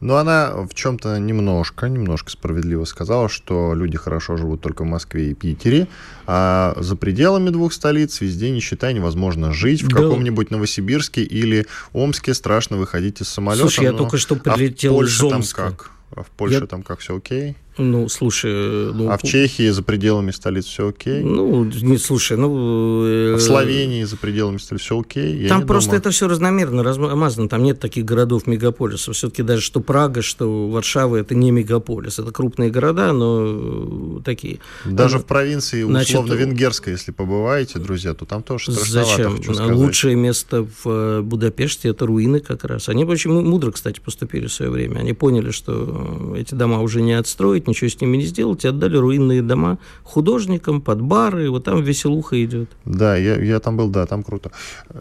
Но 0.00 0.16
она 0.16 0.52
в 0.52 0.74
чем-то 0.74 1.18
немножко, 1.18 1.88
немножко 1.88 2.30
справедливо 2.30 2.84
сказала, 2.84 3.28
что 3.28 3.74
люди 3.74 3.98
хорошо 3.98 4.36
живут 4.36 4.62
только 4.62 4.82
в 4.82 4.86
Москве 4.86 5.30
и 5.30 5.34
Питере, 5.34 5.88
а 6.26 6.74
за 6.78 6.96
пределами 6.96 7.50
двух 7.50 7.72
столиц 7.72 8.20
везде, 8.20 8.58
считай, 8.60 8.94
невозможно 8.94 9.52
жить. 9.52 9.82
В 9.82 9.88
да. 9.88 9.96
каком-нибудь 9.96 10.50
Новосибирске 10.50 11.22
или 11.22 11.66
Омске 11.92 12.34
страшно 12.34 12.76
выходить 12.78 13.20
из 13.20 13.28
самолета. 13.28 13.62
Слушай, 13.62 13.84
я 13.84 13.92
только 13.92 14.16
что 14.16 14.36
прилетел 14.36 15.00
а 15.00 15.04
в 15.04 15.06
из 15.06 15.22
Омска. 15.22 15.62
Там 15.62 15.76
как? 15.76 15.90
А 16.16 16.22
в 16.22 16.30
Польше 16.30 16.60
я... 16.60 16.66
там 16.66 16.82
как 16.82 17.00
все 17.00 17.16
окей? 17.16 17.56
Ну, 17.80 18.08
слушай... 18.08 18.92
Ну, 18.92 19.10
а 19.10 19.16
в 19.16 19.22
Чехии 19.22 19.70
за 19.70 19.82
пределами 19.82 20.30
столиц 20.30 20.66
все 20.66 20.88
окей? 20.88 21.22
Ну, 21.22 21.64
не, 21.64 21.98
слушай, 21.98 22.36
ну... 22.36 23.04
Э, 23.04 23.34
в 23.36 23.40
Словении 23.40 24.04
за 24.04 24.16
пределами 24.16 24.58
столиц 24.58 24.82
все 24.82 25.00
окей? 25.00 25.42
Я 25.42 25.48
там 25.48 25.66
просто 25.66 25.90
думаю. 25.90 26.00
это 26.00 26.10
все 26.10 26.28
разномерно 26.28 26.82
размазано, 26.82 27.48
там 27.48 27.62
нет 27.62 27.80
таких 27.80 28.04
городов-мегаполисов. 28.04 29.16
Все-таки 29.16 29.42
даже 29.42 29.62
что 29.62 29.80
Прага, 29.80 30.22
что 30.22 30.68
Варшава, 30.68 31.16
это 31.16 31.34
не 31.34 31.50
мегаполис. 31.50 32.18
Это 32.18 32.30
крупные 32.32 32.70
города, 32.70 33.12
но 33.12 34.18
э, 34.18 34.20
такие. 34.24 34.60
Даже 34.84 35.16
а, 35.16 35.20
в 35.20 35.24
провинции, 35.24 35.82
условно, 35.82 36.34
венгерской, 36.34 36.92
если 36.92 37.12
побываете, 37.12 37.78
друзья, 37.78 38.14
то 38.14 38.26
там 38.26 38.42
тоже 38.42 38.72
Зачем? 38.72 39.40
Лучшее 39.74 40.16
место 40.16 40.66
в 40.84 40.88
э, 40.88 41.22
Будапеште– 41.22 41.88
это 41.90 42.06
руины 42.06 42.40
как 42.40 42.64
раз. 42.64 42.88
Они 42.88 43.04
очень 43.04 43.30
мудро, 43.30 43.70
кстати, 43.70 44.00
поступили 44.00 44.46
в 44.46 44.52
свое 44.52 44.70
время. 44.70 44.98
Они 44.98 45.12
поняли, 45.12 45.50
что 45.50 46.34
эти 46.36 46.54
дома 46.54 46.80
уже 46.80 47.00
не 47.00 47.12
отстроить, 47.12 47.66
ничего 47.70 47.88
с 47.88 48.00
ними 48.00 48.16
не 48.18 48.24
сделать, 48.24 48.64
и 48.64 48.68
отдали 48.68 48.96
руинные 48.96 49.42
дома 49.42 49.78
художникам 50.02 50.80
под 50.80 51.00
бары, 51.00 51.50
вот 51.50 51.64
там 51.64 51.82
веселуха 51.82 52.42
идет. 52.44 52.70
Да, 52.84 53.16
я, 53.16 53.36
я 53.40 53.60
там 53.60 53.76
был, 53.76 53.88
да, 53.88 54.06
там 54.06 54.22
круто. 54.22 54.52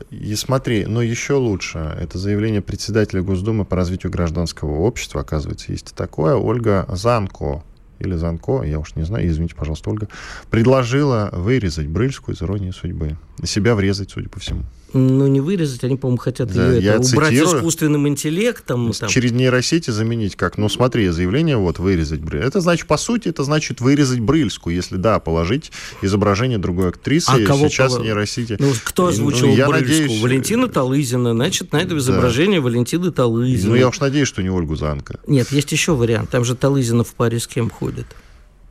И 0.10 0.36
смотри, 0.36 0.86
но 0.86 1.02
еще 1.02 1.34
лучше, 1.34 1.80
это 2.00 2.18
заявление 2.18 2.62
председателя 2.62 3.22
Госдумы 3.22 3.66
по 3.66 3.76
развитию 3.76 4.12
гражданского 4.12 4.80
общества, 4.80 5.22
оказывается, 5.22 5.72
есть 5.72 5.94
такое, 5.96 6.36
Ольга 6.36 6.88
Занко, 6.90 7.64
или 8.00 8.16
Занко, 8.16 8.64
я 8.64 8.80
уж 8.80 8.96
не 8.96 9.04
знаю, 9.04 9.28
извините, 9.28 9.56
пожалуйста, 9.56 9.90
Ольга, 9.90 10.08
предложила 10.50 11.30
вырезать 11.34 11.88
Брыльскую 11.88 12.36
из 12.36 12.42
«Иронии 12.42 12.72
судьбы». 12.72 13.18
Себя 13.44 13.76
врезать, 13.76 14.12
судя 14.12 14.30
по 14.30 14.40
всему 14.40 14.64
ну, 14.94 15.28
не 15.28 15.40
вырезать, 15.42 15.84
они, 15.84 15.96
по-моему, 15.96 16.18
хотят 16.18 16.52
да, 16.54 16.74
ее 16.74 16.92
это, 16.94 17.08
убрать 17.08 17.30
цитирую, 17.30 17.58
искусственным 17.60 18.08
интеллектом. 18.08 18.92
Там. 18.92 19.10
Через 19.10 19.32
нейросети 19.32 19.92
заменить 19.92 20.36
как? 20.36 20.58
Ну, 20.58 20.70
смотри, 20.70 21.08
заявление 21.10 21.58
вот 21.58 21.80
вырезать 21.80 22.22
Брыль. 22.22 22.44
Это 22.44 22.62
значит, 22.62 22.88
по 22.88 22.98
сути, 22.98 23.30
это 23.30 23.44
значит 23.44 23.82
вырезать 23.82 24.20
Брыльскую, 24.20 24.76
если, 24.76 24.96
да, 24.96 25.20
положить 25.20 25.72
изображение 26.02 26.58
другой 26.58 26.90
актрисы. 26.90 27.30
А 27.30 27.46
кого 27.46 27.70
сейчас 27.70 27.94
пол... 27.94 28.04
нейросети... 28.04 28.58
Ну, 28.60 28.72
кто 28.84 29.04
ну, 29.04 29.10
озвучил 29.10 29.48
ну, 29.48 29.56
я 29.56 29.68
Брыльскую? 29.68 30.02
Надеюсь... 30.02 30.22
Валентина 30.22 30.68
Талызина. 30.68 31.34
Значит, 31.34 31.72
на 31.72 31.78
это 31.78 31.98
изображение 31.98 32.60
да. 32.60 32.66
Валентины 32.66 33.12
Талызина. 33.12 33.70
Ну, 33.70 33.76
я 33.76 33.88
уж 33.88 34.00
надеюсь, 34.00 34.28
что 34.28 34.42
не 34.42 34.50
Ольгу 34.50 34.76
Занка. 34.76 35.20
Нет, 35.28 35.52
есть 35.52 35.72
еще 35.72 35.94
вариант. 35.94 36.30
Там 36.30 36.44
же 36.44 36.56
Талызина 36.56 37.04
в 37.04 37.14
паре 37.14 37.40
с 37.40 37.48
кем 37.48 37.70
ходит? 37.70 38.08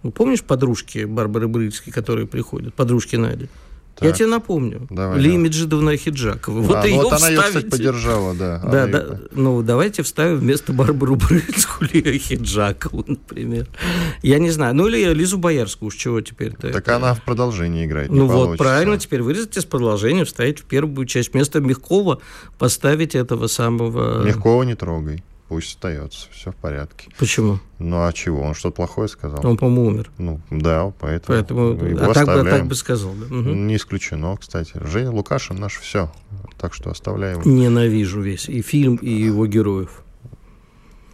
Ну, 0.03 0.11
помнишь 0.13 0.43
подружки 0.43 1.05
Барбары 1.05 1.49
Брыльской, 1.49 1.93
которые 1.93 2.27
приходят? 2.27 2.75
Подружки 2.75 3.17
Нади? 3.17 3.49
Так. 3.99 4.09
Я 4.11 4.13
тебе 4.13 4.29
напомню. 4.29 4.87
Давай, 4.91 5.19
Ли 5.19 5.37
Меджидовна 5.37 5.97
Хиджакова. 5.97 6.61
Вот, 6.61 6.77
а, 6.77 6.87
ее 6.87 7.03
вот 7.03 7.13
она 7.15 7.29
ее, 7.29 7.41
кстати, 7.41 7.67
поддержала, 7.67 8.33
да. 8.33 8.59
Да, 8.59 8.87
да. 8.87 8.99
Ее... 8.99 9.21
Ну, 9.33 9.63
давайте 9.63 10.05
вставим 10.05 10.37
вместо 10.37 10.73
Барбару 10.73 11.17
Брыльцкую 11.17 11.91
Лию 11.93 12.19
Хиджакову, 12.21 13.05
например. 13.09 13.67
Я 14.23 14.39
не 14.39 14.51
знаю. 14.51 14.77
Ну, 14.77 14.87
или 14.87 15.13
Лизу 15.13 15.39
Боярскую, 15.39 15.89
уж 15.89 15.97
чего 15.97 16.21
теперь-то. 16.21 16.71
Так 16.71 16.83
это... 16.83 16.97
она 16.97 17.15
в 17.15 17.23
продолжении 17.23 17.85
играет, 17.87 18.11
Ну, 18.11 18.27
вот, 18.27 18.57
правильно. 18.57 18.99
Теперь 18.99 19.23
вырезать 19.23 19.57
из 19.57 19.65
продолжения, 19.65 20.25
вставить 20.25 20.61
в 20.61 20.65
первую 20.65 21.05
часть. 21.07 21.33
Вместо 21.33 21.61
Мягкова 21.61 22.21
поставить 22.57 23.17
этого 23.17 23.49
самого... 23.49 24.23
Мягкова 24.25 24.63
не 24.63 24.77
трогай. 24.77 25.25
Пусть 25.49 25.77
остается, 25.77 26.29
все 26.31 26.53
в 26.53 26.57
порядке. 26.57 27.09
Почему? 27.19 27.59
Ну 27.79 28.05
а 28.05 28.13
чего? 28.13 28.43
Он 28.43 28.55
что-то 28.55 28.77
плохое 28.77 29.09
сказал? 29.09 29.41
Он, 29.47 29.57
по-моему, 29.57 29.87
умер. 29.87 30.11
Ну 30.19 30.41
да, 30.51 30.93
поэтому. 30.99 31.39
Поэтому 31.39 31.71
его 31.87 32.11
а 32.11 32.15
так 32.15 32.27
бы, 32.27 32.51
так 32.51 32.67
бы 32.67 32.75
сказал, 32.75 33.15
да. 33.15 33.35
Угу. 33.35 33.49
Не 33.49 33.77
исключено, 33.77 34.37
кстати. 34.37 34.73
Женя 34.75 35.11
Лукашин 35.11 35.57
наш 35.57 35.79
все. 35.79 36.13
Так 36.59 36.75
что 36.75 36.91
оставляем. 36.91 37.41
Ненавижу 37.45 38.21
весь 38.21 38.49
и 38.49 38.61
фильм, 38.61 38.97
и 38.97 39.11
его 39.11 39.47
героев. 39.47 40.03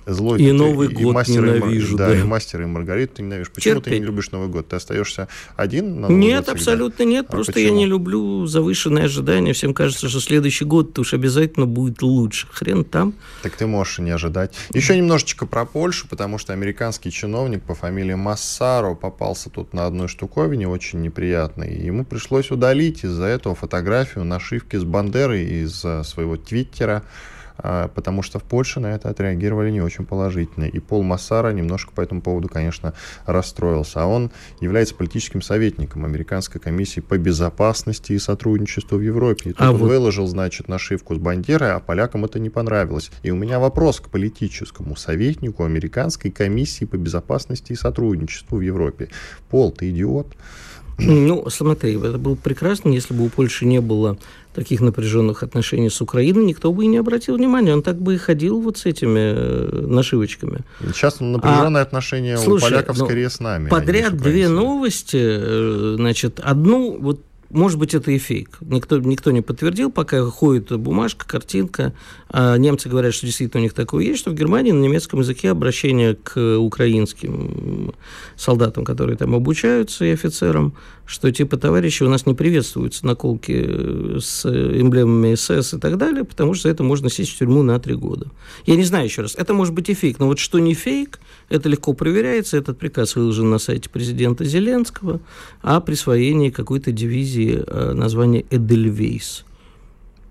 Злой 0.07 0.41
и 0.41 0.47
ты, 0.47 0.53
Новый 0.53 0.89
и, 0.89 0.95
год 0.95 1.29
и 1.29 1.33
ненавижу. 1.33 1.95
И, 1.95 1.99
да, 1.99 2.09
да, 2.09 2.17
и 2.17 2.23
мастер, 2.23 2.63
и 2.63 2.67
Маргариту 2.67 3.17
ты 3.17 3.23
ненавидишь. 3.23 3.51
Почему 3.51 3.77
Терпеть. 3.77 3.95
ты 3.95 3.99
не 4.01 4.07
любишь 4.07 4.31
Новый 4.33 4.49
год? 4.49 4.69
Ты 4.69 4.77
остаешься 4.77 5.29
один 5.57 6.01
на 6.01 6.09
Новый 6.09 6.17
Нет, 6.17 6.47
год 6.47 6.55
абсолютно 6.57 7.05
нет. 7.05 7.27
А 7.29 7.33
просто 7.33 7.55
почему? 7.55 7.69
я 7.69 7.75
не 7.75 7.87
люблю 7.87 8.47
завышенные 8.47 9.07
ожидания. 9.07 9.55
Всем 9.55 9.73
кажется, 9.73 10.09
что 10.09 10.21
следующий 10.21 10.67
год 10.67 10.99
уж 10.99 11.15
обязательно 11.15 11.67
будет 11.67 12.03
лучше. 12.03 12.47
Хрен 12.51 12.85
там. 12.85 13.15
Так 13.43 13.57
ты 13.57 13.67
можешь 13.67 13.99
не 13.99 14.11
ожидать. 14.11 14.55
Еще 14.75 14.97
немножечко 14.97 15.47
про 15.47 15.65
Польшу, 15.65 16.07
потому 16.09 16.37
что 16.37 16.53
американский 16.53 17.11
чиновник 17.11 17.63
по 17.63 17.75
фамилии 17.75 18.15
Массаро 18.15 18.95
попался 18.95 19.49
тут 19.49 19.73
на 19.73 19.87
одной 19.87 20.09
штуковине 20.09 20.69
очень 20.69 21.01
неприятной. 21.01 21.75
Ему 21.75 22.05
пришлось 22.05 22.51
удалить 22.51 23.05
из-за 23.05 23.25
этого 23.25 23.55
фотографию 23.55 24.25
нашивки 24.25 24.77
с 24.77 24.85
Бандерой 24.85 25.45
из 25.45 25.79
своего 25.79 26.37
твиттера. 26.37 27.05
А, 27.57 27.89
потому 27.89 28.23
что 28.23 28.39
в 28.39 28.43
Польше 28.43 28.81
на 28.81 28.95
это 28.95 29.09
отреагировали 29.09 29.71
не 29.71 29.81
очень 29.81 30.05
положительно. 30.05 30.65
И 30.65 30.79
Пол 30.81 31.03
Массара 31.03 31.53
немножко 31.53 31.93
по 31.93 32.01
этому 32.01 32.21
поводу, 32.21 32.49
конечно, 32.49 32.95
расстроился. 33.27 34.03
А 34.03 34.07
он 34.07 34.31
является 34.61 34.95
политическим 34.95 35.41
советником 35.41 36.05
Американской 36.05 36.61
комиссии 36.61 37.01
по 37.01 37.17
безопасности 37.17 38.13
и 38.13 38.19
сотрудничеству 38.19 38.99
в 38.99 39.01
Европе. 39.01 39.51
И 39.51 39.53
тут 39.53 39.63
а 39.63 39.71
он 39.71 39.77
вот... 39.77 39.89
выложил, 39.89 40.27
значит, 40.27 40.69
нашивку 40.69 41.15
с 41.15 41.19
бандерой, 41.19 41.73
а 41.73 41.81
полякам 41.81 42.25
это 42.25 42.39
не 42.39 42.51
понравилось. 42.51 43.11
И 43.23 43.31
у 43.31 43.37
меня 43.37 43.59
вопрос 43.59 44.01
к 44.01 44.09
политическому 44.09 44.97
советнику 44.97 45.65
Американской 45.65 46.31
комиссии 46.31 46.85
по 46.85 46.97
безопасности 46.97 47.73
и 47.73 47.77
сотрудничеству 47.77 48.59
в 48.59 48.61
Европе. 48.61 49.11
Пол, 49.49 49.71
ты 49.71 49.91
идиот? 49.91 50.35
Ну, 50.99 51.49
смотри, 51.51 51.97
это 51.97 52.19
было 52.19 52.35
прекрасно, 52.37 52.91
если 52.91 53.15
бы 53.15 53.25
у 53.25 53.29
Польши 53.29 53.67
не 53.67 53.81
было 53.81 54.17
таких 54.55 54.81
напряженных 54.81 55.43
отношений 55.43 55.91
с 55.91 56.01
Украиной, 56.01 56.45
никто 56.45 56.73
бы 56.73 56.85
и 56.85 56.87
не 56.87 56.99
обратил 56.99 57.37
внимания. 57.37 57.73
Он 57.73 57.83
так 57.83 58.01
бы 58.01 58.15
и 58.15 58.19
ходил 58.19 58.61
вот 58.61 58.79
с 58.79 58.87
этими 58.87 59.35
э, 59.35 59.87
нашивочками. 59.87 60.61
Сейчас 60.93 61.21
напряженные 61.21 61.83
а, 61.83 61.87
отношения 61.87 62.39
слушай, 62.39 62.67
у 62.67 62.71
поляков 62.71 62.99
ну, 62.99 63.05
скорее 63.07 63.31
с 63.31 63.41
нами. 63.41 63.67
А 63.67 63.71
подряд 63.71 64.17
две 64.17 64.49
новости. 64.49 65.19
Э, 65.21 65.95
значит, 65.97 66.41
одну, 66.43 66.97
вот 67.01 67.21
может 67.51 67.79
быть, 67.79 67.95
это 67.95 68.11
и 68.11 68.19
фейк. 68.19 68.59
Никто, 68.61 68.99
никто 68.99 69.31
не 69.31 69.41
подтвердил, 69.41 69.91
пока 69.91 70.25
ходит 70.25 70.77
бумажка, 70.77 71.27
картинка. 71.27 71.93
А 72.37 72.57
немцы 72.57 72.89
говорят, 72.89 73.15
что 73.15 73.27
действительно 73.27 73.61
у 73.61 73.63
них 73.63 73.75
такое 73.75 74.07
есть, 74.07 74.19
что 74.19 74.33
в 74.33 74.35
Германии 74.35 74.73
на 74.73 74.81
немецком 74.81 75.21
языке 75.21 75.51
обращение 75.51 76.17
к 76.17 76.59
украинским 76.59 77.95
солдатам, 78.35 78.85
которые 78.85 79.17
там 79.17 79.37
обучаются, 79.37 80.05
и 80.05 80.11
офицерам, 80.11 80.75
что 81.07 81.31
типа, 81.31 81.57
товарищи, 81.59 82.03
у 82.03 82.09
нас 82.09 82.27
не 82.27 82.35
приветствуются 82.35 83.07
наколки 83.07 84.19
с 84.19 84.45
эмблемами 84.47 85.37
СС 85.37 85.75
и 85.75 85.79
так 85.79 85.97
далее, 85.97 86.25
потому 86.25 86.55
что 86.55 86.69
это 86.69 86.83
можно 86.83 87.09
сесть 87.09 87.31
в 87.31 87.39
тюрьму 87.39 87.63
на 87.63 87.79
три 87.79 87.95
года. 87.95 88.27
Я 88.67 88.75
не 88.75 88.83
знаю 88.83 89.05
еще 89.05 89.23
раз, 89.23 89.37
это 89.37 89.55
может 89.55 89.73
быть 89.73 89.89
и 89.89 89.95
фейк, 89.95 90.19
но 90.19 90.27
вот 90.27 90.41
что 90.41 90.59
не 90.59 90.75
фейк, 90.75 91.21
это 91.51 91.69
легко 91.69 91.93
проверяется, 91.93 92.57
этот 92.57 92.81
приказ 92.81 93.15
выложен 93.15 93.49
на 93.49 93.61
сайте 93.61 93.89
президента 93.89 94.45
Зеленского 94.45 95.21
о 95.63 95.81
присвоении 95.81 96.51
какой-то 96.51 96.91
дивизии 96.91 97.63
э, 97.65 97.93
названия 97.93 98.45
Эдельвейс. 98.51 99.45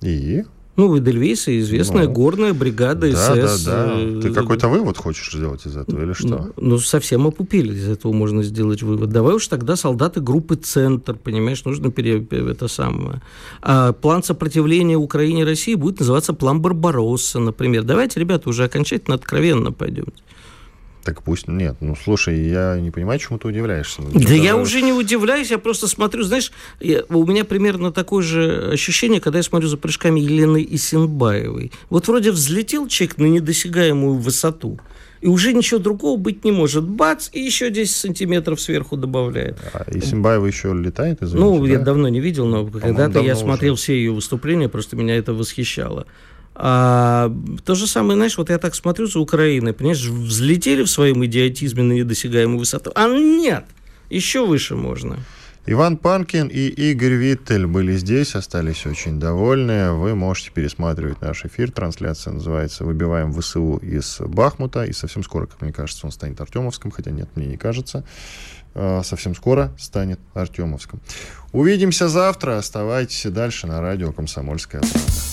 И? 0.01 0.43
Ну, 0.75 0.97
Эдельвейс 0.97 1.47
известная 1.47 2.07
ну, 2.07 2.13
горная 2.13 2.53
бригада 2.53 3.11
да, 3.11 3.47
СС. 3.47 3.63
Да, 3.63 3.85
да. 3.85 3.93
Э, 3.95 4.19
Ты 4.23 4.33
какой-то 4.33 4.67
вывод 4.69 4.97
хочешь 4.97 5.31
сделать 5.31 5.65
из 5.67 5.77
этого 5.77 6.03
или 6.03 6.13
что? 6.13 6.27
Ну, 6.27 6.53
ну, 6.57 6.77
совсем 6.79 7.27
опупили, 7.27 7.75
из 7.75 7.87
этого 7.87 8.11
можно 8.11 8.41
сделать 8.41 8.81
вывод. 8.81 9.09
Давай 9.11 9.35
уж 9.35 9.47
тогда 9.47 9.75
солдаты 9.75 10.19
группы 10.19 10.55
«Центр», 10.55 11.15
понимаешь, 11.15 11.63
нужно 11.63 11.91
пере... 11.91 12.25
это 12.31 12.67
самое. 12.67 13.21
А 13.61 13.93
план 13.93 14.23
сопротивления 14.23 14.97
Украине 14.97 15.41
и 15.41 15.45
России 15.45 15.75
будет 15.75 15.99
называться 15.99 16.33
план 16.33 16.59
Барбаросса, 16.59 17.39
например. 17.39 17.83
Давайте, 17.83 18.19
ребята, 18.19 18.49
уже 18.49 18.63
окончательно 18.63 19.15
откровенно 19.15 19.71
пойдем. 19.71 20.05
Так 21.03 21.21
пусть 21.21 21.47
нет. 21.49 21.75
Ну, 21.81 21.95
слушай, 22.01 22.39
я 22.49 22.79
не 22.79 22.89
понимаю, 22.89 23.19
чему 23.19 23.37
ты 23.37 23.47
удивляешься. 23.49 24.01
Да 24.01 24.19
Даже... 24.21 24.35
я 24.35 24.55
уже 24.55 24.81
не 24.81 24.93
удивляюсь, 24.93 25.51
я 25.51 25.57
просто 25.57 25.87
смотрю, 25.87 26.23
знаешь, 26.23 26.51
я, 26.79 27.03
у 27.09 27.25
меня 27.25 27.43
примерно 27.43 27.91
такое 27.91 28.23
же 28.23 28.69
ощущение, 28.71 29.19
когда 29.19 29.39
я 29.39 29.43
смотрю 29.43 29.67
за 29.67 29.77
прыжками 29.77 30.21
Елены 30.21 30.65
Исенбаевой. 30.69 31.71
Вот 31.89 32.07
вроде 32.07 32.31
взлетел 32.31 32.87
человек 32.87 33.17
на 33.17 33.25
недосягаемую 33.25 34.15
высоту, 34.15 34.79
и 35.19 35.27
уже 35.27 35.53
ничего 35.53 35.79
другого 35.79 36.17
быть 36.17 36.43
не 36.45 36.51
может. 36.51 36.83
Бац, 36.85 37.29
и 37.33 37.39
еще 37.39 37.69
10 37.69 37.95
сантиметров 37.95 38.61
сверху 38.61 38.95
добавляет. 38.97 39.57
А 39.73 39.85
Исенбаева 39.87 40.45
еще 40.45 40.73
летает, 40.73 41.21
извините, 41.21 41.45
Ну, 41.49 41.65
да? 41.65 41.71
я 41.71 41.79
давно 41.79 42.07
не 42.07 42.19
видел, 42.21 42.45
но 42.45 42.65
когда-то 42.65 43.19
я 43.19 43.35
смотрел 43.35 43.73
уже. 43.73 43.81
все 43.81 43.93
ее 43.95 44.11
выступления, 44.11 44.69
просто 44.69 44.95
меня 44.95 45.15
это 45.17 45.33
восхищало. 45.33 46.07
А, 46.55 47.33
то 47.65 47.75
же 47.75 47.87
самое, 47.87 48.15
знаешь, 48.15 48.37
вот 48.37 48.49
я 48.49 48.57
так 48.57 48.75
смотрю 48.75 49.07
за 49.07 49.19
Украиной, 49.19 49.73
понимаешь, 49.73 50.03
взлетели 50.05 50.83
в 50.83 50.89
своем 50.89 51.25
идиотизме 51.25 51.83
на 51.83 51.93
недосягаемую 51.93 52.59
высоту, 52.59 52.91
а 52.95 53.07
нет, 53.07 53.65
еще 54.09 54.45
выше 54.45 54.75
можно. 54.75 55.19
Иван 55.65 55.95
Панкин 55.95 56.49
и 56.49 56.67
Игорь 56.67 57.13
Виттель 57.13 57.65
были 57.65 57.95
здесь, 57.95 58.35
остались 58.35 58.85
очень 58.85 59.17
довольны. 59.17 59.93
Вы 59.93 60.13
можете 60.13 60.51
пересматривать 60.51 61.21
наш 61.21 61.45
эфир. 61.45 61.71
Трансляция 61.71 62.33
называется 62.33 62.83
«Выбиваем 62.83 63.33
ВСУ 63.33 63.77
из 63.77 64.17
Бахмута». 64.19 64.83
И 64.83 64.91
совсем 64.91 65.23
скоро, 65.23 65.45
как 65.45 65.61
мне 65.61 65.71
кажется, 65.71 66.05
он 66.05 66.11
станет 66.11 66.41
Артемовским, 66.41 66.91
хотя 66.91 67.11
нет, 67.11 67.29
мне 67.35 67.45
не 67.45 67.55
кажется. 67.55 68.03
А, 68.75 69.03
совсем 69.03 69.35
скоро 69.35 69.73
станет 69.79 70.19
Артемовским. 70.33 70.99
Увидимся 71.53 72.09
завтра. 72.09 72.57
Оставайтесь 72.57 73.31
дальше 73.31 73.65
на 73.65 73.79
радио 73.79 74.11
«Комсомольская 74.11 74.81
правда». 74.81 75.32